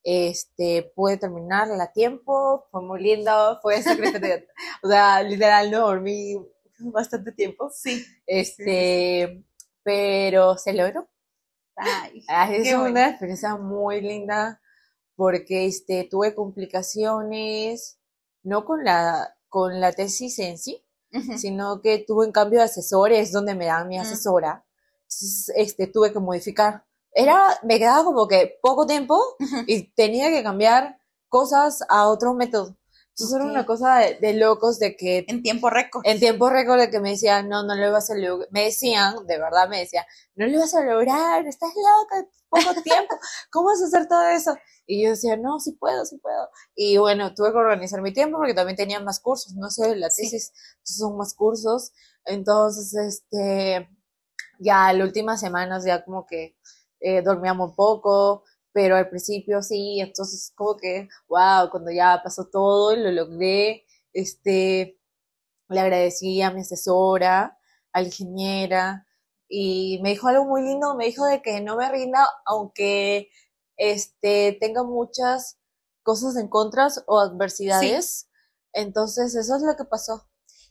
Este, 0.03 0.91
pude 0.95 1.17
terminarla 1.17 1.85
a 1.85 1.91
tiempo, 1.93 2.65
fue 2.71 2.81
muy 2.81 3.01
lindo, 3.01 3.59
fue 3.61 3.81
secretaria, 3.81 4.45
o 4.83 4.89
sea, 4.89 5.23
literal 5.23 5.71
no 5.71 5.79
dormí 5.87 6.35
bastante 6.79 7.31
tiempo. 7.31 7.69
Sí. 7.73 8.05
Este, 8.25 9.43
pero 9.83 10.57
se 10.57 10.73
logró. 10.73 11.09
Ay, 11.75 12.23
Ah, 12.27 12.53
Es 12.53 12.67
una 12.73 12.79
bueno. 12.81 12.99
experiencia 13.01 13.55
muy 13.55 14.01
linda 14.01 14.61
porque 15.15 15.65
este, 15.67 16.07
tuve 16.09 16.35
complicaciones, 16.35 17.99
no 18.43 18.65
con 18.65 18.83
la, 18.83 19.35
con 19.49 19.79
la 19.79 19.91
tesis 19.91 20.37
en 20.39 20.57
sí, 20.57 20.83
sino 21.37 21.81
que 21.81 21.99
tuve 21.99 22.25
en 22.25 22.31
cambio 22.31 22.61
asesores 22.61 23.31
donde 23.31 23.55
me 23.55 23.65
dan 23.67 23.87
mi 23.87 23.97
asesora. 23.99 24.65
Entonces, 25.03 25.51
este, 25.55 25.87
tuve 25.87 26.11
que 26.11 26.19
modificar. 26.19 26.85
Era, 27.15 27.59
me 27.63 27.77
quedaba 27.79 28.03
como 28.03 28.27
que 28.27 28.57
poco 28.61 28.85
tiempo 28.85 29.19
y 29.67 29.91
tenía 29.93 30.29
que 30.29 30.43
cambiar 30.43 30.97
cosas 31.29 31.83
a 31.89 32.07
otro 32.07 32.33
método. 32.33 32.75
Entonces 33.09 33.35
era 33.35 33.45
Ok. 33.45 33.51
una 33.51 33.65
cosa 33.65 33.97
de, 33.97 34.15
de 34.15 34.33
locos 34.33 34.79
de 34.79 34.95
que 34.97 35.25
En 35.27 35.43
tiempo 35.43 35.69
récord. 35.69 36.01
en 36.03 36.19
tiempo 36.19 36.49
récord 36.49 36.79
de 36.79 36.89
que 36.89 36.99
me 36.99 37.11
decían, 37.11 37.47
no, 37.47 37.61
no 37.63 37.75
lo 37.75 37.91
vas 37.91 38.09
a 38.09 38.15
lograr, 38.15 38.47
me 38.51 38.63
decían, 38.65 39.27
de 39.27 39.37
verdad 39.37 39.69
me 39.69 39.79
decían, 39.79 40.03
no 40.35 40.47
lo 40.47 40.59
vas 40.59 40.73
a 40.73 40.81
lograr, 40.81 41.45
estás 41.45 41.69
loca, 41.75 42.27
poco 42.49 42.73
tiempo, 42.83 43.15
¿cómo 43.51 43.67
vas 43.67 43.81
a 43.83 43.85
hacer 43.85 44.07
todo 44.07 44.27
eso? 44.29 44.57
Y 44.87 45.03
yo 45.03 45.11
decía, 45.11 45.37
no, 45.37 45.59
sí 45.59 45.73
puedo, 45.73 46.05
sí 46.05 46.17
puedo. 46.17 46.49
Y 46.75 46.97
bueno, 46.97 47.35
tuve 47.35 47.51
que 47.51 47.57
organizar 47.57 48.01
mi 48.01 48.13
tiempo 48.13 48.37
porque 48.37 48.55
también 48.55 48.77
tenía 48.77 48.99
más 48.99 49.19
cursos, 49.19 49.53
no 49.53 49.69
sé, 49.69 49.95
la 49.95 50.09
Sí. 50.09 50.23
tesis, 50.23 50.51
entonces 50.79 50.97
son 50.97 51.17
más 51.17 51.35
cursos. 51.35 51.91
Entonces, 52.25 52.93
este, 52.95 53.87
ya 54.59 54.91
las 54.93 55.07
últimas 55.07 55.39
semanas 55.39 55.85
ya 55.85 56.03
como 56.03 56.25
que 56.25 56.55
eh, 57.03 57.21
dormía 57.21 57.53
muy 57.53 57.71
poco, 57.75 58.45
pero 58.71 58.95
al 58.95 59.09
principio 59.09 59.61
sí, 59.61 59.99
entonces 59.99 60.53
como 60.55 60.77
que, 60.77 61.09
wow, 61.27 61.69
cuando 61.69 61.91
ya 61.91 62.21
pasó 62.23 62.47
todo 62.49 62.93
y 62.93 63.01
lo 63.01 63.11
logré, 63.11 63.85
este, 64.13 64.99
le 65.67 65.79
agradecí 65.79 66.41
a 66.41 66.51
mi 66.51 66.61
asesora, 66.61 67.59
a 67.91 68.01
la 68.01 68.07
ingeniera, 68.07 69.05
y 69.49 69.99
me 70.01 70.11
dijo 70.11 70.29
algo 70.29 70.45
muy 70.45 70.63
lindo, 70.63 70.95
me 70.95 71.05
dijo 71.05 71.25
de 71.25 71.41
que 71.41 71.61
no 71.61 71.75
me 71.75 71.91
rinda 71.91 72.25
aunque 72.45 73.29
este, 73.77 74.57
tenga 74.59 74.83
muchas 74.83 75.59
cosas 76.01 76.37
en 76.37 76.47
contra 76.47 76.87
o 77.05 77.19
adversidades. 77.19 78.29
Entonces, 78.71 79.35
eso 79.35 79.55
es 79.55 79.61
lo 79.61 79.75
que 79.75 79.85
pasó. 79.85 80.27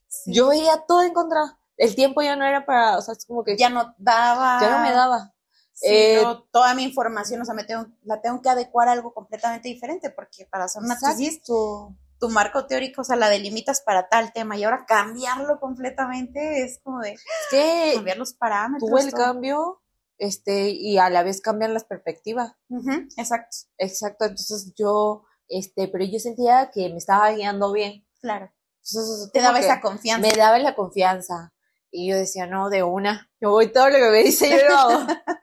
Sí. 0.09 0.33
Yo 0.35 0.49
veía 0.49 0.85
todo 0.89 1.03
en 1.03 1.13
contra. 1.13 1.59
El 1.77 1.95
tiempo 1.95 2.23
ya 2.23 2.37
no 2.37 2.45
era 2.45 2.67
para, 2.67 2.99
o 2.99 3.03
sea, 3.03 3.13
es 3.13 3.25
como 3.25 3.45
que 3.45 3.57
ya 3.57 3.71
no 3.71 3.95
daba. 3.99 4.61
ya 4.61 4.79
no 4.79 4.83
me 4.83 4.93
daba. 4.93 5.35
Eh, 5.83 6.21
no, 6.23 6.43
toda 6.45 6.75
mi 6.75 6.83
información, 6.85 7.41
o 7.41 7.45
sea, 7.45 7.55
me 7.55 7.65
tengo, 7.65 7.87
la 8.05 8.21
tengo 8.21 8.41
que 8.41 8.49
adecuar 8.49 8.89
a 8.89 8.93
algo 8.93 9.13
completamente 9.13 9.69
diferente, 9.69 10.11
porque 10.11 10.47
para 10.47 10.65
hacer 10.65 10.83
una 10.83 10.99
tesis, 10.99 11.29
Exacto. 11.29 11.95
tu 12.21 12.29
marco 12.29 12.67
teórico, 12.67 13.01
o 13.01 13.05
sea, 13.05 13.17
la 13.17 13.29
delimitas 13.29 13.81
para 13.81 14.09
tal 14.09 14.33
tema, 14.33 14.57
y 14.57 14.65
ahora 14.65 14.85
cambiarlo 14.87 15.59
completamente 15.59 16.63
es 16.63 16.79
como 16.85 17.01
de 17.01 17.17
que 17.51 17.93
cambiar 17.97 18.17
los 18.19 18.33
parámetros. 18.35 18.89
tuve 18.89 19.01
el 19.01 19.11
todo. 19.11 19.25
cambio, 19.25 19.83
este, 20.19 20.71
y 20.71 20.99
a 20.99 21.11
la 21.11 21.23
vez 21.25 21.41
cambian 21.41 21.75
las 21.75 21.85
perspectivas. 21.85 22.53
Exacto, 23.17 23.57
Exacto, 23.79 24.25
entonces 24.27 24.73
yo, 24.77 25.25
este, 25.49 25.89
pero 25.89 26.05
yo 26.05 26.19
sentía 26.21 26.71
que 26.73 26.89
me 26.91 26.99
estaba 26.99 27.31
guiando 27.33 27.73
bien. 27.73 28.07
claro. 28.21 28.53
Entonces, 28.85 29.31
Te 29.33 29.41
daba 29.41 29.61
esa 29.61 29.81
confianza. 29.81 30.29
Me 30.29 30.35
daba 30.37 30.59
la 30.59 30.75
confianza. 30.75 31.53
Y 31.93 32.09
yo 32.11 32.17
decía, 32.17 32.47
no, 32.49 32.69
de 32.69 32.83
una. 32.83 33.31
Yo 33.41 33.51
voy 33.51 33.71
todo 33.71 33.89
lo 33.91 33.97
que 33.97 34.11
me 34.11 34.25
dice, 34.25 34.51
yo 34.51 34.57
lo 34.69 34.77
hago. 34.77 35.07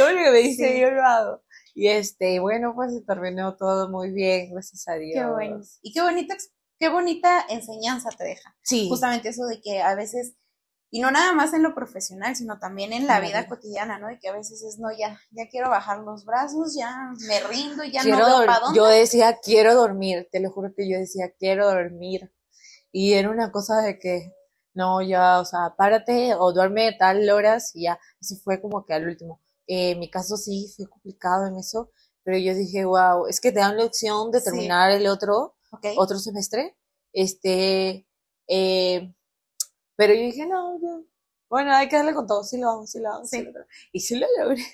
todo 0.00 0.12
lo 0.12 0.24
que 0.24 0.30
me 0.30 0.38
dice, 0.38 0.72
Sí. 0.72 0.80
yo 0.80 0.90
lo 0.90 1.04
hago. 1.04 1.42
Y 1.74 1.88
este, 1.88 2.40
bueno, 2.40 2.74
pues 2.74 2.92
se 2.92 3.00
terminó 3.02 3.56
todo 3.56 3.88
muy 3.88 4.10
bien, 4.10 4.52
gracias 4.52 4.86
a 4.88 4.94
Dios. 4.94 5.14
Qué 5.14 5.24
bueno. 5.30 5.60
Y 5.82 5.92
qué 5.92 6.02
bonita, 6.02 6.36
qué 6.78 6.88
bonita 6.88 7.46
enseñanza 7.48 8.10
te 8.10 8.24
deja. 8.24 8.56
Sí. 8.62 8.88
Justamente 8.88 9.28
eso 9.28 9.46
de 9.46 9.60
que 9.60 9.80
a 9.80 9.94
veces, 9.94 10.34
y 10.90 11.00
no 11.00 11.10
nada 11.12 11.32
más 11.32 11.54
en 11.54 11.62
lo 11.62 11.74
profesional, 11.74 12.34
sino 12.34 12.58
también 12.58 12.92
en 12.92 13.06
la 13.06 13.20
vida 13.20 13.46
cotidiana, 13.46 13.98
¿no? 14.00 14.08
De 14.08 14.18
que 14.18 14.28
a 14.28 14.32
veces 14.32 14.62
es, 14.62 14.78
no, 14.78 14.88
ya, 14.90 15.20
ya 15.30 15.48
quiero 15.48 15.70
bajar 15.70 16.00
los 16.00 16.24
brazos, 16.24 16.76
ya 16.76 17.12
me 17.28 17.40
rindo, 17.48 17.84
ya 17.84 18.02
quiero 18.02 18.18
no 18.18 18.26
veo 18.26 18.46
para 18.46 18.58
dónde. 18.60 18.76
yo 18.76 18.86
decía, 18.86 19.38
quiero 19.40 19.74
dormir, 19.74 20.28
te 20.32 20.40
lo 20.40 20.50
juro 20.50 20.74
que 20.74 20.90
yo 20.90 20.98
decía, 20.98 21.32
quiero 21.38 21.68
dormir. 21.70 22.32
Y 22.92 23.12
era 23.12 23.30
una 23.30 23.52
cosa 23.52 23.80
de 23.82 24.00
que, 24.00 24.34
no, 24.74 25.00
ya, 25.00 25.38
o 25.40 25.44
sea, 25.44 25.74
párate 25.76 26.34
o 26.34 26.52
duerme 26.52 26.92
tal 26.98 27.30
horas 27.30 27.70
y 27.74 27.84
ya. 27.84 28.00
Eso 28.20 28.34
fue 28.42 28.60
como 28.60 28.84
que 28.84 28.94
al 28.94 29.06
último. 29.06 29.40
Eh, 29.72 29.92
en 29.92 30.00
mi 30.00 30.10
caso 30.10 30.36
sí 30.36 30.66
fue 30.76 30.88
complicado 30.88 31.46
en 31.46 31.56
eso, 31.56 31.92
pero 32.24 32.36
yo 32.38 32.54
dije, 32.54 32.84
wow, 32.84 33.26
es 33.28 33.40
que 33.40 33.52
te 33.52 33.60
dan 33.60 33.76
la 33.76 33.84
opción 33.84 34.32
de 34.32 34.40
Sí. 34.40 34.44
terminar 34.46 34.90
el 34.90 35.06
otro, 35.06 35.56
otro 35.96 36.18
semestre. 36.18 36.76
Este, 37.12 38.04
eh, 38.48 39.14
pero 39.96 40.12
yo 40.14 40.20
dije, 40.22 40.44
no, 40.46 40.76
yo, 40.80 41.04
bueno, 41.48 41.72
hay 41.74 41.88
que 41.88 41.96
darle 41.96 42.14
con 42.14 42.26
todo, 42.26 42.42
sí 42.42 42.58
lo 42.58 42.68
hago, 42.70 42.86
sí 42.86 42.98
lo 43.00 43.10
hago, 43.12 43.24
sí, 43.24 43.36
Sí. 43.38 43.42
lo 43.44 43.50
hago. 43.50 43.68
Y 43.92 44.00
sí 44.00 44.16
lo 44.16 44.26
logré. 44.40 44.64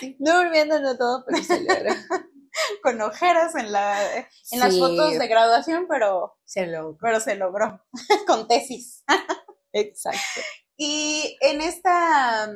Sí. 0.00 0.16
No 0.20 0.36
durmiendo, 0.38 0.80
no 0.80 0.96
todo, 0.96 1.24
pero 1.26 1.42
se 1.44 1.60
logró. 1.60 1.94
Con 2.82 3.00
ojeras 3.02 3.54
en, 3.54 3.70
la, 3.72 4.18
en 4.50 4.60
las 4.60 4.72
Sí. 4.74 4.78
fotos 4.80 5.18
de 5.18 5.26
graduación, 5.28 5.86
pero, 5.88 6.38
Se 6.44 6.66
logró. 6.66 6.96
pero 7.00 7.20
se 7.20 7.34
logró. 7.36 7.82
Con 8.26 8.46
tesis. 8.48 9.04
Exacto. 9.72 10.40
Y 10.76 11.36
en 11.40 11.60
esta, 11.60 12.48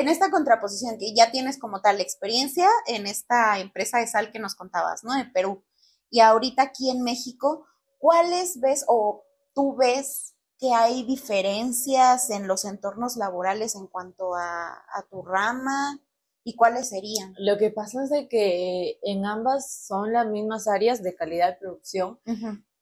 en 0.00 0.08
esta 0.08 0.30
contraposición 0.30 0.98
que 0.98 1.14
ya 1.14 1.30
tienes 1.30 1.58
como 1.58 1.80
tal 1.80 2.00
experiencia 2.00 2.68
en 2.86 3.06
esta 3.06 3.58
empresa 3.58 3.98
de 3.98 4.06
sal 4.06 4.30
que 4.32 4.38
nos 4.38 4.54
contabas, 4.54 5.04
¿no? 5.04 5.14
De 5.14 5.24
Perú. 5.26 5.62
Y 6.10 6.20
ahorita 6.20 6.62
aquí 6.62 6.90
en 6.90 7.02
México, 7.02 7.66
¿cuáles 7.98 8.60
ves 8.60 8.84
o 8.88 9.24
tú 9.54 9.76
ves 9.76 10.34
que 10.58 10.72
hay 10.72 11.04
diferencias 11.04 12.30
en 12.30 12.46
los 12.46 12.64
entornos 12.64 13.16
laborales 13.16 13.74
en 13.76 13.86
cuanto 13.86 14.34
a, 14.34 14.72
a 14.72 15.02
tu 15.10 15.22
rama? 15.22 16.00
¿Y 16.42 16.56
cuáles 16.56 16.88
serían? 16.88 17.34
Lo 17.38 17.58
que 17.58 17.70
pasa 17.70 18.02
es 18.02 18.10
de 18.10 18.26
que 18.28 18.98
en 19.02 19.26
ambas 19.26 19.86
son 19.86 20.12
las 20.12 20.26
mismas 20.26 20.66
áreas 20.66 21.02
de 21.02 21.14
calidad 21.14 21.50
de 21.50 21.58
producción, 21.58 22.18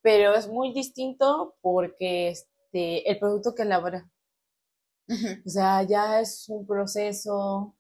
pero 0.01 0.35
es 0.35 0.49
muy 0.49 0.73
distinto 0.73 1.57
porque 1.61 2.29
este, 2.29 3.11
el 3.11 3.19
producto 3.19 3.55
que 3.55 3.63
elabora, 3.63 4.09
o 5.47 5.49
sea, 5.49 5.83
ya 5.83 6.21
es 6.21 6.49
un 6.49 6.67
proceso, 6.67 7.75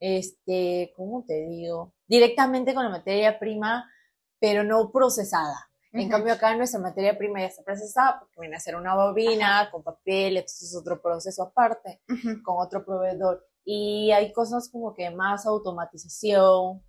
este, 0.00 0.92
¿cómo 0.96 1.24
te 1.24 1.46
digo? 1.46 1.94
Directamente 2.06 2.74
con 2.74 2.84
la 2.84 2.90
materia 2.90 3.38
prima, 3.38 3.90
pero 4.38 4.64
no 4.64 4.90
procesada. 4.90 5.68
En 5.92 6.08
cambio, 6.08 6.32
acá 6.32 6.56
nuestra 6.56 6.80
materia 6.80 7.18
prima 7.18 7.40
ya 7.40 7.46
está 7.46 7.62
procesada 7.62 8.18
porque 8.18 8.40
viene 8.40 8.56
a 8.56 8.60
ser 8.60 8.76
una 8.76 8.94
bobina 8.94 9.68
con 9.70 9.82
papel, 9.82 10.38
entonces 10.38 10.70
es 10.70 10.76
otro 10.76 11.02
proceso 11.02 11.42
aparte, 11.42 12.00
con 12.44 12.56
otro 12.58 12.84
proveedor. 12.84 13.46
Y 13.64 14.10
hay 14.10 14.32
cosas 14.32 14.70
como 14.70 14.94
que 14.94 15.10
más 15.10 15.44
automatización, 15.46 16.82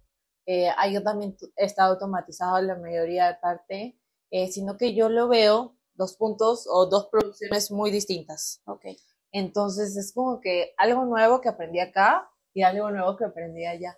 eh, 0.46 0.70
hay 0.78 1.02
también 1.04 1.36
está 1.56 1.86
automatizado 1.86 2.62
la 2.62 2.78
mayoría 2.78 3.28
de 3.28 3.36
parte, 3.36 4.00
eh, 4.32 4.48
sino 4.48 4.78
que 4.78 4.96
yo 4.96 5.10
lo 5.10 5.28
veo 5.28 5.76
dos 5.96 6.16
puntos 6.16 6.66
o 6.70 6.86
dos 6.88 7.08
producciones 7.12 7.72
muy 7.72 7.92
distintas. 7.92 8.62
Ok. 8.66 8.86
Entonces 9.34 9.98
es 9.98 10.14
como 10.14 10.40
que 10.40 10.74
algo 10.78 11.04
nuevo 11.04 11.42
que 11.42 11.50
aprendí 11.50 11.80
acá 11.80 12.30
y 12.54 12.62
algo 12.62 12.90
nuevo 12.92 13.18
que 13.18 13.26
aprendí 13.26 13.66
allá. 13.66 13.98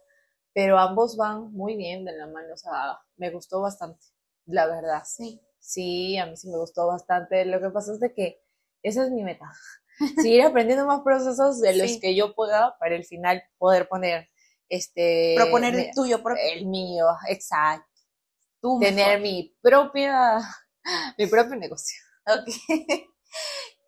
Pero 0.54 0.80
ambos 0.80 1.18
van 1.18 1.52
muy 1.52 1.76
bien 1.76 2.06
de 2.06 2.14
la 2.14 2.26
mano, 2.28 2.54
o 2.54 2.58
sea, 2.58 2.98
me 3.18 3.30
gustó 3.30 3.62
bastante, 3.62 4.04
la 4.46 4.66
verdad. 4.66 5.04
Sí. 5.06 5.42
Sí, 5.60 6.18
a 6.18 6.28
mí 6.28 6.38
sí 6.38 6.48
me 6.48 6.58
gustó 6.58 6.88
bastante. 6.88 7.44
Lo 7.44 7.60
que 7.60 7.70
pasa 7.70 7.92
es 7.92 8.00
de 8.00 8.14
que 8.14 8.42
esa 8.84 9.04
es 9.04 9.12
mi 9.12 9.24
meta. 9.24 9.52
Seguir 10.16 10.44
aprendiendo 10.44 10.86
más 10.86 11.02
procesos 11.02 11.60
de 11.60 11.76
los 11.76 12.00
que 12.00 12.16
yo 12.16 12.34
pueda 12.34 12.78
para 12.80 12.96
el 12.96 13.04
final 13.04 13.44
poder 13.58 13.88
poner 13.88 14.30
este 14.70 15.34
proponer 15.36 15.76
el 15.76 15.92
tuyo 15.94 16.24
propio. 16.24 16.42
El 16.54 16.68
mío, 16.68 17.08
exacto. 17.28 17.86
Tener 18.80 19.20
mi 19.20 19.56
propia 19.62 20.40
mi 21.18 21.28
propio 21.28 21.56
negocio. 21.56 22.00
Ok. 22.28 22.56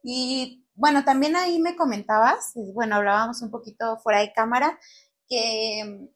y 0.04 0.67
bueno, 0.78 1.04
también 1.04 1.36
ahí 1.36 1.60
me 1.60 1.76
comentabas, 1.76 2.52
bueno, 2.74 2.96
hablábamos 2.96 3.42
un 3.42 3.50
poquito 3.50 3.98
fuera 3.98 4.20
de 4.20 4.32
cámara, 4.32 4.80
que, 5.28 6.08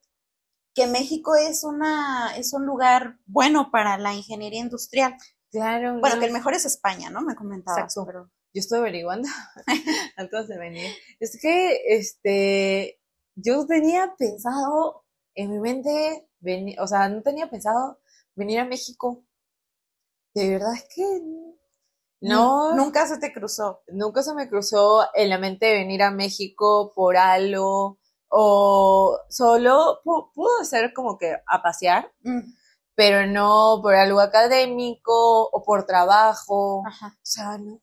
que 0.76 0.86
México 0.86 1.36
es, 1.36 1.64
una, 1.64 2.36
es 2.38 2.54
un 2.54 2.68
lugar 2.68 3.18
bueno 3.26 3.72
para 3.72 3.98
la 3.98 4.14
ingeniería 4.14 4.60
industrial. 4.60 5.18
Claro. 5.52 6.00
Bueno, 6.00 6.20
que 6.20 6.28
el 6.28 6.32
mejor 6.32 6.54
es 6.54 6.66
España, 6.66 7.10
¿no? 7.10 7.22
Me 7.22 7.36
comentabas. 7.36 7.96
Exacto. 7.96 8.30
Yo 8.54 8.60
estoy 8.60 8.80
averiguando 8.80 9.28
antes 10.16 10.48
de 10.48 10.58
venir. 10.60 10.92
Es 11.20 11.40
que, 11.42 11.82
este, 11.88 13.02
yo 13.34 13.66
tenía 13.66 14.14
pensado 14.16 15.06
en 15.34 15.54
mi 15.54 15.60
mente, 15.60 16.30
venir, 16.40 16.80
o 16.80 16.86
sea, 16.86 17.10
no 17.10 17.24
tenía 17.24 17.50
pensado 17.50 18.00
venir 18.36 18.60
a 18.60 18.66
México. 18.66 19.26
De 20.36 20.50
verdad 20.50 20.76
es 20.76 20.86
que 20.96 21.04
no. 22.22 22.76
Nunca 22.76 23.08
se 23.08 23.18
te 23.18 23.34
cruzó. 23.34 23.82
Nunca 23.88 24.24
se 24.24 24.34
me 24.34 24.48
cruzó 24.48 25.08
en 25.14 25.30
la 25.30 25.38
mente 25.38 25.74
venir 25.74 26.04
a 26.04 26.12
México 26.12 26.94
por 26.96 27.18
algo 27.18 28.00
o 28.30 29.20
solo 29.30 30.02
pudo 30.04 30.64
ser 30.64 30.94
como 30.94 31.18
que 31.18 31.36
a 31.46 31.62
pasear, 31.62 32.14
mm. 32.22 32.40
pero 32.96 33.28
no 33.28 33.80
por 33.82 33.94
algo 33.94 34.22
académico 34.22 35.50
o 35.50 35.64
por 35.64 35.86
trabajo. 35.86 36.84
Ajá. 36.88 37.08
O 37.08 37.20
sea, 37.26 37.58
no. 37.58 37.82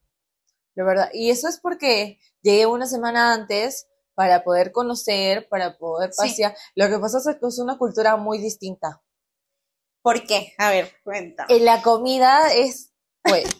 La 0.74 0.84
verdad. 0.84 1.11
Y 1.12 1.30
eso 1.30 1.49
es 1.49 1.59
porque 1.61 2.18
llegué 2.41 2.66
una 2.66 2.86
semana 2.86 3.34
antes 3.34 3.89
para 4.14 4.43
poder 4.43 4.72
conocer, 4.72 5.49
para 5.49 5.76
poder 5.76 6.11
pasear. 6.16 6.57
Lo 6.74 6.89
que 6.89 6.99
pasa 6.99 7.18
es 7.18 7.36
que 7.36 7.47
es 7.47 7.59
una 7.59 7.78
cultura 7.78 8.16
muy 8.16 8.39
distinta. 8.39 9.03
¿Por 10.03 10.26
qué? 10.26 10.55
A 10.59 10.70
ver, 10.70 10.93
cuenta. 11.05 11.47
En 11.49 11.64
la 11.64 11.82
comida 11.82 12.53
es, 12.55 12.88
pues, 13.29 13.57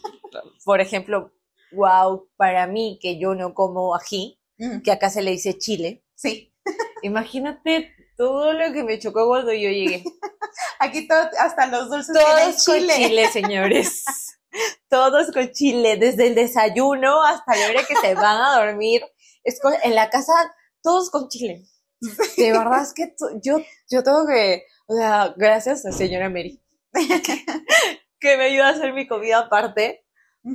por 0.65 0.81
ejemplo, 0.81 1.31
wow, 1.71 2.27
para 2.37 2.67
mí 2.67 2.99
que 3.01 3.19
yo 3.19 3.35
no 3.35 3.53
como 3.53 3.95
ají, 3.95 4.39
mm. 4.57 4.81
que 4.81 4.91
acá 4.91 5.09
se 5.09 5.21
le 5.21 5.31
dice 5.31 5.57
chile. 5.57 6.03
Sí. 6.15 6.53
Imagínate 7.01 7.93
todo 8.17 8.53
lo 8.53 8.73
que 8.73 8.83
me 8.83 8.99
chocó 8.99 9.27
cuando 9.27 9.53
yo 9.53 9.69
llegué. 9.69 10.03
Aquí 10.79 11.07
todo, 11.07 11.29
hasta 11.39 11.67
los 11.67 11.89
dulces 11.89 12.15
Todos 12.15 12.65
con 12.65 12.87
chile, 12.87 13.27
señores. 13.31 14.03
Todos 14.89 15.31
con 15.31 15.51
chile, 15.51 15.97
desde 15.97 16.27
el 16.27 16.35
desayuno 16.35 17.23
hasta 17.23 17.55
la 17.55 17.69
hora 17.69 17.85
que 17.87 17.95
se 17.95 18.15
van 18.15 18.41
a 18.41 18.59
dormir. 18.59 19.03
Es 19.43 19.59
en 19.83 19.95
la 19.95 20.09
casa, 20.09 20.33
todos 20.81 21.09
con 21.11 21.29
chile. 21.29 21.65
De 22.37 22.51
verdad 22.51 22.81
es 22.81 22.93
que 22.93 23.13
yo, 23.43 23.57
yo 23.89 24.03
tengo 24.03 24.25
que, 24.25 24.63
o 24.87 24.95
sea, 24.95 25.33
gracias 25.37 25.85
a 25.85 25.91
señora 25.91 26.29
Mary, 26.29 26.61
que 28.19 28.37
me 28.37 28.45
ayuda 28.45 28.67
a 28.67 28.71
hacer 28.71 28.93
mi 28.93 29.07
comida 29.07 29.39
aparte, 29.39 30.05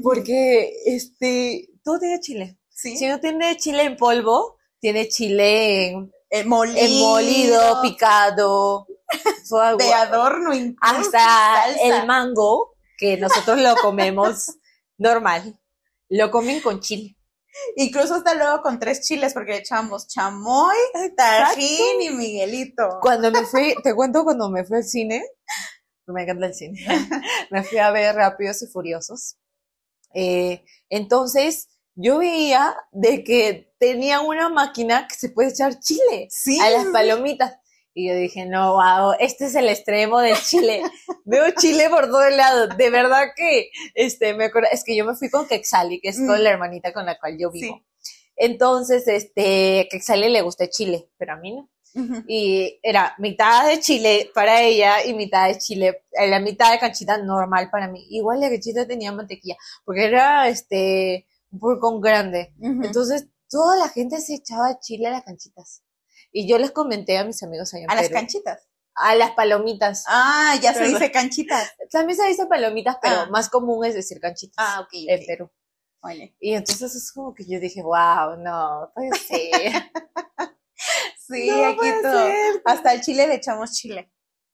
porque 0.03 0.73
este, 0.87 1.69
todo 1.83 1.99
tiene 1.99 2.21
chile. 2.21 2.59
Si 2.71 3.07
no 3.07 3.21
tiene 3.21 3.57
chile 3.57 3.85
en 3.85 3.97
polvo, 3.97 4.59
tiene 4.81 5.09
chile 5.09 5.89
en, 6.31 6.49
molido, 6.49 7.81
picado, 7.83 8.87
de 9.79 9.95
adorno 9.95 10.51
hasta 10.81 11.71
el 11.83 12.07
mango, 12.07 12.75
que 12.99 13.17
nosotros 13.17 13.61
lo 13.61 13.77
comemos 13.77 14.59
normal, 14.99 15.59
lo 16.09 16.31
comen 16.31 16.61
con 16.61 16.81
chile. 16.81 17.17
Incluso 17.77 18.15
hasta 18.17 18.35
luego 18.35 18.63
con 18.63 18.81
tres 18.81 19.03
chiles, 19.03 19.33
porque 19.33 19.57
echamos 19.57 20.09
chamoy, 20.09 20.77
tajín 21.17 22.03
y 22.03 22.11
miguelito. 22.11 22.99
Cuando 23.01 23.31
me 23.31 23.45
fui, 23.45 23.75
te 23.83 23.95
cuento 23.95 24.25
cuando 24.25 24.51
me 24.51 24.65
fui 24.65 24.79
al 24.79 24.85
cine, 24.85 25.25
me 26.13 26.23
encanta 26.23 26.47
el 26.47 26.55
cine, 26.55 26.85
me 27.51 27.63
fui 27.63 27.79
a 27.79 27.91
ver 27.91 28.15
Rápidos 28.15 28.63
y 28.63 28.67
Furiosos. 28.67 29.37
Eh, 30.15 30.65
entonces, 30.89 31.69
yo 31.97 32.19
veía 32.19 32.77
de 32.93 33.25
que 33.25 33.73
tenía 33.79 34.21
una 34.21 34.49
máquina 34.49 35.07
que 35.09 35.15
se 35.15 35.29
puede 35.29 35.51
echar 35.51 35.79
chile 35.81 36.29
a 36.61 36.71
las 36.71 36.87
palomitas. 36.87 37.57
Y 37.97 38.09
yo 38.09 38.17
dije, 38.17 38.45
no, 38.45 38.73
wow, 38.75 39.15
este 39.21 39.47
es 39.47 39.55
el 39.55 39.69
extremo 39.69 40.19
del 40.19 40.37
chile. 40.37 40.83
Veo 41.25 41.45
chile 41.57 41.89
por 41.89 42.07
todo 42.07 42.25
el 42.25 42.37
lado. 42.37 42.67
De 42.67 42.91
verdad 42.91 43.29
que, 43.37 43.71
este, 43.95 44.35
me 44.35 44.47
acuerdo, 44.47 44.69
es 44.73 44.83
que 44.83 44.97
yo 44.97 45.05
me 45.05 45.15
fui 45.15 45.31
con 45.31 45.47
Quexali, 45.47 46.01
que 46.01 46.09
es 46.09 46.17
con 46.17 46.41
mm. 46.41 46.43
la 46.43 46.51
hermanita 46.51 46.93
con 46.93 47.07
la 47.07 47.17
cual 47.19 47.39
yo 47.39 47.53
vivo. 47.53 47.85
Entonces, 48.35 49.07
este, 49.07 49.87
Quexali 49.93 50.29
le 50.29 50.43
gusta 50.43 50.69
chile, 50.69 51.09
pero 51.17 51.35
a 51.35 51.37
mí 51.37 51.53
no. 51.53 51.71
Y 52.27 52.81
era 52.83 53.15
mitad 53.19 53.69
de 53.69 53.79
chile 53.79 54.31
para 54.35 54.63
ella 54.63 55.05
y 55.05 55.15
mitad 55.15 55.47
de 55.49 55.59
chile, 55.59 56.05
eh, 56.13 56.29
la 56.29 56.41
mitad 56.41 56.73
de 56.73 56.79
canchita 56.79 57.19
normal 57.19 57.71
para 57.71 57.89
mí. 57.89 58.07
Igual 58.11 58.41
la 58.41 58.49
canchita 58.49 58.87
tenía 58.87 59.13
mantequilla, 59.13 59.57
porque 59.85 60.05
era, 60.05 60.49
este, 60.49 61.27
un 61.51 62.01
grande. 62.01 62.53
Entonces, 62.61 63.29
toda 63.49 63.77
la 63.77 63.89
gente 63.89 64.21
se 64.21 64.35
echaba 64.35 64.81
chile 64.81 65.07
a 65.07 65.13
las 65.13 65.25
canchitas. 65.25 65.83
Y 66.33 66.49
yo 66.49 66.59
les 66.59 66.73
comenté 66.73 67.17
a 67.17 67.25
mis 67.25 67.43
amigos 67.45 67.73
allá 67.75 67.87
¿A 67.89 67.95
las 67.95 68.09
canchitas? 68.09 68.67
A 68.97 69.15
las 69.15 69.31
palomitas. 69.33 70.05
Ah, 70.09 70.57
ya 70.61 70.75
se 70.75 70.85
dice 70.85 71.13
canchitas. 71.13 71.73
También 71.93 72.19
se 72.19 72.27
dice 72.27 72.47
palomitas, 72.47 72.97
pero 73.01 73.21
ah. 73.21 73.29
más 73.31 73.49
común 73.49 73.85
es 73.85 73.95
decir 73.95 74.19
canchitas. 74.21 74.57
Ah, 74.59 74.81
ok. 74.81 74.91
En 75.07 75.27
Perú. 75.27 75.51
Y 76.41 76.55
entonces 76.55 76.95
es 76.95 77.13
como 77.13 77.35
que 77.35 77.45
yo 77.47 77.59
dije, 77.59 77.83
wow, 77.83 78.37
no, 78.39 78.91
puede 78.95 79.11
ser. 79.19 79.91
sí, 81.27 81.51
aquí 81.51 81.89
todo. 82.03 82.29
Hasta 82.65 82.91
al 82.91 83.01
chile 83.01 83.27
le 83.27 83.35
echamos 83.35 83.73
chile. 83.73 84.11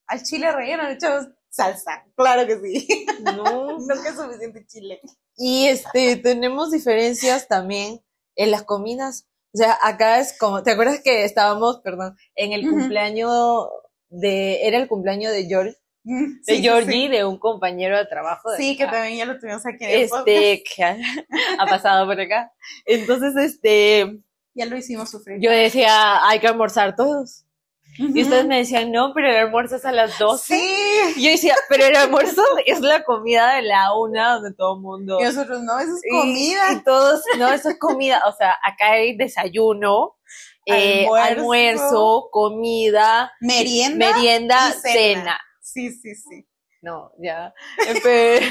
Al 0.06 0.22
chile 0.22 0.50
relleno 0.52 0.84
le 0.84 0.94
echamos 0.94 1.28
salsa. 1.48 2.04
Claro 2.16 2.46
que 2.46 2.58
sí. 2.60 3.06
No. 3.22 3.78
no 3.78 4.02
que 4.02 4.08
es 4.08 4.14
suficiente 4.14 4.66
chile. 4.66 5.00
Y 5.36 5.66
este, 5.66 6.16
tenemos 6.16 6.70
diferencias 6.70 7.48
también 7.48 8.00
en 8.36 8.50
las 8.50 8.62
comidas. 8.62 9.26
O 9.52 9.58
sea, 9.58 9.76
acá 9.82 10.20
es 10.20 10.36
como, 10.38 10.62
¿te 10.62 10.70
acuerdas 10.70 11.00
que 11.02 11.24
estábamos, 11.24 11.80
perdón, 11.80 12.16
en 12.36 12.52
el 12.52 12.68
cumpleaños 12.68 13.68
de, 14.08 14.66
era 14.66 14.78
el 14.78 14.88
cumpleaños 14.88 15.32
de 15.32 15.46
George? 15.46 15.76
Mm, 16.04 16.42
de 16.46 16.58
Georgie, 16.58 17.08
de 17.08 17.24
un 17.24 17.38
compañero 17.38 17.98
de 17.98 18.06
trabajo. 18.06 18.48
sí, 18.56 18.76
que 18.76 18.86
también 18.86 19.18
ya 19.18 19.24
lo 19.26 19.38
tuvimos 19.38 19.66
aquí 19.66 19.84
en 19.84 19.90
el 19.90 20.00
Este, 20.02 20.62
que 20.62 20.84
ha, 21.58 21.66
pasado 21.66 22.06
por 22.06 22.20
acá. 22.20 22.52
Entonces, 22.86 23.36
este... 23.36 24.20
Ya 24.54 24.66
lo 24.66 24.76
hicimos 24.76 25.10
sufrir. 25.10 25.38
Yo 25.40 25.50
decía, 25.50 26.26
hay 26.26 26.40
que 26.40 26.48
almorzar 26.48 26.96
todos. 26.96 27.44
Y 27.98 28.22
ustedes 28.22 28.46
me 28.46 28.58
decían, 28.58 28.92
no, 28.92 29.12
pero 29.14 29.28
el 29.28 29.36
almuerzo 29.36 29.76
es 29.76 29.84
a 29.84 29.92
las 29.92 30.18
12. 30.18 30.54
Sí. 30.54 31.00
Y 31.16 31.24
yo 31.24 31.30
decía, 31.30 31.54
pero 31.68 31.84
el 31.84 31.96
almuerzo 31.96 32.42
es 32.64 32.80
la 32.80 33.04
comida 33.04 33.56
de 33.56 33.62
la 33.62 33.94
una 33.94 34.34
donde 34.34 34.54
todo 34.54 34.76
el 34.76 34.80
mundo. 34.80 35.18
Y 35.20 35.24
nosotros, 35.24 35.62
no, 35.62 35.78
eso 35.78 35.92
es 35.96 36.02
comida. 36.10 36.72
Y, 36.72 36.82
todos, 36.82 37.22
no, 37.36 37.52
eso 37.52 37.70
es 37.70 37.78
comida. 37.78 38.22
O 38.26 38.32
sea, 38.32 38.56
acá 38.64 38.92
hay 38.92 39.16
desayuno, 39.16 40.16
eh, 40.66 41.06
almuerzo, 41.08 42.28
comida, 42.30 43.32
merienda, 43.40 44.12
merienda 44.12 44.72
cena. 44.72 45.38
Sí, 45.60 45.92
sí, 45.92 46.14
sí. 46.14 46.46
No, 46.80 47.12
ya. 47.18 47.52
Pero, 48.02 48.46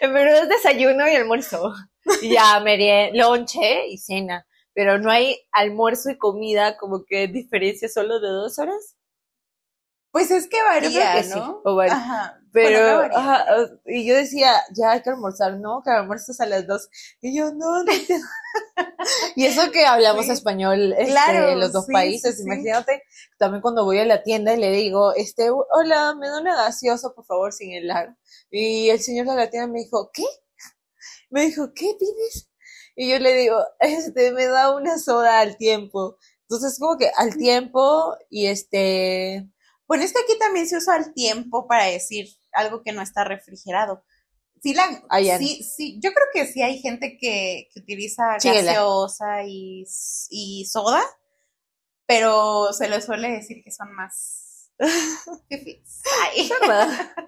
pero 0.00 0.34
es 0.36 0.48
desayuno 0.48 1.06
y 1.08 1.14
almuerzo. 1.14 1.74
Ya, 2.22 2.58
merienda, 2.60 3.18
lonche 3.22 3.88
y 3.88 3.98
cena 3.98 4.46
pero 4.80 4.98
no 4.98 5.10
hay 5.10 5.36
almuerzo 5.52 6.08
y 6.08 6.16
comida 6.16 6.78
como 6.78 7.04
que 7.04 7.28
diferencia 7.28 7.86
solo 7.86 8.18
de 8.18 8.28
dos 8.28 8.58
horas. 8.58 8.96
Pues 10.10 10.30
es 10.30 10.48
que 10.48 10.56
varía, 10.62 11.22
¿no? 11.24 11.60
o 11.66 11.76
varía. 11.76 11.96
Ajá. 11.96 12.40
Pero, 12.50 13.02
ajá, 13.14 13.44
y 13.84 14.06
yo 14.06 14.14
decía, 14.14 14.54
ya 14.74 14.92
hay 14.92 15.02
que 15.02 15.10
almorzar, 15.10 15.58
no, 15.60 15.82
que 15.84 15.90
almuerzas 15.90 16.40
a 16.40 16.46
las 16.46 16.66
dos. 16.66 16.88
Y 17.20 17.36
yo, 17.36 17.52
no, 17.52 17.84
no 17.84 17.92
y 19.36 19.44
eso 19.44 19.70
que 19.70 19.84
hablamos 19.84 20.30
español 20.30 20.94
este, 20.96 21.52
en 21.52 21.60
los 21.60 21.72
dos 21.72 21.84
países, 21.92 22.40
imagínate, 22.40 23.02
también 23.36 23.60
cuando 23.60 23.84
voy 23.84 23.98
a 23.98 24.06
la 24.06 24.22
tienda 24.22 24.54
y 24.54 24.60
le 24.60 24.70
digo, 24.70 25.12
este, 25.14 25.50
hola, 25.50 26.14
me 26.14 26.26
da 26.26 26.40
una 26.40 26.56
gaseosa, 26.56 27.10
por 27.10 27.26
favor, 27.26 27.52
sin 27.52 27.72
helar. 27.72 28.16
Y 28.50 28.88
el 28.88 29.00
señor 29.00 29.26
de 29.26 29.36
la 29.36 29.50
tienda 29.50 29.70
me 29.70 29.80
dijo, 29.80 30.10
¿qué? 30.10 30.24
Me 31.28 31.42
dijo, 31.42 31.70
¿qué 31.74 31.94
pides? 31.98 32.49
Y 33.00 33.08
yo 33.08 33.18
le 33.18 33.32
digo, 33.32 33.56
este, 33.80 34.30
me 34.32 34.44
da 34.44 34.76
una 34.76 34.98
soda 34.98 35.40
al 35.40 35.56
tiempo. 35.56 36.18
Entonces, 36.42 36.78
como 36.78 36.98
que 36.98 37.10
al 37.16 37.34
tiempo 37.38 38.14
y 38.28 38.46
este... 38.46 39.48
Bueno, 39.86 40.04
es 40.04 40.12
que 40.12 40.20
aquí 40.20 40.38
también 40.38 40.68
se 40.68 40.76
usa 40.76 40.96
al 40.96 41.14
tiempo 41.14 41.66
para 41.66 41.86
decir 41.86 42.28
algo 42.52 42.82
que 42.82 42.92
no 42.92 43.00
está 43.00 43.24
refrigerado. 43.24 44.04
Sí, 44.62 44.74
la, 44.74 44.84
sí, 45.38 45.64
sí, 45.64 45.98
yo 46.02 46.12
creo 46.12 46.26
que 46.34 46.46
sí 46.52 46.60
hay 46.60 46.78
gente 46.78 47.16
que, 47.18 47.68
utiliza 47.74 48.34
gaseosa 48.34 49.44
y, 49.46 49.86
y, 50.28 50.66
soda, 50.66 51.02
pero 52.06 52.70
se 52.74 52.86
le 52.86 53.00
suele 53.00 53.30
decir 53.30 53.62
que 53.64 53.70
son 53.70 53.94
más 53.94 54.70
Ay. 55.50 56.50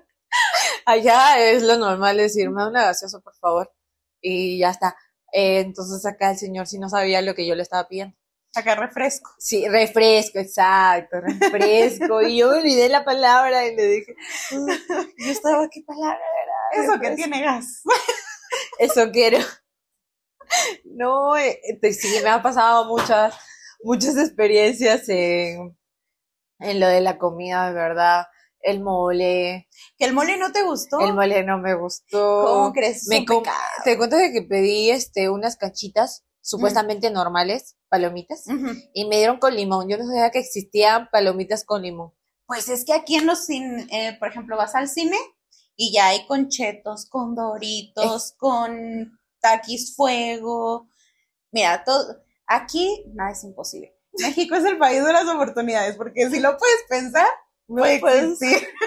Allá 0.84 1.40
es 1.40 1.62
lo 1.62 1.78
normal 1.78 2.18
decirme 2.18 2.68
una 2.68 2.84
gaseosa, 2.84 3.20
por 3.20 3.34
favor. 3.36 3.72
Y 4.20 4.58
ya 4.58 4.70
está. 4.70 4.94
Eh, 5.32 5.60
entonces 5.60 6.04
acá 6.06 6.30
el 6.30 6.38
señor 6.38 6.66
sí 6.66 6.78
no 6.78 6.88
sabía 6.88 7.22
lo 7.22 7.34
que 7.34 7.46
yo 7.46 7.54
le 7.54 7.62
estaba 7.62 7.88
pidiendo. 7.88 8.16
Acá 8.54 8.74
refresco. 8.74 9.30
Sí, 9.38 9.66
refresco, 9.66 10.38
exacto, 10.38 11.16
refresco. 11.20 12.20
y 12.22 12.38
yo 12.38 12.50
me 12.50 12.58
olvidé 12.58 12.90
la 12.90 13.02
palabra 13.02 13.66
y 13.66 13.74
le 13.74 13.86
dije, 13.86 14.14
yo 14.50 15.30
estaba, 15.32 15.68
¿qué 15.70 15.82
palabra 15.86 16.18
era? 16.18 16.84
Eso 16.84 17.00
que 17.00 17.10
tiene 17.12 17.42
gas. 17.42 17.82
Eso 18.78 19.10
quiero. 19.10 19.38
No, 20.84 21.36
eh, 21.36 21.60
sí, 21.92 22.20
me 22.22 22.28
ha 22.28 22.42
pasado 22.42 22.84
muchas, 22.84 23.34
muchas 23.82 24.18
experiencias 24.18 25.08
en, 25.08 25.74
en 26.58 26.80
lo 26.80 26.86
de 26.88 27.00
la 27.00 27.16
comida, 27.16 27.68
de 27.68 27.74
verdad. 27.74 28.26
El 28.62 28.80
mole. 28.80 29.68
¿Que 29.98 30.04
el 30.04 30.12
mole 30.12 30.36
no 30.36 30.52
te 30.52 30.62
gustó? 30.62 31.00
El 31.00 31.14
mole 31.14 31.42
no 31.44 31.58
me 31.58 31.74
gustó. 31.74 32.44
¿Cómo 32.46 32.72
crees? 32.72 33.06
Me 33.08 33.26
te 33.84 33.98
cuento 33.98 34.16
de 34.16 34.32
que 34.32 34.42
pedí 34.42 34.90
este 34.90 35.28
unas 35.28 35.56
cachitas 35.56 36.24
supuestamente 36.40 37.10
normales, 37.10 37.76
palomitas, 37.88 38.44
y 38.92 39.06
me 39.06 39.16
dieron 39.16 39.38
con 39.38 39.54
limón. 39.54 39.88
Yo 39.88 39.96
no 39.96 40.06
sabía 40.06 40.30
que 40.30 40.40
existían 40.40 41.08
palomitas 41.10 41.64
con 41.64 41.82
limón. 41.82 42.12
Pues 42.46 42.68
es 42.68 42.84
que 42.84 42.92
aquí 42.92 43.16
en 43.16 43.26
los 43.26 43.46
cines, 43.46 43.86
eh, 43.90 44.16
por 44.18 44.28
ejemplo, 44.28 44.56
vas 44.56 44.74
al 44.74 44.88
cine 44.88 45.16
y 45.76 45.92
ya 45.92 46.08
hay 46.08 46.26
con 46.26 46.48
chetos, 46.48 47.06
con 47.08 47.34
doritos, 47.34 48.34
con 48.36 49.18
taquis 49.40 49.94
fuego. 49.96 50.88
Mira, 51.50 51.82
todo, 51.84 52.22
aquí 52.46 53.04
nada 53.14 53.30
es 53.32 53.44
imposible. 53.44 53.96
México 54.14 54.54
es 54.56 54.64
el 54.64 54.78
país 54.78 55.04
de 55.04 55.12
las 55.12 55.26
oportunidades, 55.26 55.96
porque 55.96 56.28
si 56.28 56.40
lo 56.40 56.56
puedes 56.58 56.84
pensar, 56.88 57.26
no 57.72 58.00
puedes 58.00 58.38
decir. 58.38 58.68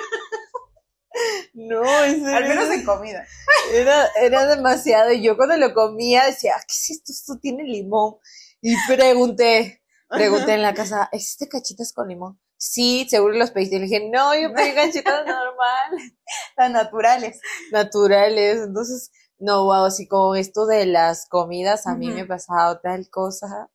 No, 1.54 2.04
en 2.04 2.28
Al 2.28 2.48
menos 2.48 2.70
en 2.70 2.84
comida. 2.84 3.26
Era, 3.72 4.08
era 4.22 4.46
demasiado. 4.48 5.14
Y 5.14 5.22
yo 5.22 5.38
cuando 5.38 5.56
lo 5.56 5.74
comía 5.74 6.26
decía, 6.26 6.54
¿qué 6.68 6.74
es 6.74 6.90
esto? 6.92 7.12
Esto 7.14 7.40
tiene 7.42 7.64
limón. 7.64 8.18
Y 8.62 8.76
pregunté, 8.88 9.82
pregunté 10.10 10.56
en 10.56 10.62
la 10.62 10.74
casa, 10.74 11.08
¿existe 11.14 11.48
cachitas 11.48 11.94
con 11.94 12.10
limón? 12.10 12.40
Sí, 12.58 13.08
seguro 13.10 13.36
los 13.36 13.52
pediste. 13.52 13.78
Y 13.78 13.80
le 13.80 13.86
dije, 13.86 14.10
no, 14.12 14.36
yo 14.36 14.54
pedí 14.54 14.74
cachitas 14.74 15.26
normales. 15.26 16.14
Tan 16.56 16.74
naturales. 16.74 17.40
Naturales. 17.72 18.62
Entonces, 18.64 19.12
no, 19.38 19.66
wow, 19.66 19.86
así 19.86 20.08
como 20.08 20.36
esto 20.36 20.66
de 20.66 20.86
las 20.86 21.28
comidas, 21.28 21.88
a 21.88 21.96
mí 21.96 22.10
me 22.10 22.22
ha 22.22 22.28
pasado 22.28 22.80
tal 22.82 23.10
cosa 23.10 23.70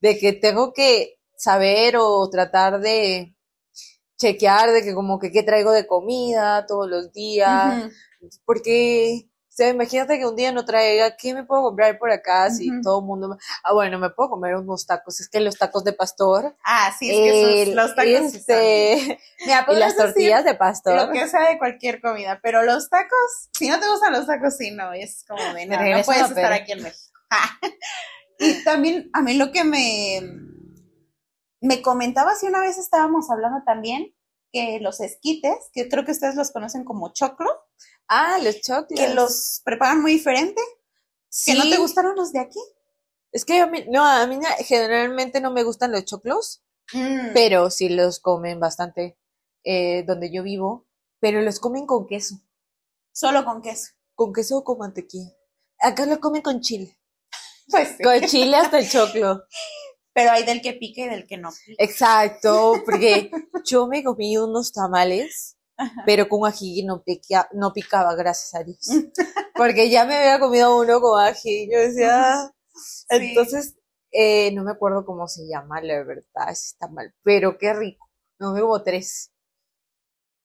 de 0.00 0.18
que 0.18 0.32
tengo 0.32 0.72
que 0.72 1.18
saber 1.36 1.96
o 1.98 2.28
tratar 2.30 2.80
de 2.80 3.36
chequear 4.22 4.70
de 4.70 4.82
que 4.82 4.94
como 4.94 5.18
que 5.18 5.32
qué 5.32 5.42
traigo 5.42 5.72
de 5.72 5.86
comida 5.86 6.64
todos 6.66 6.88
los 6.88 7.12
días, 7.12 7.90
porque, 8.44 9.26
o 9.26 9.46
sea, 9.48 9.68
imagínate 9.68 10.18
que 10.18 10.26
un 10.26 10.36
día 10.36 10.52
no 10.52 10.64
traiga, 10.64 11.16
¿qué 11.16 11.34
me 11.34 11.44
puedo 11.44 11.62
comprar 11.62 11.98
por 11.98 12.10
acá? 12.12 12.48
Si 12.50 12.70
todo 12.82 13.00
el 13.00 13.06
mundo, 13.06 13.36
ah, 13.64 13.72
bueno, 13.74 13.98
me 13.98 14.10
puedo 14.10 14.30
comer 14.30 14.54
unos 14.54 14.86
tacos, 14.86 15.20
es 15.20 15.28
que 15.28 15.40
los 15.40 15.58
tacos 15.58 15.82
de 15.82 15.92
pastor. 15.92 16.56
Ah, 16.64 16.94
sí, 16.96 17.10
es 17.10 17.66
que 17.66 17.74
los 17.74 17.94
tacos. 17.96 18.34
Este, 18.34 19.18
y 19.40 19.74
las 19.74 19.96
tortillas 19.96 20.44
de 20.44 20.54
pastor. 20.54 21.08
Lo 21.08 21.12
que 21.12 21.26
sea 21.28 21.48
de 21.48 21.58
cualquier 21.58 22.00
comida, 22.00 22.38
pero 22.42 22.62
los 22.62 22.88
tacos, 22.88 23.48
si 23.52 23.68
no 23.68 23.80
te 23.80 23.88
gustan 23.88 24.12
los 24.12 24.26
tacos, 24.26 24.56
sí, 24.56 24.70
no, 24.70 24.92
es 24.92 25.24
como 25.26 25.42
de 25.52 25.66
no, 25.66 25.76
no 25.76 26.02
puedes 26.04 26.28
estar 26.28 26.52
aquí 26.52 26.72
en 26.72 26.82
México. 26.84 27.18
y 28.38 28.62
también 28.62 29.10
a 29.12 29.20
mí 29.20 29.34
lo 29.34 29.50
que 29.50 29.64
me 29.64 30.20
me 31.62 31.80
comentaba 31.80 32.34
si 32.34 32.46
una 32.46 32.60
vez 32.60 32.76
estábamos 32.76 33.30
hablando 33.30 33.62
también 33.64 34.14
que 34.52 34.80
los 34.80 35.00
esquites, 35.00 35.70
que 35.72 35.88
creo 35.88 36.04
que 36.04 36.12
ustedes 36.12 36.34
los 36.34 36.50
conocen 36.50 36.84
como 36.84 37.12
choclo. 37.12 37.48
Ah, 38.08 38.38
los 38.42 38.60
choclos. 38.60 39.00
Que 39.00 39.14
los 39.14 39.62
preparan 39.64 40.02
muy 40.02 40.12
diferente. 40.12 40.60
¿Que 41.46 41.54
no 41.54 41.62
te 41.62 41.78
gustaron 41.78 42.14
los 42.14 42.32
de 42.32 42.40
aquí? 42.40 42.60
Es 43.30 43.46
que 43.46 43.60
a 43.60 43.66
mí, 43.66 43.84
no, 43.88 44.04
a 44.04 44.26
mí 44.26 44.38
generalmente 44.58 45.40
no 45.40 45.50
me 45.50 45.62
gustan 45.62 45.92
los 45.92 46.04
choclos, 46.04 46.62
mm. 46.92 47.32
pero 47.32 47.70
sí 47.70 47.88
los 47.88 48.20
comen 48.20 48.60
bastante 48.60 49.16
eh, 49.64 50.04
donde 50.06 50.30
yo 50.30 50.42
vivo, 50.42 50.86
pero 51.18 51.40
los 51.40 51.58
comen 51.58 51.86
con 51.86 52.06
queso. 52.06 52.42
Solo 53.12 53.44
con 53.44 53.62
queso. 53.62 53.92
Con 54.14 54.34
queso 54.34 54.58
o 54.58 54.64
con 54.64 54.78
mantequilla. 54.78 55.32
Acá 55.78 56.04
lo 56.04 56.20
comen 56.20 56.42
con 56.42 56.60
chile. 56.60 56.98
Pues 57.70 57.96
Con 58.02 58.20
chile 58.22 58.56
hasta 58.56 58.80
el 58.80 58.90
choclo. 58.90 59.44
pero 60.12 60.30
hay 60.30 60.44
del 60.44 60.60
que 60.60 60.74
pique 60.74 61.02
y 61.02 61.08
del 61.08 61.26
que 61.26 61.36
no. 61.36 61.50
Exacto, 61.78 62.74
porque 62.84 63.30
yo 63.64 63.86
me 63.86 64.02
comí 64.04 64.36
unos 64.36 64.72
tamales, 64.72 65.56
pero 66.04 66.28
con 66.28 66.46
ají 66.46 66.84
no, 66.84 67.02
no 67.52 67.72
picaba, 67.72 68.14
gracias 68.14 68.54
a 68.54 68.64
Dios. 68.64 68.86
Porque 69.54 69.90
ya 69.90 70.06
me 70.06 70.16
había 70.16 70.40
comido 70.40 70.78
uno 70.78 71.00
con 71.00 71.22
ají, 71.22 71.68
yo 71.70 71.78
decía, 71.78 72.40
ah". 72.40 72.52
entonces, 73.10 73.76
eh, 74.10 74.50
no 74.52 74.64
me 74.64 74.70
acuerdo 74.70 75.04
cómo 75.04 75.28
se 75.28 75.46
llama, 75.46 75.80
la 75.82 76.02
verdad, 76.04 76.50
está 76.50 76.88
mal, 76.88 77.14
pero 77.22 77.58
qué 77.58 77.72
rico. 77.74 78.08
No, 78.38 78.52
me 78.52 78.62
hubo 78.62 78.82
tres. 78.82 79.30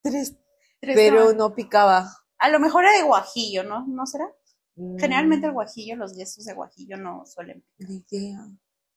Tres, 0.03 0.35
pero 0.81 1.33
no 1.33 1.55
picaba. 1.55 2.09
A 2.37 2.49
lo 2.49 2.59
mejor 2.59 2.83
era 2.83 2.97
de 2.97 3.03
guajillo, 3.03 3.63
¿no? 3.63 3.85
¿No 3.87 4.05
será? 4.05 4.29
Generalmente 4.75 5.47
el 5.47 5.53
mm. 5.53 5.55
guajillo, 5.55 5.95
los 5.95 6.15
yesos 6.15 6.45
de 6.45 6.53
guajillo 6.53 6.97
no 6.97 7.25
suelen 7.25 7.63
picar. 7.77 8.45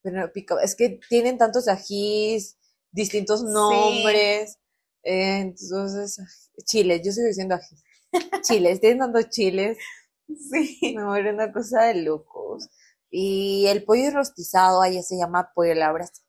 Pero 0.02 0.30
es 0.62 0.74
que 0.74 1.00
tienen 1.08 1.38
tantos 1.38 1.68
ajís, 1.68 2.58
distintos 2.90 3.42
nombres. 3.42 4.58
entonces, 5.02 6.20
chiles, 6.64 7.02
yo 7.04 7.12
sigo 7.12 7.26
diciendo 7.26 7.54
ajís. 7.54 7.82
Chiles, 8.42 8.80
tienen 8.80 8.98
tantos 8.98 9.28
chiles. 9.30 9.78
Sí. 10.26 10.94
No, 10.96 11.14
era 11.14 11.32
una 11.32 11.52
cosa 11.52 11.84
de 11.84 12.02
locos. 12.02 12.68
Y 13.10 13.66
el 13.66 13.84
pollo 13.84 14.10
rostizado, 14.10 14.82
allá 14.82 15.02
se 15.02 15.16
llama 15.16 15.50
pollo 15.54 15.74
labras. 15.74 16.24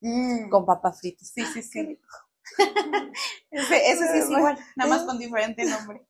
Mm. 0.00 0.48
Con 0.50 0.66
papas 0.66 1.00
fritas. 1.00 1.30
Sí, 1.34 1.44
sí, 1.52 1.62
sí. 1.62 1.98
ese, 3.50 4.12
sí 4.12 4.18
es 4.18 4.30
igual, 4.30 4.58
nada 4.76 4.90
más 4.90 5.02
con 5.04 5.18
diferente 5.18 5.64
nombre. 5.64 6.06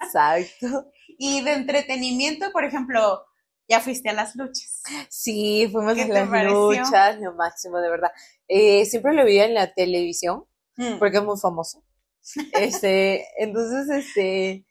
Exacto. 0.00 0.90
Y 1.18 1.42
de 1.42 1.52
entretenimiento, 1.52 2.50
por 2.52 2.64
ejemplo, 2.64 3.24
ya 3.68 3.80
fuiste 3.80 4.08
a 4.08 4.12
las 4.12 4.34
luchas. 4.36 4.82
Sí, 5.08 5.68
fuimos 5.70 5.98
a 5.98 6.06
las 6.06 6.44
luchas, 6.50 7.18
lo 7.20 7.34
máximo, 7.34 7.78
de 7.78 7.90
verdad. 7.90 8.10
Eh, 8.48 8.84
siempre 8.86 9.14
lo 9.14 9.24
veía 9.24 9.46
en 9.46 9.54
la 9.54 9.72
televisión, 9.72 10.44
mm. 10.76 10.98
porque 10.98 11.18
es 11.18 11.24
muy 11.24 11.38
famoso. 11.38 11.84
Este, 12.54 13.26
entonces, 13.42 13.88
este, 13.90 14.64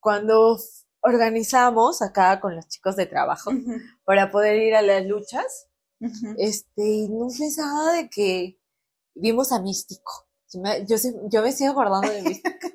cuando 0.00 0.58
organizamos 1.00 2.00
acá 2.00 2.40
con 2.40 2.56
los 2.56 2.66
chicos 2.66 2.96
de 2.96 3.04
trabajo 3.04 3.50
para 4.04 4.30
poder 4.30 4.56
ir 4.62 4.74
a 4.74 4.80
las 4.80 5.04
luchas, 5.04 5.68
este, 6.38 7.08
no 7.10 7.28
pensaba 7.38 7.92
de 7.92 8.08
que 8.08 8.58
vimos 9.14 9.52
a 9.52 9.60
Místico. 9.60 10.28
Yo, 10.86 10.96
yo 11.30 11.42
me 11.42 11.52
sigo 11.52 11.72
acordando 11.72 12.10
de 12.10 12.22
Místico. 12.22 12.68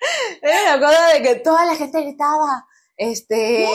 La 0.42 0.78
cosa 0.78 1.14
de 1.14 1.22
que 1.22 1.36
toda 1.36 1.64
la 1.64 1.74
gente 1.76 2.02
gritaba, 2.02 2.66
este, 2.96 3.66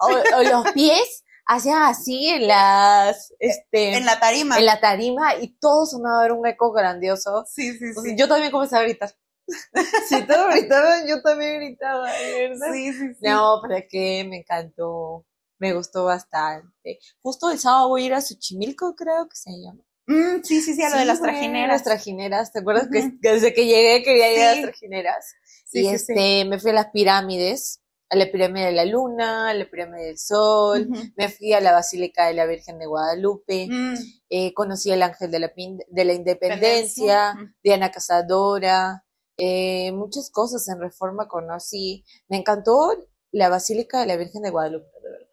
o, 0.00 0.42
los 0.42 0.72
pies 0.72 1.24
hacían 1.46 1.82
así 1.82 2.28
en 2.28 2.46
las, 2.46 3.32
este, 3.38 3.96
en 3.96 4.04
la 4.04 4.20
tarima. 4.20 4.58
En 4.58 4.66
la 4.66 4.80
tarima 4.80 5.34
y 5.36 5.58
todo 5.58 5.86
sonaba 5.86 6.32
un 6.32 6.46
eco 6.46 6.72
grandioso. 6.72 7.44
Sí, 7.46 7.72
sí, 7.78 7.92
sí. 7.94 8.14
Yo 8.16 8.28
también 8.28 8.52
comencé 8.52 8.76
a 8.76 8.82
gritar. 8.82 9.14
si 10.08 10.26
todos 10.26 10.54
gritaban, 10.54 11.06
yo 11.08 11.22
también 11.22 11.56
gritaba, 11.56 12.10
Sí, 12.12 12.92
sí, 12.92 13.14
sí. 13.14 13.16
No, 13.22 13.60
pero 13.66 13.82
que 13.88 14.26
me 14.28 14.38
encantó, 14.38 15.24
me 15.58 15.72
gustó 15.72 16.04
bastante. 16.04 16.98
Justo 17.22 17.50
el 17.50 17.58
sábado 17.58 17.88
voy 17.88 18.02
a 18.02 18.06
ir 18.06 18.14
a 18.14 18.20
Xochimilco, 18.20 18.94
creo 18.94 19.26
que 19.28 19.36
se 19.36 19.50
llama. 19.50 19.82
Mm, 20.06 20.42
sí, 20.42 20.60
sí, 20.60 20.74
sí, 20.74 20.82
a 20.82 20.90
lo 20.90 20.98
de 20.98 21.04
las 21.04 21.20
trajineras. 21.20 21.68
Las 21.68 21.82
trajineras, 21.84 22.52
¿te 22.52 22.60
acuerdas 22.60 22.88
que, 22.90 23.10
desde 23.20 23.52
que 23.52 23.66
llegué 23.66 24.02
quería 24.02 24.32
ir 24.32 24.42
a 24.42 24.54
las 24.54 24.62
trajineras? 24.62 25.34
Y 25.72 25.86
este, 25.88 26.44
me 26.44 26.58
fui 26.58 26.70
a 26.70 26.74
las 26.74 26.90
pirámides, 26.90 27.80
a 28.10 28.16
la 28.16 28.30
pirámide 28.30 28.66
de 28.66 28.72
la 28.72 28.84
luna, 28.84 29.50
a 29.50 29.54
la 29.54 29.68
pirámide 29.68 30.06
del 30.06 30.18
sol, 30.18 30.88
me 31.16 31.28
fui 31.28 31.52
a 31.52 31.60
la 31.60 31.72
Basílica 31.72 32.26
de 32.26 32.34
la 32.34 32.46
Virgen 32.46 32.78
de 32.78 32.86
Guadalupe, 32.86 33.66
mm. 33.70 33.94
eh, 34.30 34.54
conocí 34.54 34.90
al 34.90 35.02
Ángel 35.02 35.30
de 35.30 35.38
la, 35.40 35.52
de 35.88 36.04
la 36.04 36.12
Independencia, 36.14 37.34
Diana 37.62 37.90
Cazadora, 37.90 39.04
eh, 39.38 39.92
muchas 39.92 40.30
cosas 40.30 40.66
en 40.68 40.80
Reforma 40.80 41.28
conocí. 41.28 42.04
Me 42.28 42.38
encantó 42.38 42.90
la 43.30 43.48
Basílica 43.48 44.00
de 44.00 44.06
la 44.06 44.16
Virgen 44.16 44.42
de 44.42 44.50
Guadalupe, 44.50 44.88
de 45.02 45.10
verdad. 45.10 45.28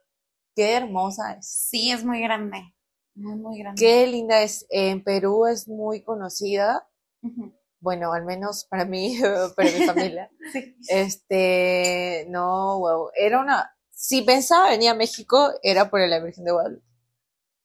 Qué 0.55 0.73
hermosa 0.73 1.33
es. 1.33 1.47
Sí, 1.47 1.91
es 1.91 2.05
muy 2.05 2.21
grande. 2.21 2.73
Muy, 3.15 3.35
muy 3.35 3.59
grande. 3.59 3.79
Qué 3.79 4.05
linda 4.05 4.41
es. 4.43 4.65
En 4.69 5.03
Perú 5.03 5.47
es 5.47 5.67
muy 5.67 6.03
conocida. 6.03 6.87
Bueno, 7.85 8.13
al 8.13 8.25
menos 8.25 8.65
para 8.65 8.83
mí, 8.83 9.19
para 9.55 9.71
mi 9.71 9.85
familia. 9.85 10.31
sí. 10.51 10.75
Este, 10.89 12.25
no, 12.29 12.79
wow. 12.79 13.11
Era 13.15 13.39
una. 13.39 13.77
Si 13.91 14.23
pensaba 14.23 14.71
venir 14.71 14.89
a 14.89 14.95
México, 14.95 15.53
era 15.61 15.91
por 15.91 15.99
la 15.99 16.19
Virgen 16.19 16.45
de 16.45 16.51
Guadalupe. 16.51 16.83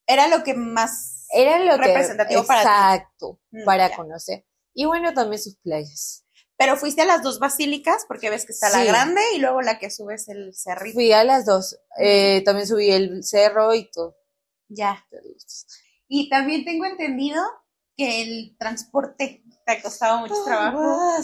Era 0.07 0.29
lo 0.29 0.45
que 0.45 0.53
más 0.53 1.27
era 1.33 1.59
lo 1.59 1.77
representativo 1.79 2.45
para 2.45 2.61
Exacto, 2.61 3.41
mm, 3.51 3.65
para 3.65 3.97
conocer. 3.97 4.45
Y 4.75 4.85
bueno, 4.85 5.15
también 5.15 5.41
sus 5.41 5.57
playas. 5.57 6.27
Pero 6.59 6.77
fuiste 6.77 7.01
a 7.01 7.07
las 7.07 7.23
dos 7.23 7.39
basílicas 7.39 8.05
porque 8.07 8.29
ves 8.29 8.45
que 8.45 8.53
está 8.53 8.69
la 8.69 8.85
grande 8.85 9.23
y 9.35 9.39
luego 9.39 9.63
la 9.63 9.79
que 9.79 9.91
subes 9.91 10.29
el 10.29 10.55
cerrito. 10.55 10.97
Fui 10.97 11.13
a 11.13 11.25
las 11.25 11.47
dos. 11.47 11.79
Eh, 11.99 12.43
también 12.45 12.67
subí 12.67 12.91
el 12.91 13.25
cerro 13.25 13.73
y 13.75 13.91
todo. 13.91 14.19
Ya. 14.69 15.07
Y 16.09 16.29
también 16.29 16.67
tengo 16.67 16.85
entendido 16.85 17.43
que 17.97 18.23
el 18.23 18.57
transporte 18.59 19.43
te 19.67 19.73
ha 19.73 19.83
costado 19.83 20.21
mucho 20.21 20.35
oh, 20.35 20.45
trabajo. 20.45 20.79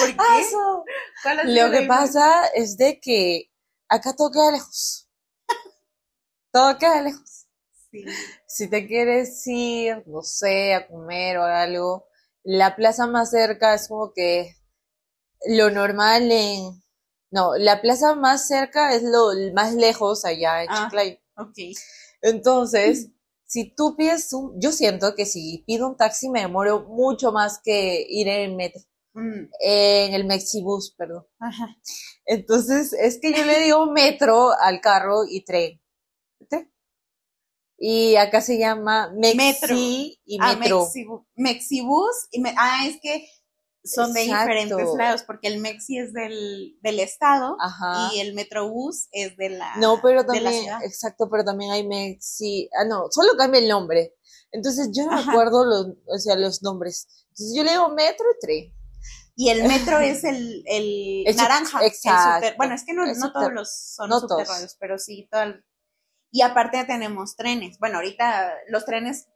¿Por 0.00 0.16
qué? 0.16 1.44
Lo 1.44 1.70
que 1.70 1.82
pasa 1.86 2.46
es 2.54 2.76
de 2.76 3.00
que 3.00 3.50
acá 3.88 4.14
todo 4.14 4.30
queda 4.30 4.52
lejos. 4.52 5.08
todo 6.52 6.78
queda 6.78 7.02
lejos. 7.02 7.46
Sí. 7.90 8.04
Si 8.46 8.68
te 8.68 8.86
quieres 8.86 9.46
ir, 9.46 10.02
no 10.06 10.22
sé, 10.22 10.74
a 10.74 10.86
comer 10.86 11.38
o 11.38 11.44
algo, 11.44 12.06
la 12.42 12.76
plaza 12.76 13.06
más 13.06 13.30
cerca 13.30 13.74
es 13.74 13.88
como 13.88 14.12
que 14.12 14.56
lo 15.46 15.70
normal 15.70 16.30
en... 16.30 16.82
No, 17.30 17.56
la 17.56 17.80
plaza 17.80 18.14
más 18.14 18.46
cerca 18.46 18.94
es 18.94 19.02
lo 19.02 19.30
más 19.54 19.74
lejos 19.74 20.24
allá 20.24 20.64
en 20.64 20.68
ah, 20.70 20.90
Ok. 21.36 21.56
Entonces, 22.20 23.08
si 23.52 23.74
tú 23.74 23.96
pides 23.98 24.32
un... 24.32 24.58
Yo 24.58 24.72
siento 24.72 25.14
que 25.14 25.26
si 25.26 25.62
pido 25.66 25.86
un 25.86 25.94
taxi 25.94 26.30
me 26.30 26.40
demoro 26.40 26.86
mucho 26.88 27.32
más 27.32 27.60
que 27.62 28.02
ir 28.08 28.26
en 28.26 28.50
el 28.50 28.56
metro. 28.56 28.80
Mm. 29.12 29.50
En 29.60 30.14
el 30.14 30.24
Mexibus, 30.24 30.94
perdón. 30.96 31.26
Ajá. 31.38 31.76
Entonces, 32.24 32.94
es 32.94 33.20
que 33.20 33.34
yo 33.34 33.44
le 33.44 33.60
digo 33.60 33.84
metro 33.92 34.52
al 34.58 34.80
carro 34.80 35.26
y 35.28 35.44
tren. 35.44 35.78
Y 37.76 38.16
acá 38.16 38.40
se 38.40 38.58
llama 38.58 39.12
Mexi 39.12 40.18
y 40.24 40.38
ah, 40.40 40.56
Metro. 40.56 40.88
Mexibus 41.34 42.28
y 42.30 42.42
ah, 42.56 42.86
es 42.86 43.00
que 43.02 43.28
son 43.84 44.12
de 44.12 44.22
diferentes 44.22 44.94
lados, 44.96 45.22
porque 45.24 45.48
el 45.48 45.58
Mexi 45.58 45.98
es 45.98 46.12
del, 46.12 46.78
del 46.82 47.00
estado 47.00 47.56
y 48.12 48.20
el 48.20 48.34
Metrobús 48.34 49.08
es 49.12 49.36
de 49.36 49.50
la 49.50 49.76
No, 49.76 50.00
pero 50.02 50.24
también, 50.24 50.66
exacto, 50.82 51.28
pero 51.30 51.44
también 51.44 51.72
hay 51.72 51.86
Mexi, 51.86 52.68
ah, 52.78 52.84
no, 52.84 53.06
solo 53.10 53.32
cambia 53.36 53.60
el 53.60 53.68
nombre. 53.68 54.14
Entonces 54.52 54.90
yo 54.94 55.06
no 55.06 55.12
me 55.12 55.30
acuerdo 55.30 55.64
los, 55.64 55.86
o 56.06 56.18
sea, 56.18 56.36
los 56.36 56.62
nombres. 56.62 57.08
Entonces 57.30 57.54
yo 57.56 57.64
le 57.64 57.72
digo 57.72 57.88
Metro 57.88 58.26
y 58.30 58.46
Tren. 58.46 58.74
Y 59.34 59.48
el 59.48 59.64
metro 59.64 59.98
es 59.98 60.24
el, 60.24 60.62
el, 60.66 61.24
naranja. 61.36 61.84
Exacto. 61.86 62.48
bueno, 62.58 62.74
es 62.74 62.84
que 62.84 62.92
no, 62.92 63.06
no 63.06 63.32
todos 63.32 63.50
los 63.50 63.94
son 63.96 64.10
subterráneos, 64.10 64.76
pero 64.78 64.98
sí, 64.98 65.26
todo 65.30 65.42
el, 65.44 65.64
y 66.32 66.40
aparte 66.40 66.82
tenemos 66.84 67.36
trenes. 67.36 67.78
Bueno, 67.78 67.96
ahorita 67.96 68.54
los 68.68 68.84
trenes 68.86 69.28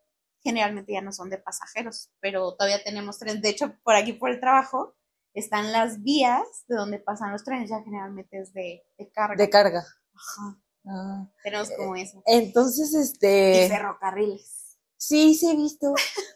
generalmente 0.46 0.92
ya 0.92 1.00
no 1.00 1.12
son 1.12 1.28
de 1.28 1.38
pasajeros, 1.38 2.10
pero 2.20 2.54
todavía 2.54 2.82
tenemos 2.82 3.18
trenes. 3.18 3.42
De 3.42 3.48
hecho, 3.48 3.74
por 3.82 3.94
aquí, 3.94 4.12
por 4.12 4.30
el 4.30 4.40
trabajo, 4.40 4.94
están 5.34 5.72
las 5.72 6.02
vías 6.02 6.46
de 6.68 6.76
donde 6.76 6.98
pasan 6.98 7.32
los 7.32 7.44
trenes, 7.44 7.68
ya 7.68 7.82
generalmente 7.82 8.40
es 8.40 8.52
de, 8.52 8.84
carga. 9.12 9.36
De 9.36 9.50
carga. 9.50 9.86
Ajá. 10.14 10.58
Ah. 10.86 11.28
Tenemos 11.42 11.70
como 11.76 11.96
eso. 11.96 12.22
Entonces, 12.26 12.94
este... 12.94 13.66
Y 13.66 13.68
ferrocarriles. 13.68 14.78
Sí, 14.96 15.34
sí 15.34 15.50
he 15.50 15.56
visto. 15.56 15.92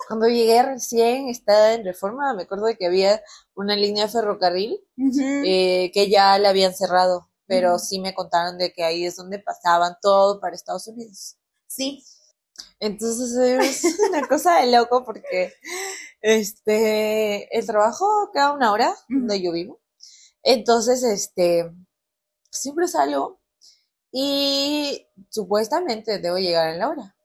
Cuando 0.09 0.27
llegué 0.27 0.63
recién, 0.63 1.29
estaba 1.29 1.73
en 1.73 1.85
reforma, 1.85 2.35
me 2.35 2.43
acuerdo 2.43 2.67
de 2.67 2.77
que 2.77 2.87
había 2.87 3.23
una 3.55 3.77
línea 3.77 4.07
de 4.07 4.13
ferrocarril 4.13 4.79
eh, 5.47 5.91
que 5.95 6.11
ya 6.11 6.39
la 6.39 6.51
habían 6.51 6.75
cerrado 6.75 7.31
pero 7.51 7.81
sí 7.81 7.99
me 7.99 8.15
contaron 8.15 8.57
de 8.59 8.73
que 8.73 8.85
ahí 8.85 9.05
es 9.05 9.17
donde 9.17 9.41
pasaban 9.41 9.97
todo 10.01 10.41
para 10.41 10.55
Estados 10.55 10.87
Unidos. 10.87 11.37
Sí. 11.67 12.05
Entonces 12.81 13.37
es 13.37 13.99
una 14.09 14.27
cosa 14.27 14.61
de 14.61 14.73
loco 14.73 15.05
porque 15.05 15.53
este 16.23 17.57
el 17.57 17.67
trabajo 17.67 18.31
queda 18.33 18.53
una 18.53 18.73
hora 18.73 18.95
donde 19.09 19.41
yo 19.41 19.53
vivo. 19.53 19.81
Entonces, 20.43 21.03
este 21.03 21.71
siempre 22.51 22.89
salgo 22.89 23.41
y 24.13 25.07
supuestamente 25.29 26.19
debo 26.19 26.39
llegar 26.39 26.71
en 26.71 26.79
la 26.79 26.89
hora. 26.89 27.17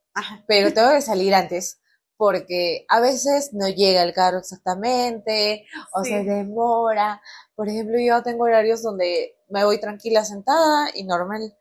Pero 0.47 0.74
tengo 0.74 0.91
que 0.91 1.01
salir 1.01 1.34
antes 1.34 1.80
porque 2.18 2.86
a 2.88 3.01
veces 3.01 3.51
no 3.53 3.68
llega 3.68 4.03
el 4.03 4.14
carro 4.14 4.38
exactamente 4.39 5.66
o 5.93 6.03
se 6.03 6.24
demora. 6.24 7.22
Por 7.56 7.68
ejemplo, 7.68 7.99
yo 7.99 8.24
tengo 8.24 8.45
horarios 8.45 8.82
donde 8.82 9.36
me 9.49 9.66
voy 9.66 9.80
tranquila 9.80 10.24
sentada 10.24 10.89
y 10.93 11.03
normal, 11.03 11.58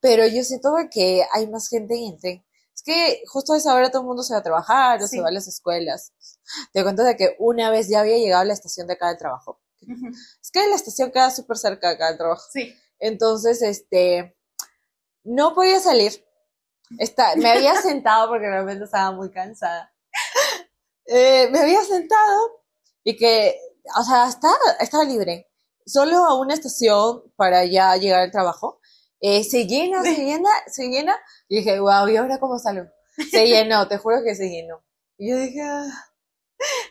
pero 0.00 0.26
yo 0.26 0.44
siento 0.44 0.74
que 0.90 1.24
hay 1.32 1.48
más 1.48 1.68
gente 1.68 1.94
en 1.94 2.12
el 2.14 2.20
tren. 2.20 2.45
Que 2.86 3.22
justo 3.26 3.52
a 3.52 3.58
esa 3.58 3.74
hora 3.74 3.90
todo 3.90 4.02
el 4.02 4.08
mundo 4.08 4.22
se 4.22 4.32
va 4.32 4.40
a 4.40 4.42
trabajar 4.42 5.02
o 5.02 5.06
se 5.08 5.20
va 5.20 5.28
a 5.28 5.32
las 5.32 5.46
escuelas. 5.46 6.12
Te 6.72 6.82
cuento 6.82 7.02
de 7.02 7.16
que 7.16 7.36
una 7.38 7.68
vez 7.68 7.88
ya 7.88 8.00
había 8.00 8.16
llegado 8.16 8.42
a 8.42 8.46
la 8.46 8.54
estación 8.54 8.86
de 8.86 8.94
acá 8.94 9.08
del 9.08 9.18
trabajo. 9.18 9.60
Es 10.40 10.50
que 10.50 10.66
la 10.68 10.76
estación 10.76 11.10
queda 11.10 11.30
súper 11.30 11.58
cerca 11.58 11.88
de 11.88 11.94
acá 11.96 12.08
del 12.08 12.16
trabajo. 12.16 12.42
Sí. 12.50 12.74
Entonces, 12.98 13.60
este, 13.60 14.38
no 15.24 15.54
podía 15.54 15.80
salir 15.80 16.26
Está, 16.98 17.34
me 17.36 17.50
había 17.50 17.74
sentado 17.82 18.28
porque 18.28 18.46
realmente 18.46 18.84
estaba 18.84 19.10
muy 19.12 19.30
cansada. 19.30 19.92
Eh, 21.06 21.48
me 21.50 21.60
había 21.60 21.82
sentado 21.84 22.64
y 23.04 23.16
que, 23.16 23.56
o 23.98 24.02
sea, 24.02 24.28
estaba, 24.28 24.56
estaba 24.80 25.04
libre. 25.04 25.48
Solo 25.84 26.16
a 26.24 26.38
una 26.38 26.54
estación 26.54 27.22
para 27.36 27.64
ya 27.64 27.96
llegar 27.96 28.20
al 28.22 28.32
trabajo. 28.32 28.75
Eh, 29.20 29.44
se 29.44 29.66
llena, 29.66 30.02
se 30.02 30.14
llena, 30.14 30.50
se 30.66 30.88
llena. 30.88 31.16
Y 31.48 31.58
dije, 31.58 31.80
wow, 31.80 32.08
¿y 32.08 32.16
ahora 32.16 32.38
cómo 32.38 32.58
salgo? 32.58 32.86
Se 33.30 33.46
llenó, 33.46 33.88
te 33.88 33.98
juro 33.98 34.22
que 34.22 34.34
se 34.34 34.48
llenó. 34.48 34.82
Y 35.18 35.30
yo 35.30 35.36
dije, 35.38 35.62
ah". 35.62 35.88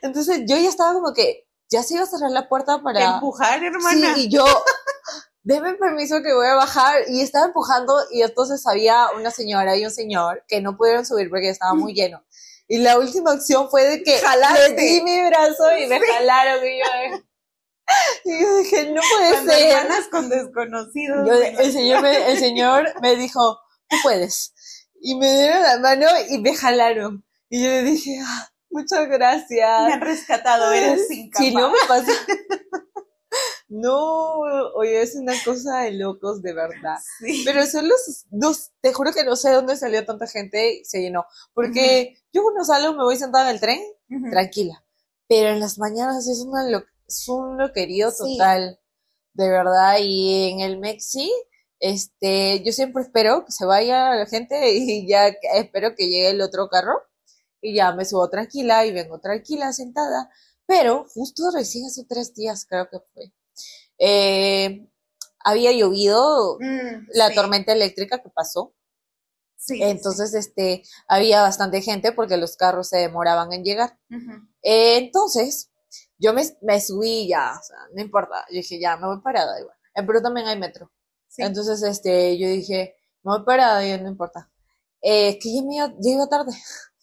entonces 0.01 0.41
yo 0.47 0.57
ya 0.57 0.69
estaba 0.69 0.93
como 0.93 1.13
que, 1.13 1.47
ya 1.69 1.84
se 1.84 1.95
iba 1.95 2.03
a 2.03 2.07
cerrar 2.07 2.32
la 2.32 2.47
puerta 2.47 2.82
para... 2.82 3.15
Empujar, 3.15 3.63
hermana. 3.63 4.15
Sí, 4.15 4.26
y 4.26 4.30
yo, 4.30 4.45
denme 5.43 5.76
permiso 5.76 6.21
que 6.23 6.34
voy 6.34 6.47
a 6.47 6.55
bajar 6.55 7.03
y 7.07 7.21
estaba 7.21 7.45
empujando 7.45 7.95
y 8.11 8.23
entonces 8.23 8.65
había 8.65 9.09
una 9.15 9.32
señora 9.32 9.78
y 9.78 9.86
un 9.86 9.91
señor 9.91 10.43
que 10.47 10.59
no 10.59 10.76
pudieron 10.76 11.05
subir 11.05 11.30
porque 11.30 11.49
estaba 11.49 11.76
muy 11.76 11.93
lleno. 11.93 12.23
Y 12.67 12.80
la 12.80 12.97
última 12.97 13.34
opción 13.34 13.69
fue 13.69 13.84
de 13.84 14.03
que 14.03 14.17
Jalaste. 14.17 14.69
le 14.69 14.76
di 14.76 15.01
mi 15.03 15.28
brazo 15.28 15.78
y 15.78 15.86
me 15.86 15.99
jalaron 16.01 16.65
y 16.65 16.80
yo, 16.80 17.19
y 18.24 18.42
yo 18.42 18.58
dije, 18.58 18.92
no 18.92 19.02
puede 19.02 19.32
Cuando 19.32 19.54
ser. 19.54 19.72
Hermanas 19.72 20.08
con 20.10 20.30
desconocidos. 20.30 21.30
el, 21.60 21.72
señor 21.72 22.02
me, 22.02 22.32
el 22.32 22.40
señor 22.40 22.94
me 23.02 23.16
dijo, 23.16 23.60
tú 23.90 23.98
puedes. 24.04 24.54
Y 25.00 25.16
me 25.16 25.32
dieron 25.32 25.62
la 25.62 25.80
mano 25.80 26.08
y 26.30 26.40
me 26.40 26.56
jalaron. 26.56 27.26
Y 27.50 27.64
yo 27.64 27.70
le 27.70 27.84
dije, 27.84 28.20
ah, 28.24 28.50
muchas 28.70 29.08
gracias. 29.08 29.88
Me 29.88 29.94
han 29.94 30.02
rescatado, 30.02 30.72
eres 30.74 31.10
incapaz. 31.12 31.46
Si 31.46 31.54
no 31.54 31.70
me 31.70 31.78
pasa. 31.88 32.12
No, 33.68 34.40
oye, 34.76 35.02
es 35.02 35.16
una 35.16 35.34
cosa 35.44 35.82
de 35.82 35.92
locos, 35.94 36.42
de 36.42 36.54
verdad. 36.54 36.98
Pero 37.44 37.66
son 37.66 37.88
los 37.88 38.26
dos, 38.30 38.72
te 38.82 38.94
juro 38.94 39.12
que 39.12 39.24
no 39.24 39.36
sé 39.36 39.52
dónde 39.52 39.76
salió 39.76 40.06
tanta 40.06 40.28
gente 40.28 40.76
y 40.76 40.86
se 40.86 41.02
llenó. 41.02 41.26
Porque 41.54 42.16
yo 42.32 42.44
cuando 42.44 42.64
salgo 42.64 42.94
me 42.94 43.04
voy 43.04 43.18
sentada 43.18 43.50
en 43.50 43.56
el 43.56 43.62
tren, 43.62 43.82
tranquila. 44.32 44.84
Pero 45.28 45.50
en 45.50 45.60
las 45.60 45.78
mañanas 45.80 46.28
es, 46.28 46.40
una 46.42 46.70
lo, 46.70 46.84
es 47.08 47.28
un 47.28 47.58
loquerío 47.58 48.12
total, 48.12 48.80
de 49.34 49.49
verdad. 49.49 49.97
Y 50.01 50.49
en 50.51 50.60
el 50.62 50.80
Mexi, 50.80 51.32
este, 51.80 52.64
yo 52.64 52.72
siempre 52.72 53.03
espero 53.03 53.45
que 53.45 53.51
se 53.51 53.66
vaya 53.66 54.16
la 54.16 54.26
gente 54.26 54.74
y 54.74 55.08
ya 55.08 55.28
espero 55.53 55.95
que 55.95 56.08
llegue 56.08 56.32
el 56.32 56.41
otro 56.41 56.70
carro. 56.70 57.01
Y 57.62 57.74
ya 57.76 57.93
me 57.93 58.06
subo 58.06 58.30
tranquila 58.30 58.86
y 58.86 58.91
vengo 58.91 59.20
tranquila, 59.20 59.74
sentada. 59.74 60.30
Pero 60.68 61.06
justo 61.10 61.51
recién 61.51 61.86
hace 61.86 62.06
tres 62.06 62.34
días 62.36 62.66
creo 62.66 62.88
que 62.89 62.99
fue. 63.14 63.34
Eh, 63.97 64.88
había 65.43 65.72
llovido 65.72 66.58
mm, 66.60 67.08
la 67.14 67.34
tormenta 67.34 67.72
eléctrica 67.72 68.22
que 68.22 68.30
pasó. 68.30 68.76
Sí, 69.58 69.78
sí, 69.78 69.84
Entonces, 69.84 70.34
este, 70.34 70.84
había 71.08 71.41
bastante 71.41 71.82
gente 71.82 72.12
porque 72.12 72.38
los 72.38 72.56
carros 72.56 72.89
se 72.89 72.97
demoraban 72.97 73.51
en 73.51 73.64
llegar. 73.64 73.97
Eh, 74.62 74.97
entonces, 74.97 75.72
yo 76.18 76.34
me, 76.34 76.43
me 76.61 76.80
subí 76.82 77.28
ya, 77.28 77.57
o 77.59 77.63
sea, 77.63 77.78
no 77.93 78.01
importa. 78.01 78.45
Yo 78.49 78.57
dije, 78.57 78.80
ya, 78.80 78.97
me 78.97 79.07
voy 79.07 79.22
parada 79.22 79.59
igual. 79.59 79.76
En 79.93 80.05
Perú 80.05 80.22
también 80.22 80.47
hay 80.47 80.57
metro. 80.57 80.91
Sí. 81.28 81.41
Entonces, 81.41 81.82
este, 81.84 82.38
yo 82.38 82.47
dije, 82.47 82.95
me 83.24 83.32
voy 83.32 83.43
parada 83.45 83.86
y 83.86 83.99
no 84.01 84.09
importa. 84.09 84.51
Eh, 85.01 85.30
es 85.30 85.38
que 85.41 85.53
ya 85.53 85.61
me 85.63 85.76
iba, 85.76 85.93
ya 85.99 86.11
iba 86.11 86.28
tarde. 86.28 86.51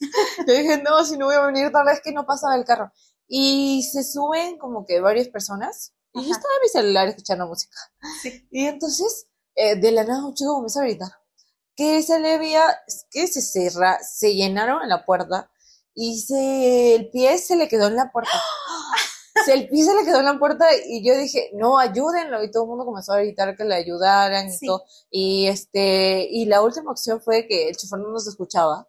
yo 0.46 0.54
dije, 0.54 0.82
no, 0.82 1.04
si 1.04 1.16
no 1.16 1.26
voy 1.26 1.36
a 1.36 1.46
venir 1.46 1.70
tarde 1.70 1.92
es 1.92 2.00
que 2.02 2.12
no 2.12 2.26
pasaba 2.26 2.56
el 2.56 2.64
carro. 2.64 2.90
Y 3.28 3.82
se 3.84 4.02
suben 4.04 4.58
como 4.58 4.84
que 4.86 5.00
varias 5.00 5.28
personas. 5.28 5.94
Y 6.12 6.20
yo 6.20 6.30
Ajá. 6.30 6.32
estaba 6.32 6.54
en 6.54 6.62
mi 6.62 6.68
celular 6.68 7.08
escuchando 7.08 7.46
música. 7.46 7.76
Sí. 8.22 8.46
Y 8.50 8.66
entonces, 8.66 9.28
eh, 9.54 9.76
de 9.76 9.92
la 9.92 10.04
nada 10.04 10.26
un 10.26 10.34
chico 10.34 10.54
comenzó 10.54 10.80
a 10.80 10.84
gritar. 10.84 11.10
Que 11.74 12.02
se 12.02 12.18
le 12.18 12.38
veía, 12.38 12.64
que 13.10 13.26
se 13.26 13.40
cerra, 13.40 13.98
se 14.02 14.34
llenaron 14.34 14.82
en 14.82 14.90
la 14.90 15.04
puerta 15.04 15.50
y 15.94 16.20
se, 16.20 16.94
el 16.94 17.10
pie 17.10 17.38
se 17.38 17.56
le 17.56 17.68
quedó 17.68 17.86
en 17.88 17.96
la 17.96 18.10
puerta. 18.10 18.30
El 19.48 19.68
pie 19.68 19.84
se 19.84 19.94
le 19.94 20.04
quedó 20.04 20.18
en 20.20 20.26
la 20.26 20.38
puerta 20.38 20.66
y 20.86 21.06
yo 21.06 21.16
dije, 21.16 21.50
no, 21.54 21.78
ayúdenlo. 21.78 22.42
Y 22.42 22.50
todo 22.50 22.64
el 22.64 22.68
mundo 22.70 22.84
comenzó 22.84 23.12
a 23.12 23.18
gritar 23.18 23.56
que 23.56 23.64
le 23.64 23.74
ayudaran 23.74 24.48
y 24.48 24.66
todo. 24.66 24.84
Y 25.10 25.46
este, 25.46 26.26
y 26.30 26.46
la 26.46 26.62
última 26.62 26.90
opción 26.92 27.20
fue 27.20 27.46
que 27.46 27.68
el 27.68 27.76
chofer 27.76 27.98
no 27.98 28.08
nos 28.10 28.26
escuchaba. 28.26 28.88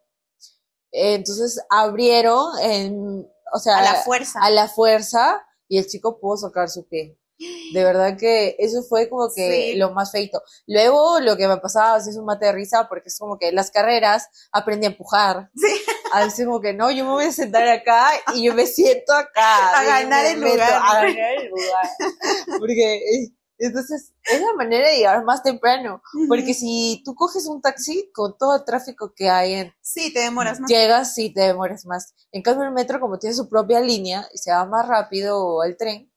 Entonces 0.91 1.60
abrieron, 1.70 2.60
en, 2.62 3.28
o 3.54 3.60
sea, 3.60 3.78
A 3.80 3.82
la 3.84 3.95
fuerza. 4.04 4.39
a 4.41 4.49
la 4.51 4.68
fuerza 4.68 5.43
y 5.68 5.78
el 5.80 5.88
chico 5.88 6.20
pudo 6.20 6.38
sacar 6.38 6.70
su 6.70 6.88
pie. 6.88 7.18
De 7.38 7.84
verdad 7.84 8.17
que 8.17 8.55
eso 8.59 8.84
fue 8.84 9.09
como 9.09 9.29
que 9.36 9.71
Sí. 9.73 9.75
lo 9.77 9.91
más 9.91 10.11
feito. 10.11 10.41
Luego 10.67 11.19
lo 11.19 11.36
que 11.36 11.47
me 11.47 11.57
pasaba 11.57 11.95
así 11.95 12.09
es 12.11 12.17
un 12.17 12.25
mate 12.25 12.45
de 12.45 12.51
risa 12.53 12.88
porque 12.88 13.09
es 13.09 13.17
como 13.17 13.38
que 13.38 13.51
las 13.51 13.71
carreras 13.71 14.27
aprendí 14.51 14.86
a 14.86 14.89
empujar. 14.91 15.49
Sí. 15.55 15.81
Así 16.13 16.45
como 16.45 16.61
que 16.61 16.73
no, 16.73 16.91
yo 16.91 17.03
me 17.05 17.11
voy 17.11 17.25
a 17.25 17.31
sentar 17.31 17.67
acá 17.67 18.09
y 18.36 18.43
yo 18.45 18.53
me 18.53 18.65
siento 18.67 19.13
acá. 19.13 19.34
A 19.79 19.84
ganar 19.84 20.25
el 20.27 20.38
meto 20.38 20.53
lugar. 20.53 20.73
A 20.73 20.93
ganar 21.03 21.31
el 21.41 21.49
lugar. 21.49 21.88
Porque 22.59 22.95
eh, 22.97 23.34
entonces 23.57 24.11
es 24.25 24.41
la 24.41 24.53
manera 24.55 24.89
de 24.89 24.97
llegar 24.97 25.23
más 25.23 25.41
temprano. 25.41 26.01
Porque 26.27 26.53
si 26.53 27.01
tú 27.05 27.15
coges 27.15 27.45
un 27.47 27.61
taxi 27.61 28.11
con 28.13 28.38
todo 28.38 28.55
el 28.57 28.65
tráfico 28.65 29.13
que 29.15 29.29
hay 29.29 29.53
en 29.53 29.73
Sí, 29.81 30.13
te 30.13 30.19
demoras 30.19 30.59
más. 30.59 30.69
llegas 30.69 31.17
y 31.17 31.34
te 31.34 31.41
demoras 31.41 31.86
más. 31.86 32.13
En 32.31 32.41
cambio, 32.41 32.65
el 32.65 32.73
metro, 32.73 32.99
como 32.99 33.17
tiene 33.19 33.36
su 33.36 33.47
propia 33.49 33.79
línea 33.79 34.27
y 34.34 34.38
se 34.38 34.51
va 34.51 34.65
más 34.65 34.88
rápido, 34.88 35.43
o 35.45 35.63
el 35.63 35.77
tren, 35.77 36.11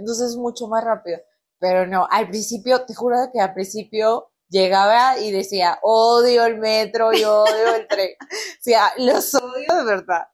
entonces 0.00 0.30
es 0.30 0.36
mucho 0.36 0.66
más 0.66 0.84
rápido. 0.84 1.18
Pero 1.58 1.86
no, 1.86 2.06
al 2.10 2.28
principio, 2.28 2.84
te 2.84 2.94
juro 2.94 3.16
que 3.32 3.40
al 3.40 3.54
principio 3.54 4.32
llegaba 4.48 5.18
y 5.18 5.30
decía, 5.30 5.78
odio 5.82 6.44
el 6.44 6.58
metro 6.58 7.12
y 7.12 7.24
odio 7.24 7.74
el 7.74 7.86
tren. 7.86 8.10
O 8.20 8.62
sea, 8.62 8.92
los 8.98 9.34
odio 9.34 9.74
de 9.74 9.84
verdad. 9.84 10.24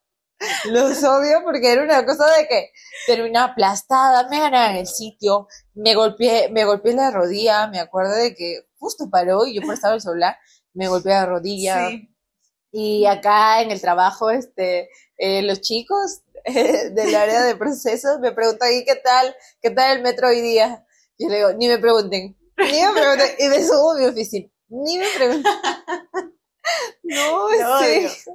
Los 0.66 1.02
odio 1.02 1.42
porque 1.44 1.72
era 1.72 1.82
una 1.82 2.04
cosa 2.04 2.26
de 2.36 2.46
que 2.46 2.70
terminaba 3.06 3.52
aplastada, 3.52 4.28
me 4.28 4.40
ganaban 4.40 4.76
el 4.76 4.86
sitio, 4.86 5.48
me 5.74 5.94
golpeé, 5.94 6.50
me 6.50 6.64
golpeé 6.64 6.94
la 6.94 7.10
rodilla, 7.10 7.68
me 7.68 7.78
acuerdo 7.78 8.14
de 8.14 8.34
que 8.34 8.66
justo 8.78 9.08
paró 9.10 9.46
y 9.46 9.54
yo 9.54 9.66
prestaba 9.66 9.94
el 9.94 10.00
celular, 10.00 10.36
me 10.74 10.88
golpeé 10.88 11.12
la 11.12 11.26
rodilla. 11.26 11.88
Sí. 11.88 12.14
Y 12.70 13.06
acá 13.06 13.62
en 13.62 13.70
el 13.70 13.80
trabajo, 13.80 14.30
este, 14.30 14.90
eh, 15.16 15.42
los 15.42 15.62
chicos 15.62 16.22
eh, 16.46 16.90
del 16.94 17.14
área 17.14 17.42
de 17.44 17.56
procesos 17.56 18.18
me 18.20 18.32
preguntan, 18.32 18.72
¿y 18.72 18.84
qué 18.84 18.96
tal? 18.96 19.34
¿Qué 19.60 19.70
tal 19.70 19.96
el 19.98 20.02
metro 20.02 20.28
hoy 20.28 20.40
día? 20.40 20.84
Yo 21.18 21.28
le 21.28 21.36
digo, 21.36 21.52
ni 21.54 21.68
me 21.68 21.78
pregunten, 21.78 22.36
ni 22.58 22.82
me 22.82 22.92
pregunten. 22.92 23.30
Y 23.38 23.48
me 23.48 23.62
subo 23.64 23.92
a 23.92 23.98
mi 23.98 24.04
oficina, 24.06 24.48
ni 24.68 24.98
me 24.98 25.06
pregunten. 25.16 25.52
No, 27.04 27.46
Te 27.80 28.08
sí. 28.08 28.30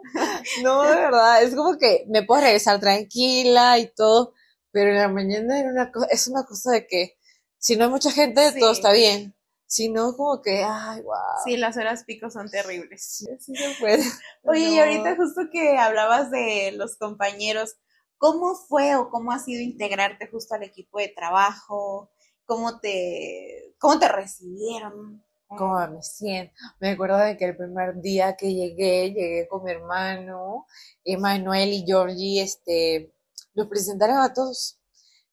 No, 0.62 0.84
de 0.84 0.95
verdad, 0.95 1.43
es 1.43 1.53
como 1.53 1.78
que 1.78 2.05
me 2.07 2.24
puedo 2.24 2.41
regresar 2.41 2.80
tranquila 2.80 3.78
y 3.78 3.88
todo, 3.93 4.34
pero 4.72 4.91
en 4.91 4.97
la 4.99 5.09
mañana 5.09 5.59
era 5.59 5.70
una 5.70 5.91
cosa, 5.91 6.07
es 6.09 6.28
una 6.30 6.45
cosa 6.45 6.72
de 6.72 6.88
que 6.88 7.18
si 7.57 7.76
no 7.76 7.84
hay 7.86 7.89
mucha 7.89 8.09
gente, 8.12 8.51
Sí. 8.53 8.59
todo 8.62 8.72
está 8.72 8.93
bien. 8.93 9.36
Si 9.68 9.89
no, 9.89 10.16
como 10.16 10.41
que, 10.41 10.64
ay, 10.66 11.01
wow. 11.01 11.14
Sí, 11.43 11.57
las 11.57 11.76
horas 11.78 12.03
pico 12.05 12.30
son 12.30 12.49
terribles. 12.49 13.03
Sí, 13.05 13.26
sí 13.39 13.53
se 13.55 13.76
puede. 13.82 14.03
Oye, 14.43 14.70
y 14.70 14.76
No. 14.78 14.82
ahorita 14.84 15.16
justo 15.18 15.41
que 15.51 15.78
hablabas 15.78 16.32
de 16.32 16.72
los 16.74 16.95
compañeros, 16.97 17.76
¿cómo 18.22 18.53
fue 18.53 18.95
o 18.95 19.09
cómo 19.09 19.32
ha 19.32 19.39
sido 19.39 19.63
integrarte 19.63 20.28
justo 20.28 20.53
al 20.53 20.61
equipo 20.61 20.99
de 20.99 21.07
trabajo? 21.07 22.11
¿Cómo 22.45 22.80
te, 22.80 23.74
cómo 23.80 23.97
te 23.97 24.07
recibieron? 24.07 25.26
cómo 25.47 25.76
me 25.88 26.03
siento. 26.03 26.53
Me 26.80 26.91
acuerdo 26.91 27.17
de 27.17 27.36
que 27.36 27.45
el 27.45 27.57
primer 27.57 27.99
día 27.99 28.36
que 28.38 28.53
llegué, 28.53 29.11
llegué 29.11 29.47
con 29.49 29.63
mi 29.63 29.72
hermano, 29.72 30.67
Emanuel 31.03 31.74
y 31.74 31.84
Georgie, 31.84 32.43
este, 32.43 33.11
los 33.55 33.67
presentaron 33.67 34.17
a 34.17 34.32
todos. 34.32 34.80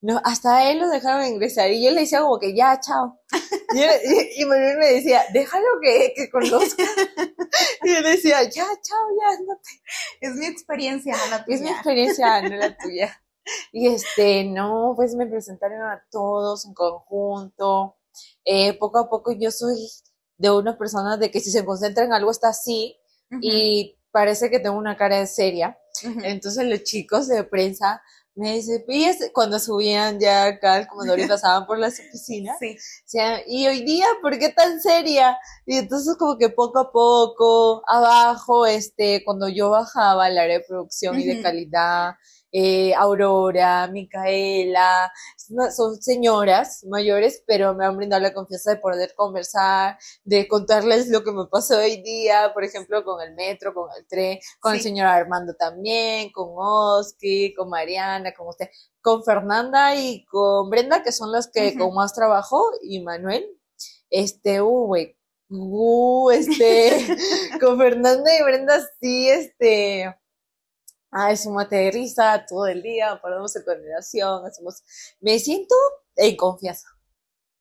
No, 0.01 0.21
hasta 0.25 0.71
él 0.71 0.79
lo 0.79 0.89
dejaron 0.89 1.27
ingresar 1.27 1.71
y 1.71 1.85
yo 1.85 1.91
le 1.91 2.03
decía 2.03 2.21
como 2.21 2.39
que 2.39 2.55
ya, 2.55 2.79
chao. 2.81 3.21
Y, 3.71 3.81
y, 3.83 4.43
y 4.43 4.45
Manuel 4.47 4.79
me 4.79 4.93
decía, 4.93 5.25
déjalo 5.33 5.67
que, 5.83 6.13
que 6.17 6.31
conozca. 6.31 6.85
Y 7.83 7.95
yo 7.95 8.01
le 8.01 8.11
decía, 8.11 8.43
ya, 8.45 8.65
chao, 8.65 9.07
ya, 9.21 9.41
no 9.47 9.57
te 9.63 10.27
Es 10.27 10.35
mi 10.35 10.47
experiencia, 10.47 11.17
no 11.17 11.27
la 11.31 11.47
es 11.47 11.61
mi 11.61 11.69
tuya. 11.69 11.73
experiencia, 11.73 12.43
no 12.43 12.57
la 12.57 12.77
tuya. 12.77 13.23
Y 13.73 13.89
este, 13.89 14.45
no, 14.45 14.93
pues 14.97 15.15
me 15.15 15.27
presentaron 15.27 15.83
a 15.83 16.05
todos 16.11 16.67
en 16.67 16.75
conjunto. 16.75 17.97
Eh, 18.45 18.75
poco 18.79 18.99
a 18.99 19.09
poco 19.09 19.33
yo 19.33 19.51
soy 19.51 19.77
de 20.37 20.51
una 20.51 20.77
persona 20.79 21.17
de 21.17 21.31
que 21.31 21.41
si 21.41 21.51
se 21.51 21.65
concentra 21.65 22.05
en 22.05 22.13
algo 22.13 22.31
está 22.31 22.49
así 22.49 22.97
y 23.41 23.99
parece 24.11 24.51
que 24.51 24.61
tengo 24.61 24.77
una 24.79 24.97
cara 24.97 25.27
seria. 25.27 25.79
Entonces 26.23 26.67
los 26.67 26.83
chicos 26.85 27.29
de 27.29 27.45
prensa 27.45 28.03
me 28.35 28.55
dicen, 28.55 28.85
"Y 28.89 29.05
es-" 29.05 29.31
cuando 29.35 29.59
subían 29.59 30.21
ya 30.21 30.45
acá 30.47 30.75
al 30.75 30.87
comedor 30.87 31.19
y 31.19 31.27
pasaban 31.27 31.67
por 31.67 31.79
las 31.79 31.99
oficinas, 31.99 32.57
Sí, 32.61 32.77
decían, 33.05 33.41
y 33.47 33.67
hoy 33.67 33.83
día, 33.85 34.07
¿por 34.23 34.39
qué 34.39 34.51
tan 34.51 34.81
seria? 34.81 35.37
Y 35.67 35.77
entonces 35.77 36.17
como 36.17 36.39
que 36.39 36.49
poco 36.51 36.79
a 36.79 36.93
poco, 36.93 37.83
abajo, 37.89 38.65
este, 38.67 39.23
cuando 39.25 39.49
yo 39.49 39.71
bajaba 39.71 40.27
al 40.27 40.39
área 40.39 40.59
de 40.59 40.65
producción 40.65 41.19
y 41.21 41.25
de 41.27 41.41
calidad, 41.43 42.13
eh, 42.53 42.95
Aurora, 42.95 43.87
Micaela, 43.89 45.13
son 45.75 46.01
señoras 46.01 46.85
mayores, 46.85 47.43
pero 47.47 47.75
me 47.75 47.85
han 47.85 47.97
brindado 47.97 48.23
la 48.23 48.33
confianza 48.35 48.73
de 48.73 48.77
poder 48.79 49.15
conversar, 49.15 49.99
de 50.25 50.47
contarles 50.49 51.09
lo 51.09 51.23
que 51.25 51.33
me 51.33 51.47
pasó 51.47 51.79
hoy 51.79 52.03
día, 52.03 52.53
por 52.55 52.65
ejemplo, 52.65 53.05
con 53.05 53.21
el 53.23 53.35
metro, 53.35 53.75
con 53.75 53.89
el 53.97 54.07
tren, 54.07 54.39
con 54.61 54.73
el 54.75 54.79
Sí. 54.81 54.85
señor 54.89 55.07
Armando 55.07 55.55
también, 55.55 56.31
con 56.33 56.49
Oski, 56.57 57.55
con 57.55 57.69
Mariana, 57.71 58.33
con 58.35 58.49
usted, 58.49 58.69
con 59.01 59.25
Fernanda 59.25 59.95
y 59.95 60.25
con 60.27 60.71
Brenda, 60.71 61.03
que 61.03 61.13
son 61.13 61.33
las 61.33 61.49
que 61.51 61.77
con 61.77 61.95
más 61.95 62.15
trabajo, 62.15 62.71
y 62.83 63.01
Manuel, 63.01 63.47
este, 64.11 64.61
uh, 64.63 64.87
güey, 64.87 65.17
uh, 65.51 66.31
este, 66.31 66.91
con 67.61 67.79
Fernanda 67.79 68.31
y 68.39 68.43
Brenda 68.43 68.81
sí, 69.01 69.29
este, 69.29 70.15
ah, 71.11 71.33
un 71.47 71.55
mate 71.55 71.77
de 71.77 71.91
risa 71.91 72.45
todo 72.49 72.67
el 72.67 72.83
día, 72.83 73.19
ponemos 73.21 73.55
en 73.57 73.63
coordinación, 73.65 74.47
hacemos, 74.47 74.83
me 75.21 75.39
siento 75.39 75.75
en 76.17 76.37
confianza. 76.37 76.89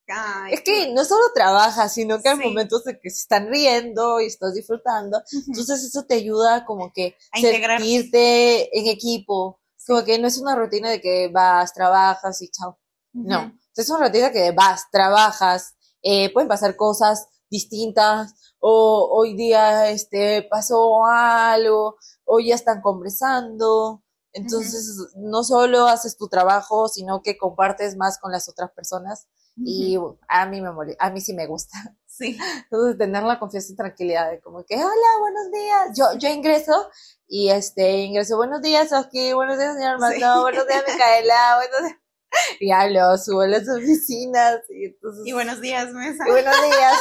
Ay, 0.09 0.53
Es 0.53 0.61
que 0.61 0.93
no 0.93 1.03
solo 1.03 1.21
trabajas, 1.35 1.93
sino 1.93 2.21
que 2.21 2.29
hay 2.29 2.37
Sí. 2.37 2.43
momentos 2.43 2.85
de 2.85 2.97
que 2.97 3.09
se 3.09 3.17
están 3.21 3.49
riendo 3.49 4.21
y 4.21 4.27
estás 4.27 4.53
disfrutando, 4.53 5.21
entonces 5.47 5.83
eso 5.83 6.05
te 6.05 6.15
ayuda 6.15 6.63
como 6.65 6.93
que 6.93 7.17
A 7.33 7.39
sentirte 7.41 8.77
en 8.77 8.87
equipo, 8.87 9.59
como 9.85 10.03
que 10.05 10.17
no 10.19 10.27
es 10.27 10.37
una 10.37 10.55
rutina 10.55 10.89
de 10.89 11.01
que 11.01 11.27
vas, 11.27 11.73
trabajas 11.73 12.41
y 12.41 12.49
chao. 12.49 12.79
No, 13.13 13.47
Ujú. 13.47 13.51
es 13.75 13.89
una 13.89 14.07
rutina 14.07 14.31
que 14.31 14.51
vas, 14.51 14.83
trabajas, 14.91 15.75
eh, 16.01 16.31
pueden 16.31 16.47
pasar 16.47 16.75
cosas 16.77 17.27
distintas, 17.49 18.33
o 18.59 19.09
hoy 19.11 19.35
día 19.35 19.89
este, 19.89 20.43
pasó 20.49 21.05
algo, 21.05 21.97
o 22.27 22.39
ya 22.39 22.53
están 22.55 22.81
conversando. 22.81 24.03
Entonces, 24.33 25.13
no 25.15 25.43
solo 25.43 25.87
haces 25.87 26.17
tu 26.17 26.27
trabajo, 26.27 26.87
sino 26.89 27.23
que 27.23 27.37
compartes 27.37 27.95
más 27.95 28.19
con 28.19 28.31
las 28.31 28.47
otras 28.49 28.69
personas. 28.71 29.27
Y 29.65 29.97
a 30.27 30.45
mí 30.45 30.61
me 30.61 30.69
a 30.99 31.09
mí 31.09 31.21
sí 31.21 31.33
me 31.33 31.47
gusta. 31.47 31.75
Sí, 32.05 32.37
Entonces, 32.65 32.97
tener 32.99 33.23
la 33.23 33.39
confianza 33.39 33.71
y 33.73 33.75
tranquilidad 33.75 34.29
de 34.29 34.39
como 34.41 34.63
que, 34.63 34.75
hola, 34.75 35.19
buenos 35.19 35.51
días. 35.51 35.97
Yo, 35.97 36.19
yo 36.19 36.29
ingreso 36.29 36.89
y 37.27 37.49
este, 37.49 38.01
ingreso, 38.01 38.37
buenos 38.37 38.61
días, 38.61 38.91
Oski, 38.91 39.33
buenos 39.33 39.57
días, 39.57 39.73
señor 39.75 39.93
Armando, 39.93 40.15
Sí. 40.35 40.41
buenos 40.41 40.67
días, 40.67 40.83
Micaela, 40.87 41.55
buenos 41.57 41.89
días. 41.89 41.97
Y 42.59 42.71
hablo, 42.71 43.17
subo 43.17 43.41
a 43.41 43.47
las 43.47 43.67
oficinas 43.69 44.59
y 44.69 44.85
entonces, 44.87 45.25
y 45.25 45.31
buenos 45.31 45.61
días, 45.61 45.91
mesa. 45.93 46.27
y 46.27 46.31
buenos 46.31 46.55
días. 46.61 46.97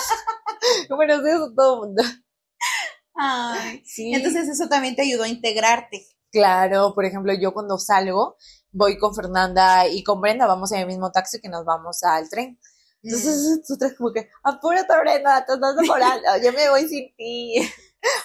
buenos 0.88 1.24
días 1.24 1.40
a 1.40 1.54
todo 1.54 1.74
el 1.74 1.80
mundo. 1.88 2.02
Ay. 3.16 3.82
Sí. 3.84 4.12
Entonces 4.14 4.48
eso 4.48 4.68
también 4.68 4.94
te 4.94 5.02
ayudó 5.02 5.24
a 5.24 5.28
integrarte. 5.28 6.06
Claro, 6.30 6.94
por 6.94 7.04
ejemplo, 7.04 7.32
yo 7.32 7.54
cuando 7.54 7.78
salgo, 7.78 8.36
voy 8.70 8.98
con 8.98 9.14
Fernanda 9.14 9.88
y 9.88 10.02
con 10.02 10.20
Brenda, 10.20 10.46
vamos 10.46 10.70
en 10.72 10.80
el 10.80 10.86
mismo 10.86 11.10
taxi 11.10 11.40
que 11.40 11.48
nos 11.48 11.64
vamos 11.64 12.02
al 12.02 12.28
tren. 12.28 12.58
Mm. 13.02 13.08
Entonces, 13.08 13.58
nosotras 13.60 13.94
como 13.96 14.12
que, 14.12 14.28
apúrate, 14.42 14.92
Brenda, 15.00 15.44
te 15.46 15.54
estás 15.54 15.76
demorando, 15.76 16.28
yo 16.42 16.52
me 16.52 16.68
voy 16.68 16.86
sin 16.88 17.14
ti. 17.16 17.54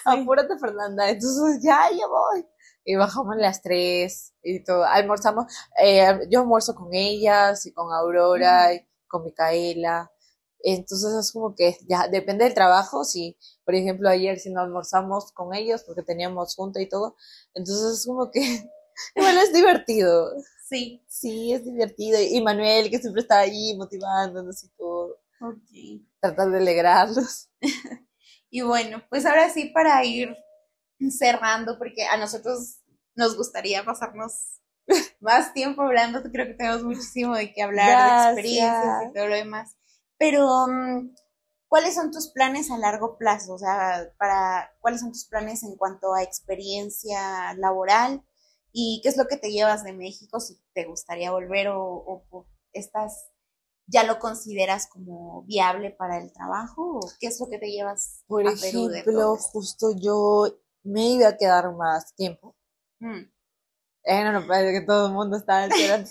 apúrate 0.04 0.58
Fernanda, 0.58 1.08
entonces 1.08 1.62
ya, 1.62 1.88
ya 1.90 2.06
voy. 2.06 2.46
Y 2.84 2.96
bajamos 2.96 3.36
las 3.36 3.62
tres 3.62 4.34
y 4.42 4.62
todo, 4.64 4.84
almorzamos, 4.84 5.46
eh, 5.82 6.20
yo 6.28 6.40
almuerzo 6.40 6.74
con 6.74 6.92
ellas 6.92 7.64
y 7.64 7.72
con 7.72 7.92
Aurora 7.92 8.74
y 8.74 8.86
con 9.06 9.24
Micaela. 9.24 10.10
Entonces 10.62 11.12
es 11.14 11.32
como 11.32 11.54
que 11.54 11.76
ya 11.88 12.08
depende 12.08 12.44
del 12.44 12.54
trabajo, 12.54 13.04
si 13.04 13.36
por 13.64 13.74
ejemplo 13.74 14.08
ayer 14.08 14.38
si 14.38 14.50
no 14.50 14.60
almorzamos 14.60 15.32
con 15.32 15.54
ellos 15.54 15.82
porque 15.84 16.02
teníamos 16.02 16.54
junta 16.54 16.80
y 16.80 16.88
todo, 16.88 17.16
entonces 17.54 17.98
es 17.98 18.06
como 18.06 18.30
que 18.30 18.40
bueno, 19.16 19.40
es 19.40 19.52
divertido. 19.52 20.32
Sí. 20.68 21.02
Sí, 21.06 21.52
es 21.52 21.64
divertido. 21.64 22.18
Y 22.20 22.40
Manuel 22.40 22.90
que 22.90 22.98
siempre 22.98 23.22
está 23.22 23.40
ahí 23.40 23.76
motivándonos 23.76 24.64
y 24.64 24.68
todo. 24.70 25.18
Ok. 25.40 26.02
Tratar 26.20 26.50
de 26.50 26.58
alegrarlos. 26.58 27.50
Y 28.54 28.60
bueno, 28.60 29.02
pues 29.08 29.24
ahora 29.24 29.48
sí 29.48 29.70
para 29.72 30.04
ir 30.04 30.36
cerrando, 31.10 31.78
porque 31.78 32.04
a 32.04 32.18
nosotros 32.18 32.80
nos 33.14 33.34
gustaría 33.34 33.82
pasarnos 33.82 34.60
más 35.20 35.54
tiempo 35.54 35.80
hablando, 35.80 36.22
creo 36.22 36.46
que 36.46 36.52
tenemos 36.52 36.82
muchísimo 36.82 37.34
de 37.34 37.50
qué 37.54 37.62
hablar, 37.62 38.34
de 38.34 38.40
experiencias 38.42 39.04
y 39.08 39.12
todo 39.14 39.28
lo 39.28 39.34
demás. 39.34 39.74
Pero, 40.22 40.68
mm, 40.68 41.16
¿cuáles 41.66 41.96
son 41.96 42.12
tus 42.12 42.28
planes 42.28 42.70
a 42.70 42.78
largo 42.78 43.18
plazo? 43.18 43.54
O 43.54 43.58
sea, 43.58 44.08
para, 44.18 44.72
¿cuáles 44.80 45.00
son 45.00 45.10
tus 45.10 45.24
planes 45.24 45.64
en 45.64 45.74
cuanto 45.74 46.14
a 46.14 46.22
experiencia 46.22 47.52
laboral? 47.54 48.24
¿Y 48.70 49.00
qué 49.02 49.08
es 49.08 49.16
lo 49.16 49.26
que 49.26 49.36
te 49.36 49.50
llevas 49.50 49.82
de 49.82 49.92
México 49.92 50.38
si 50.38 50.62
te 50.74 50.84
gustaría 50.84 51.32
volver 51.32 51.70
o, 51.70 51.82
o 52.30 52.46
estás 52.72 53.32
ya 53.88 54.04
lo 54.04 54.20
consideras 54.20 54.86
como 54.86 55.42
viable 55.42 55.90
para 55.90 56.18
el 56.18 56.32
trabajo 56.32 57.00
o 57.00 57.00
qué 57.18 57.26
es 57.26 57.40
lo 57.40 57.48
que 57.50 57.58
te 57.58 57.72
llevas 57.72 58.22
por 58.28 58.46
a 58.46 58.52
ejemplo 58.52 59.36
justo 59.36 59.88
yo 60.00 60.46
me 60.84 61.08
iba 61.10 61.28
a 61.28 61.36
quedar 61.36 61.74
más 61.74 62.14
tiempo 62.14 62.56
mm. 63.00 63.22
eh, 64.04 64.24
no, 64.24 64.32
no 64.32 64.46
parece 64.46 64.78
que 64.78 64.86
todo 64.86 65.08
el 65.08 65.12
mundo 65.12 65.36
estaba 65.36 65.66
esperando 65.66 66.08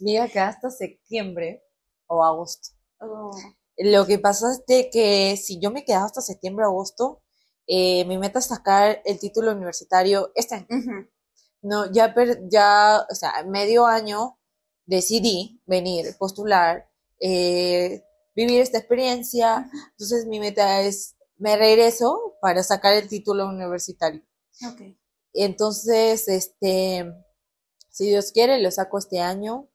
me 0.00 0.12
iba 0.12 0.24
a 0.24 0.28
quedar 0.28 0.50
hasta 0.50 0.70
septiembre 0.70 1.64
o 2.06 2.22
agosto 2.22 2.68
oh. 3.02 3.30
lo 3.78 4.06
que 4.06 4.18
pasa 4.18 4.52
es 4.52 4.64
de 4.66 4.90
que 4.90 5.36
si 5.36 5.60
yo 5.60 5.70
me 5.70 5.84
quedaba 5.84 6.06
hasta 6.06 6.20
septiembre 6.20 6.64
o 6.66 6.68
agosto 6.68 7.22
eh, 7.66 8.04
mi 8.06 8.18
meta 8.18 8.38
es 8.38 8.46
sacar 8.46 9.02
el 9.04 9.18
título 9.18 9.52
universitario 9.52 10.32
este 10.34 10.56
año 10.56 10.66
no 11.62 11.90
ya 11.92 12.14
ya 12.50 13.06
o 13.10 13.14
sea 13.14 13.44
medio 13.44 13.86
año 13.86 14.38
decidí 14.86 15.62
venir, 15.66 16.16
postular, 16.18 16.88
eh, 17.20 18.02
vivir 18.34 18.60
esta 18.60 18.78
experiencia. 18.78 19.70
Entonces 19.92 20.26
mi 20.26 20.40
meta 20.40 20.82
es, 20.82 21.16
me 21.36 21.56
regreso 21.56 22.36
para 22.40 22.62
sacar 22.62 22.94
el 22.94 23.08
título 23.08 23.48
universitario. 23.48 24.22
Okay. 24.72 24.98
Entonces, 25.34 26.28
este, 26.28 27.10
si 27.90 28.06
Dios 28.06 28.32
quiere, 28.32 28.60
lo 28.60 28.70
saco 28.70 28.98
este 28.98 29.20
año. 29.20 29.68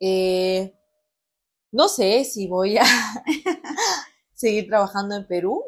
Eh, 0.00 0.74
no 1.72 1.88
sé 1.88 2.24
si 2.24 2.46
voy 2.46 2.78
a 2.78 2.84
seguir 4.34 4.68
trabajando 4.68 5.16
en 5.16 5.26
Perú, 5.26 5.64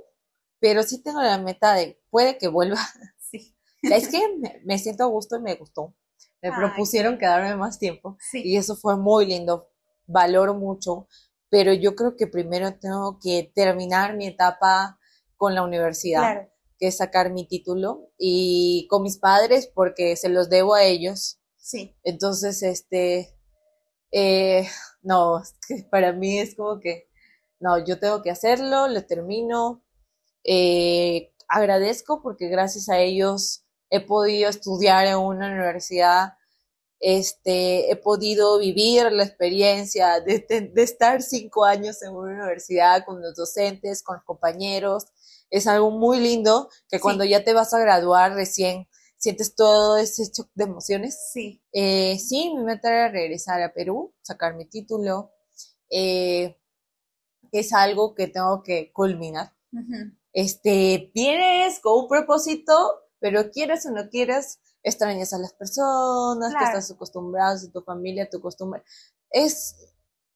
pero 0.58 0.82
sí 0.82 1.02
tengo 1.02 1.22
la 1.22 1.38
meta 1.38 1.74
de, 1.74 2.00
puede 2.10 2.38
que 2.38 2.48
vuelva. 2.48 2.80
Sí. 3.32 3.54
Es 3.82 4.08
que 4.08 4.20
me 4.64 4.76
siento 4.76 5.04
a 5.04 5.06
gusto 5.06 5.36
y 5.36 5.40
me 5.40 5.54
gustó 5.54 5.94
me 6.42 6.52
propusieron 6.52 7.18
quedarme 7.18 7.54
más 7.56 7.78
tiempo 7.78 8.16
y 8.32 8.56
eso 8.56 8.76
fue 8.76 8.96
muy 8.96 9.26
lindo, 9.26 9.68
valoro 10.06 10.54
mucho, 10.54 11.06
pero 11.48 11.72
yo 11.72 11.94
creo 11.94 12.16
que 12.16 12.26
primero 12.26 12.78
tengo 12.78 13.18
que 13.22 13.50
terminar 13.54 14.16
mi 14.16 14.26
etapa 14.26 14.98
con 15.36 15.54
la 15.54 15.62
universidad, 15.62 16.48
que 16.78 16.88
es 16.88 16.96
sacar 16.96 17.30
mi 17.32 17.46
título 17.46 18.10
y 18.18 18.86
con 18.88 19.02
mis 19.02 19.18
padres 19.18 19.70
porque 19.74 20.16
se 20.16 20.28
los 20.28 20.48
debo 20.48 20.74
a 20.74 20.84
ellos. 20.84 21.40
Sí. 21.56 21.94
Entonces, 22.04 22.62
este, 22.62 23.36
eh, 24.12 24.68
no, 25.02 25.42
para 25.90 26.12
mí 26.12 26.38
es 26.38 26.54
como 26.54 26.80
que, 26.80 27.08
no, 27.58 27.84
yo 27.84 27.98
tengo 27.98 28.22
que 28.22 28.30
hacerlo, 28.30 28.88
lo 28.88 29.04
termino. 29.04 29.82
Eh, 30.44 31.32
agradezco 31.48 32.22
porque 32.22 32.48
gracias 32.48 32.88
a 32.88 32.98
ellos 32.98 33.64
he 33.90 34.00
podido 34.00 34.48
estudiar 34.48 35.06
en 35.06 35.18
una 35.18 35.48
universidad, 35.48 36.34
este, 37.00 37.90
he 37.90 37.96
podido 37.96 38.58
vivir 38.58 39.10
la 39.10 39.24
experiencia 39.24 40.20
de, 40.20 40.46
estar 40.76 41.22
cinco 41.22 41.64
años 41.64 42.02
en 42.02 42.14
una 42.14 42.34
universidad 42.34 43.04
con 43.04 43.20
los 43.20 43.34
docentes, 43.34 44.02
con 44.02 44.16
los 44.16 44.24
compañeros. 44.24 45.06
Es 45.50 45.66
algo 45.66 45.90
muy 45.90 46.20
lindo 46.20 46.68
que 46.88 47.00
cuando 47.00 47.24
ya 47.24 47.42
te 47.42 47.54
vas 47.54 47.74
a 47.74 47.80
graduar 47.80 48.34
recién 48.34 48.86
sientes 49.20 49.54
todo 49.54 49.96
ese 49.98 50.24
shock 50.24 50.50
de 50.54 50.64
emociones. 50.64 51.30
Sí. 51.32 51.62
Eh, 51.72 52.18
sí, 52.18 52.52
mi 52.56 52.64
meta 52.64 52.88
era 52.88 53.08
regresar 53.08 53.62
a 53.62 53.72
Perú, 53.72 54.12
sacar 54.22 54.56
mi 54.56 54.64
título. 54.64 55.30
Eh, 55.88 56.58
es 57.52 57.72
algo 57.72 58.14
que 58.16 58.26
tengo 58.26 58.62
que 58.64 58.92
culminar. 58.92 59.52
Este, 60.32 61.12
vienes 61.14 61.78
con 61.78 62.00
un 62.00 62.08
propósito 62.08 63.00
pero 63.20 63.50
quieres 63.50 63.86
o 63.86 63.90
no 63.90 64.08
quieres, 64.08 64.58
extrañas 64.82 65.32
a 65.32 65.38
las 65.38 65.52
personas, 65.52 66.54
que 66.54 66.64
estás 66.64 66.90
acostumbrados, 66.90 67.64
a 67.64 67.70
tu 67.70 67.82
familia, 67.82 68.28
tu 68.28 68.40
costumbre. 68.40 68.82
Es 69.30 69.76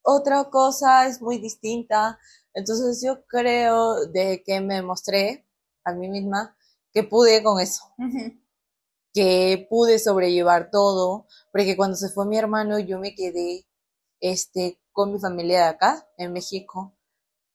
otra 0.03 0.45
cosa, 0.51 1.07
es 1.07 1.21
muy 1.21 1.39
distinta. 1.39 2.19
Entonces 2.53 3.03
yo 3.03 3.25
creo 3.27 4.07
de 4.07 4.43
que 4.45 4.61
me 4.61 4.83
mostré 4.83 5.49
a 5.83 5.93
mí 5.93 6.09
misma 6.09 6.57
que 6.93 7.03
pude 7.03 7.43
con 7.43 7.59
eso. 7.59 7.83
Que 9.15 9.67
pude 9.71 9.99
sobrellevar 9.99 10.71
todo, 10.71 11.27
porque 11.53 11.77
cuando 11.77 11.97
se 11.97 12.11
fue 12.11 12.27
mi 12.27 12.37
hermano 12.37 12.79
yo 12.79 12.99
me 12.99 13.15
quedé 13.15 13.67
este 14.21 14.81
con 14.93 15.13
mi 15.13 15.21
familia 15.21 15.63
de 15.63 15.69
acá 15.69 16.09
en 16.19 16.33
México, 16.33 16.95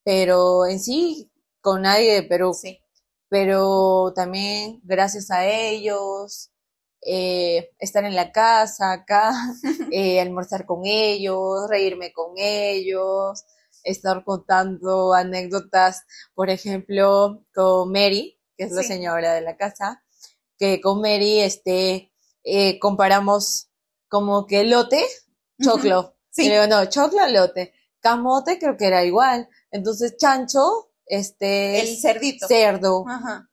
pero 0.03 0.65
en 0.67 0.79
sí 0.79 1.31
con 1.61 1.83
nadie 1.83 2.13
de 2.15 2.23
Perú. 2.23 2.53
Sí 2.53 2.81
pero 3.29 4.11
también 4.15 4.81
gracias 4.83 5.31
a 5.31 5.45
ellos, 5.47 6.51
eh, 7.05 7.71
estar 7.79 8.03
en 8.03 8.15
la 8.15 8.31
casa 8.31 8.91
acá, 8.91 9.31
eh, 9.91 10.19
almorzar 10.19 10.65
con 10.65 10.81
ellos, 10.85 11.69
reírme 11.69 12.11
con 12.11 12.33
ellos, 12.37 13.45
estar 13.83 14.23
contando 14.25 15.13
anécdotas, 15.13 16.03
por 16.33 16.49
ejemplo, 16.49 17.45
con 17.53 17.91
Mary, 17.91 18.39
que 18.57 18.65
es 18.65 18.71
la 18.73 18.83
señora 18.83 19.33
de 19.33 19.41
la 19.41 19.55
casa, 19.55 20.03
que 20.59 20.81
con 20.81 21.01
Mary 21.01 21.39
este, 21.39 22.11
eh, 22.43 22.77
comparamos 22.79 23.69
como 24.07 24.45
que 24.45 24.65
lote, 24.65 25.03
choclo. 25.61 26.15
Sí. 26.31 26.47
no, 26.69 26.85
choclo, 26.85 27.27
lote. 27.27 27.73
Camote 27.99 28.59
creo 28.59 28.77
que 28.77 28.85
era 28.85 29.03
igual. 29.03 29.49
Entonces, 29.71 30.15
chancho 30.15 30.89
este 31.07 31.81
el 31.81 31.97
cerdito 31.97 32.47
cerdo 32.47 33.03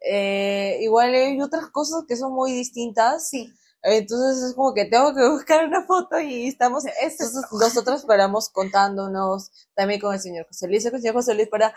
eh, 0.07 0.79
igual 0.83 1.15
hay 1.15 1.41
otras 1.41 1.71
cosas 1.71 2.05
que 2.07 2.15
son 2.15 2.35
muy 2.35 2.53
distintas 2.53 3.31
sí 3.31 3.51
entonces 3.89 4.43
es 4.43 4.55
como 4.55 4.74
que 4.74 4.84
tengo 4.84 5.14
que 5.14 5.28
buscar 5.28 5.64
una 5.64 5.84
foto 5.87 6.18
y 6.18 6.49
estamos 6.49 6.84
entonces 7.01 7.45
nosotros 7.53 8.05
paramos 8.05 8.51
contándonos 8.51 9.53
también 9.74 10.01
con 10.01 10.12
el 10.12 10.20
señor 10.20 10.45
José 10.49 10.66
Luis. 10.66 10.84
El 10.84 11.01
señor 11.01 11.14
José 11.14 11.34
Luis 11.34 11.49
para 11.49 11.72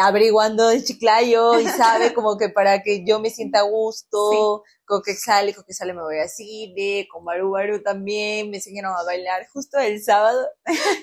averiguando 0.00 0.70
el 0.70 0.84
chiclayo 0.84 1.60
y 1.60 1.68
sabe 1.68 2.14
como 2.14 2.36
que 2.36 2.48
para 2.48 2.82
que 2.82 3.04
yo 3.06 3.20
me 3.20 3.30
sienta 3.30 3.60
a 3.60 3.62
gusto 3.62 4.64
con 4.84 5.02
que 5.02 5.14
sale 5.14 5.54
con 5.54 5.64
que 5.64 5.72
sale 5.72 5.94
me 5.94 6.02
voy 6.02 6.18
a 6.18 6.26
cine 6.26 7.06
con 7.10 7.24
Baru 7.24 7.52
Baru 7.52 7.80
también 7.80 8.50
me 8.50 8.56
enseñaron 8.56 8.94
a 8.96 9.04
bailar 9.04 9.46
justo 9.52 9.78
el 9.78 10.02
sábado 10.02 10.44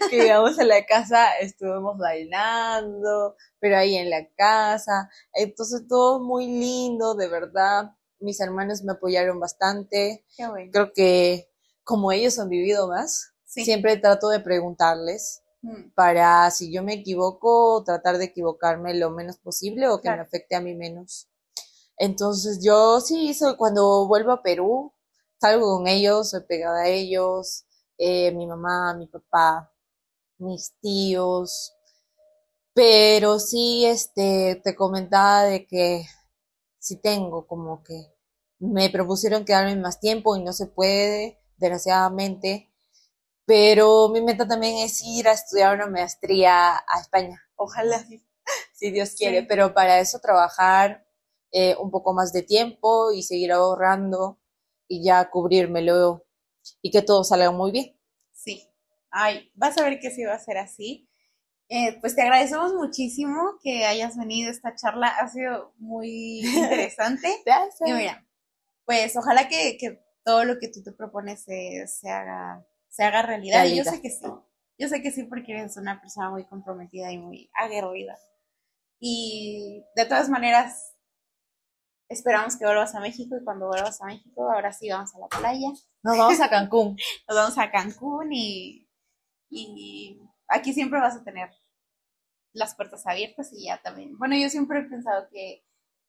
que 0.10 0.18
llegamos 0.18 0.60
a 0.60 0.66
la 0.66 0.86
casa 0.86 1.38
estuvimos 1.40 1.98
bailando 1.98 3.38
pero 3.60 3.78
ahí 3.78 3.96
en 3.96 4.10
la 4.10 4.28
casa. 4.36 5.10
Entonces 5.34 5.88
todo 5.88 6.20
muy 6.20 6.48
lindo 6.48 7.16
de 7.16 7.28
verdad 7.28 7.92
mis 8.20 8.40
hermanos 8.40 8.84
me 8.84 8.94
apoyaron 8.94 9.40
bastante. 9.40 10.26
Creo 10.72 10.94
que 10.94 11.50
como 11.84 12.12
ellos 12.12 12.38
han 12.40 12.50
vivido 12.50 12.88
más 12.88 13.34
siempre 13.46 13.98
trato 13.98 14.30
de 14.30 14.40
preguntarles 14.40 15.42
Mm. 15.62 15.92
para 15.94 16.50
si 16.52 16.72
yo 16.72 16.84
me 16.84 16.94
equivoco, 16.94 17.84
tratar 17.84 18.18
de 18.18 18.26
equivocarme 18.26 18.94
lo 18.94 19.12
menos 19.12 19.38
posible 19.38 19.90
o 19.90 20.00
que 20.02 20.10
me 20.10 20.22
afecte 20.22 20.56
a 20.56 20.62
mí 20.62 20.74
menos. 20.74 21.28
Entonces 21.98 22.64
yo 22.64 23.02
sí, 23.02 23.34
soy, 23.34 23.58
cuando 23.58 24.08
vuelvo 24.08 24.32
a 24.32 24.42
Perú, 24.42 24.94
salgo 25.40 25.78
con 25.78 25.88
ellos, 25.88 26.30
soy 26.30 26.44
pegada 26.48 26.84
a 26.84 26.88
ellos, 26.88 27.66
eh, 27.98 28.32
mi 28.32 28.48
mamá, 28.48 28.94
mi 28.94 29.08
papá, 29.08 29.70
mis 30.38 30.74
tíos, 30.82 31.74
pero 32.74 33.40
sí, 33.40 33.86
este, 33.86 34.62
te 34.64 34.76
comentaba 34.76 35.44
de 35.44 35.68
que 35.68 36.06
si 36.80 37.00
tengo 37.02 37.46
como 37.48 37.84
que 37.84 38.14
me 38.60 38.90
propusieron 38.90 39.46
quedarme 39.46 39.76
más 39.76 40.00
tiempo 40.00 40.36
y 40.36 40.44
no 40.44 40.54
se 40.54 40.68
puede, 40.68 41.40
desgraciadamente, 41.58 42.70
pero 43.46 44.10
mi 44.10 44.22
meta 44.22 44.48
también 44.48 44.78
es 44.78 45.02
ir 45.02 45.28
a 45.28 45.34
estudiar 45.34 45.76
una 45.76 45.88
maestría 45.88 46.76
a 46.76 47.00
España. 47.02 47.42
Ojalá, 47.56 48.06
si 48.74 48.92
Dios 48.92 49.16
quiere, 49.16 49.44
pero 49.44 49.74
para 49.74 50.00
eso 50.00 50.20
trabajar 50.20 51.06
eh, 51.52 51.76
un 51.80 51.90
poco 51.90 52.14
más 52.14 52.32
de 52.32 52.44
tiempo 52.44 53.12
y 53.12 53.24
seguir 53.24 53.52
ahorrando 53.52 54.40
y 54.88 55.04
ya 55.04 55.30
cubrírmelo 55.30 56.26
y 56.82 56.92
que 56.92 57.02
todo 57.02 57.24
salga 57.24 57.52
muy 57.52 57.72
bien. 57.72 58.00
Sí. 58.32 58.70
Ay, 59.10 59.52
vas 59.56 59.78
a 59.78 59.84
ver 59.84 60.00
que 60.00 60.12
sí 60.12 60.24
va 60.24 60.36
a 60.36 60.40
ser 60.40 60.58
así. 60.58 61.09
Eh, 61.70 62.00
pues 62.02 62.16
te 62.16 62.24
agradecemos 62.24 62.74
muchísimo 62.74 63.60
que 63.62 63.86
hayas 63.86 64.18
venido. 64.18 64.50
Esta 64.50 64.76
charla 64.76 65.08
ha 65.08 65.28
sido 65.30 65.74
muy 65.78 66.42
interesante. 66.56 67.42
Gracias. 67.46 67.88
Y 67.88 67.94
mira, 67.94 68.26
pues 68.86 69.16
ojalá 69.16 69.48
que, 69.48 69.78
que, 69.80 70.04
todo 70.26 70.44
lo 70.44 70.60
que 70.60 70.68
tú 70.68 70.84
te 70.84 70.92
propones 70.92 71.44
se, 71.44 71.88
se 71.88 72.10
haga, 72.10 72.66
se 72.90 73.04
haga 73.04 73.22
realidad. 73.22 73.66
Y 73.66 73.78
yo 73.78 73.84
sé 73.84 74.02
que 74.02 74.10
sí. 74.10 74.26
Yo 74.78 74.88
sé 74.88 75.02
que 75.02 75.12
sí 75.12 75.24
porque 75.24 75.54
eres 75.54 75.78
una 75.78 76.02
persona 76.02 76.30
muy 76.30 76.46
comprometida 76.46 77.12
y 77.12 77.18
muy 77.18 77.50
aguerrida. 77.54 78.18
Y 79.00 79.84
de 79.96 80.06
todas 80.06 80.30
maneras, 80.30 80.96
esperamos 82.10 82.58
que 82.58 82.66
vuelvas 82.66 82.96
a 82.96 83.00
México 83.00 83.36
y 83.38 83.44
cuando 83.44 83.68
vuelvas 83.68 84.02
a 84.02 84.06
México, 84.06 84.52
ahora 84.52 84.74
sí 84.74 84.90
vamos 84.90 85.14
a 85.16 85.20
la 85.20 85.28
playa. 85.28 85.70
Nos 86.04 86.18
vamos 86.18 86.42
a 86.42 86.50
Cancún. 86.50 86.98
Nos 87.28 87.38
vamos 87.38 87.58
a 87.58 87.72
Cancún 87.72 88.34
y, 88.34 88.88
y 89.50 90.20
aquí 90.50 90.74
siempre 90.74 91.00
vas 91.00 91.16
a 91.16 91.24
tener 91.24 91.50
las 92.54 92.76
puertas 92.76 93.06
abiertas 93.06 93.52
y 93.54 93.66
ya 93.66 93.82
también. 93.82 94.18
Bueno, 94.18 94.36
yo 94.36 94.50
siempre 94.50 94.80
he 94.80 94.84
pensado 94.84 95.28
que, 95.32 95.64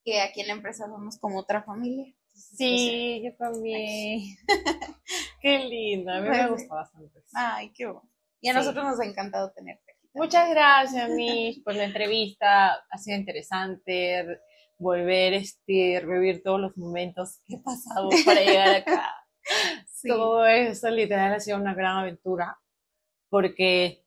que 0.04 0.20
aquí 0.20 0.40
en 0.40 0.48
la 0.48 0.54
empresa 0.54 0.86
somos 0.86 1.18
como 1.18 1.38
otra 1.38 1.62
familia. 1.62 2.12
sí, 2.32 3.22
yo 3.24 3.36
también. 3.36 4.36
qué 5.40 5.58
lindo, 5.58 6.12
a 6.12 6.20
mí 6.20 6.28
me 6.28 6.48
pues 6.48 6.50
gusta 6.50 6.74
bastante. 6.74 7.22
Ay, 7.34 7.72
qué 7.72 7.86
bueno. 7.86 8.10
Y 8.40 8.48
a 8.48 8.54
nosotros 8.54 8.84
nos 8.84 9.00
ha 9.00 9.04
encantado 9.04 9.52
tenerte 9.52 9.92
aquí. 9.92 10.08
Muchas 10.14 10.50
gracias, 10.50 11.10
Mish, 11.10 11.62
por 11.62 11.74
la 11.74 11.84
entrevista. 11.84 12.72
Ha 12.90 12.98
sido 12.98 13.18
interesante 13.18 14.40
volver, 14.78 15.34
este, 15.34 16.00
revivir 16.02 16.42
todos 16.42 16.58
los 16.58 16.76
momentos 16.76 17.40
que 17.46 17.56
he 17.56 17.58
pasado 17.58 18.08
para 18.24 18.40
llegar 18.40 18.76
acá. 18.76 19.14
Todo 20.06 20.46
eso 20.46 20.88
literal 20.90 21.34
ha 21.34 21.40
sido 21.40 21.58
una 21.58 21.74
gran 21.74 21.98
aventura. 21.98 22.58
Porque, 23.28 24.04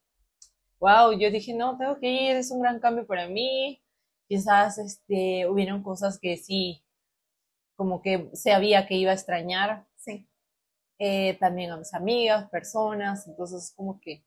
wow, 0.80 1.12
yo 1.18 1.30
dije, 1.30 1.54
no, 1.54 1.76
tengo 1.78 1.98
que 1.98 2.10
ir, 2.10 2.36
es 2.36 2.50
un 2.50 2.60
gran 2.60 2.80
cambio 2.80 3.06
para 3.06 3.28
mí. 3.28 3.82
Quizás 4.28 4.78
este, 4.78 5.46
hubieron 5.48 5.82
cosas 5.82 6.18
que 6.18 6.36
sí, 6.36 6.82
como 7.76 8.02
que 8.02 8.30
sabía 8.34 8.86
que 8.86 8.94
iba 8.94 9.10
a 9.10 9.14
extrañar. 9.14 9.86
Sí. 9.96 10.26
Eh, 10.98 11.36
también 11.40 11.70
a 11.70 11.76
mis 11.76 11.92
amigas, 11.92 12.48
personas, 12.50 13.26
entonces 13.26 13.72
como 13.76 14.00
que 14.00 14.24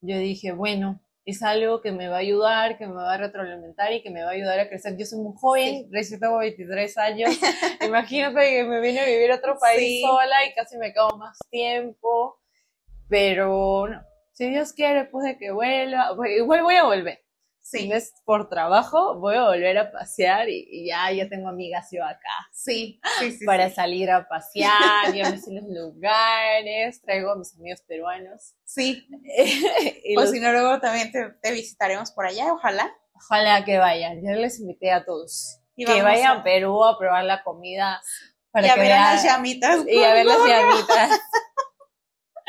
yo 0.00 0.18
dije, 0.18 0.52
bueno, 0.52 1.00
es 1.24 1.42
algo 1.42 1.80
que 1.80 1.92
me 1.92 2.08
va 2.08 2.16
a 2.16 2.20
ayudar, 2.20 2.76
que 2.76 2.86
me 2.86 2.94
va 2.94 3.14
a 3.14 3.16
retroalimentar 3.16 3.92
y 3.92 4.02
que 4.02 4.10
me 4.10 4.22
va 4.22 4.30
a 4.30 4.32
ayudar 4.32 4.58
a 4.58 4.68
crecer. 4.68 4.96
Yo 4.96 5.06
soy 5.06 5.20
muy 5.20 5.34
joven, 5.36 5.88
recién 5.90 6.20
tengo 6.20 6.38
23 6.38 6.98
años, 6.98 7.30
imagínate 7.86 8.50
que 8.50 8.64
me 8.64 8.80
vine 8.80 9.00
a 9.00 9.06
vivir 9.06 9.30
a 9.30 9.36
otro 9.36 9.56
país 9.58 10.02
sola 10.02 10.46
y 10.46 10.54
casi 10.54 10.76
me 10.78 10.92
quedo 10.92 11.16
más 11.16 11.38
tiempo, 11.50 12.40
pero 13.08 13.88
no, 13.88 14.02
si 14.32 14.48
Dios 14.48 14.72
quiere, 14.72 15.04
pues 15.04 15.24
de 15.24 15.38
que 15.38 15.50
vuelva, 15.50 16.14
pues, 16.16 16.30
igual 16.36 16.62
voy 16.62 16.76
a 16.76 16.84
volver. 16.84 17.22
Si 17.60 17.92
es 17.92 18.12
por 18.24 18.48
trabajo, 18.48 19.20
voy 19.20 19.36
a 19.36 19.44
volver 19.44 19.78
a 19.78 19.92
pasear 19.92 20.48
y, 20.48 20.88
ya, 20.88 21.12
ya 21.12 21.28
tengo 21.28 21.48
amigas 21.48 21.88
yo 21.92 22.04
acá. 22.04 22.48
Sí, 22.50 23.00
Para 23.46 23.70
salir 23.70 24.10
a 24.10 24.26
pasear, 24.28 25.14
ya 25.14 25.30
me 25.30 25.38
sé 25.38 25.52
los 25.52 25.68
lugares, 25.68 27.00
traigo 27.02 27.30
a 27.30 27.36
mis 27.36 27.54
amigos 27.54 27.80
peruanos. 27.86 28.54
Sí. 28.64 29.08
o 30.16 30.26
si 30.26 30.40
no, 30.40 30.50
luego 30.50 30.80
también 30.80 31.12
te, 31.12 31.52
visitaremos 31.52 32.10
por 32.10 32.26
allá, 32.26 32.52
ojalá. 32.52 32.92
Ojalá 33.14 33.64
que 33.64 33.78
vayan. 33.78 34.20
Yo 34.24 34.32
les 34.32 34.58
invité 34.58 34.90
a 34.90 35.04
todos. 35.04 35.60
que 35.76 36.02
vayan 36.02 36.38
a... 36.38 36.42
Perú 36.42 36.84
a 36.84 36.98
probar 36.98 37.24
la 37.24 37.44
comida. 37.44 38.02
Para 38.50 38.66
y 38.66 38.70
a 38.70 38.76
ver 38.76 38.88
las 38.88 39.24
llamitas. 39.24 39.86
Y 39.86 40.02
a 40.02 40.12
ver 40.12 40.26
las 40.26 40.38
llamitas 40.46 41.20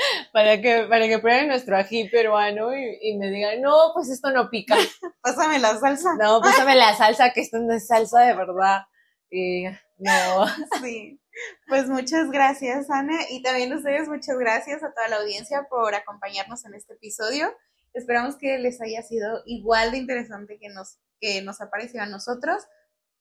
para 0.34 0.62
que, 0.62 0.86
para 0.89 1.08
que 1.08 1.20
prueben 1.20 1.47
nuestro 1.47 1.78
ají 1.78 2.10
peruano 2.10 2.76
y, 2.76 3.18
me 3.18 3.30
digan, 3.30 3.62
no, 3.62 3.91
pues 3.93 4.10
esto 4.10 4.32
no 4.32 4.49
pica. 4.49 4.76
Pásame 5.22 5.60
la 5.60 5.78
salsa. 5.80 6.16
No, 6.20 6.41
pásame 6.41 6.76
la 6.76 6.95
salsa, 6.95 7.32
que 7.32 7.41
esto 7.41 7.60
no 7.60 7.74
es 7.74 7.88
salsa 7.88 8.22
de 8.22 8.34
verdad. 8.34 8.82
Y 9.30 9.66
no. 9.97 10.45
Sí. 10.82 11.20
Pues 11.68 11.88
muchas 11.88 12.30
gracias, 12.30 12.91
Ana. 12.91 13.18
Y 13.30 13.41
también 13.41 13.74
ustedes, 13.74 14.08
muchas 14.08 14.38
gracias 14.38 14.84
a 14.84 14.93
toda 14.93 15.08
la 15.08 15.18
audiencia 15.18 15.66
por 15.68 15.95
acompañarnos 15.95 16.64
en 16.66 16.76
este 16.76 16.93
episodio. 16.93 17.51
Esperamos 17.93 18.38
que 18.38 18.60
les 18.60 18.80
haya 18.82 19.01
sido 19.01 19.41
igual 19.45 19.91
de 19.91 19.97
interesante 19.97 20.60
que 20.60 20.70
nos, 20.70 20.99
que 21.20 21.41
nos 21.41 21.60
ha 21.62 21.72
parecido 21.72 22.04
a 22.04 22.08
nosotros. 22.08 22.64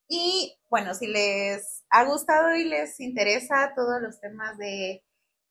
Y 0.08 0.58
bueno, 0.68 0.94
si 0.94 1.06
les 1.06 1.84
ha 1.88 2.04
gustado 2.04 2.54
y 2.54 2.64
les 2.64 3.00
interesa 3.00 3.72
todos 3.74 4.02
los 4.02 4.20
temas 4.20 4.58
de 4.58 5.02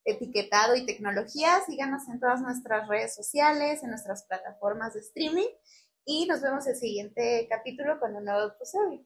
etiquetado 0.06 0.76
y 0.76 0.86
tecnología. 0.86 1.62
Síganos 1.66 2.08
en 2.10 2.20
todas 2.20 2.42
nuestras 2.42 2.88
redes 2.88 3.16
sociales, 3.16 3.84
en 3.84 3.90
nuestras 3.90 4.24
plataformas 4.24 4.94
de 4.94 5.02
streaming 5.02 5.50
y 6.06 6.26
nos 6.26 6.42
vemos 6.42 6.66
el 6.68 6.76
siguiente 6.76 7.48
capítulo 7.50 8.00
con 8.00 8.16
un 8.16 8.26
nuevo 8.26 8.48
episodio. 8.48 9.06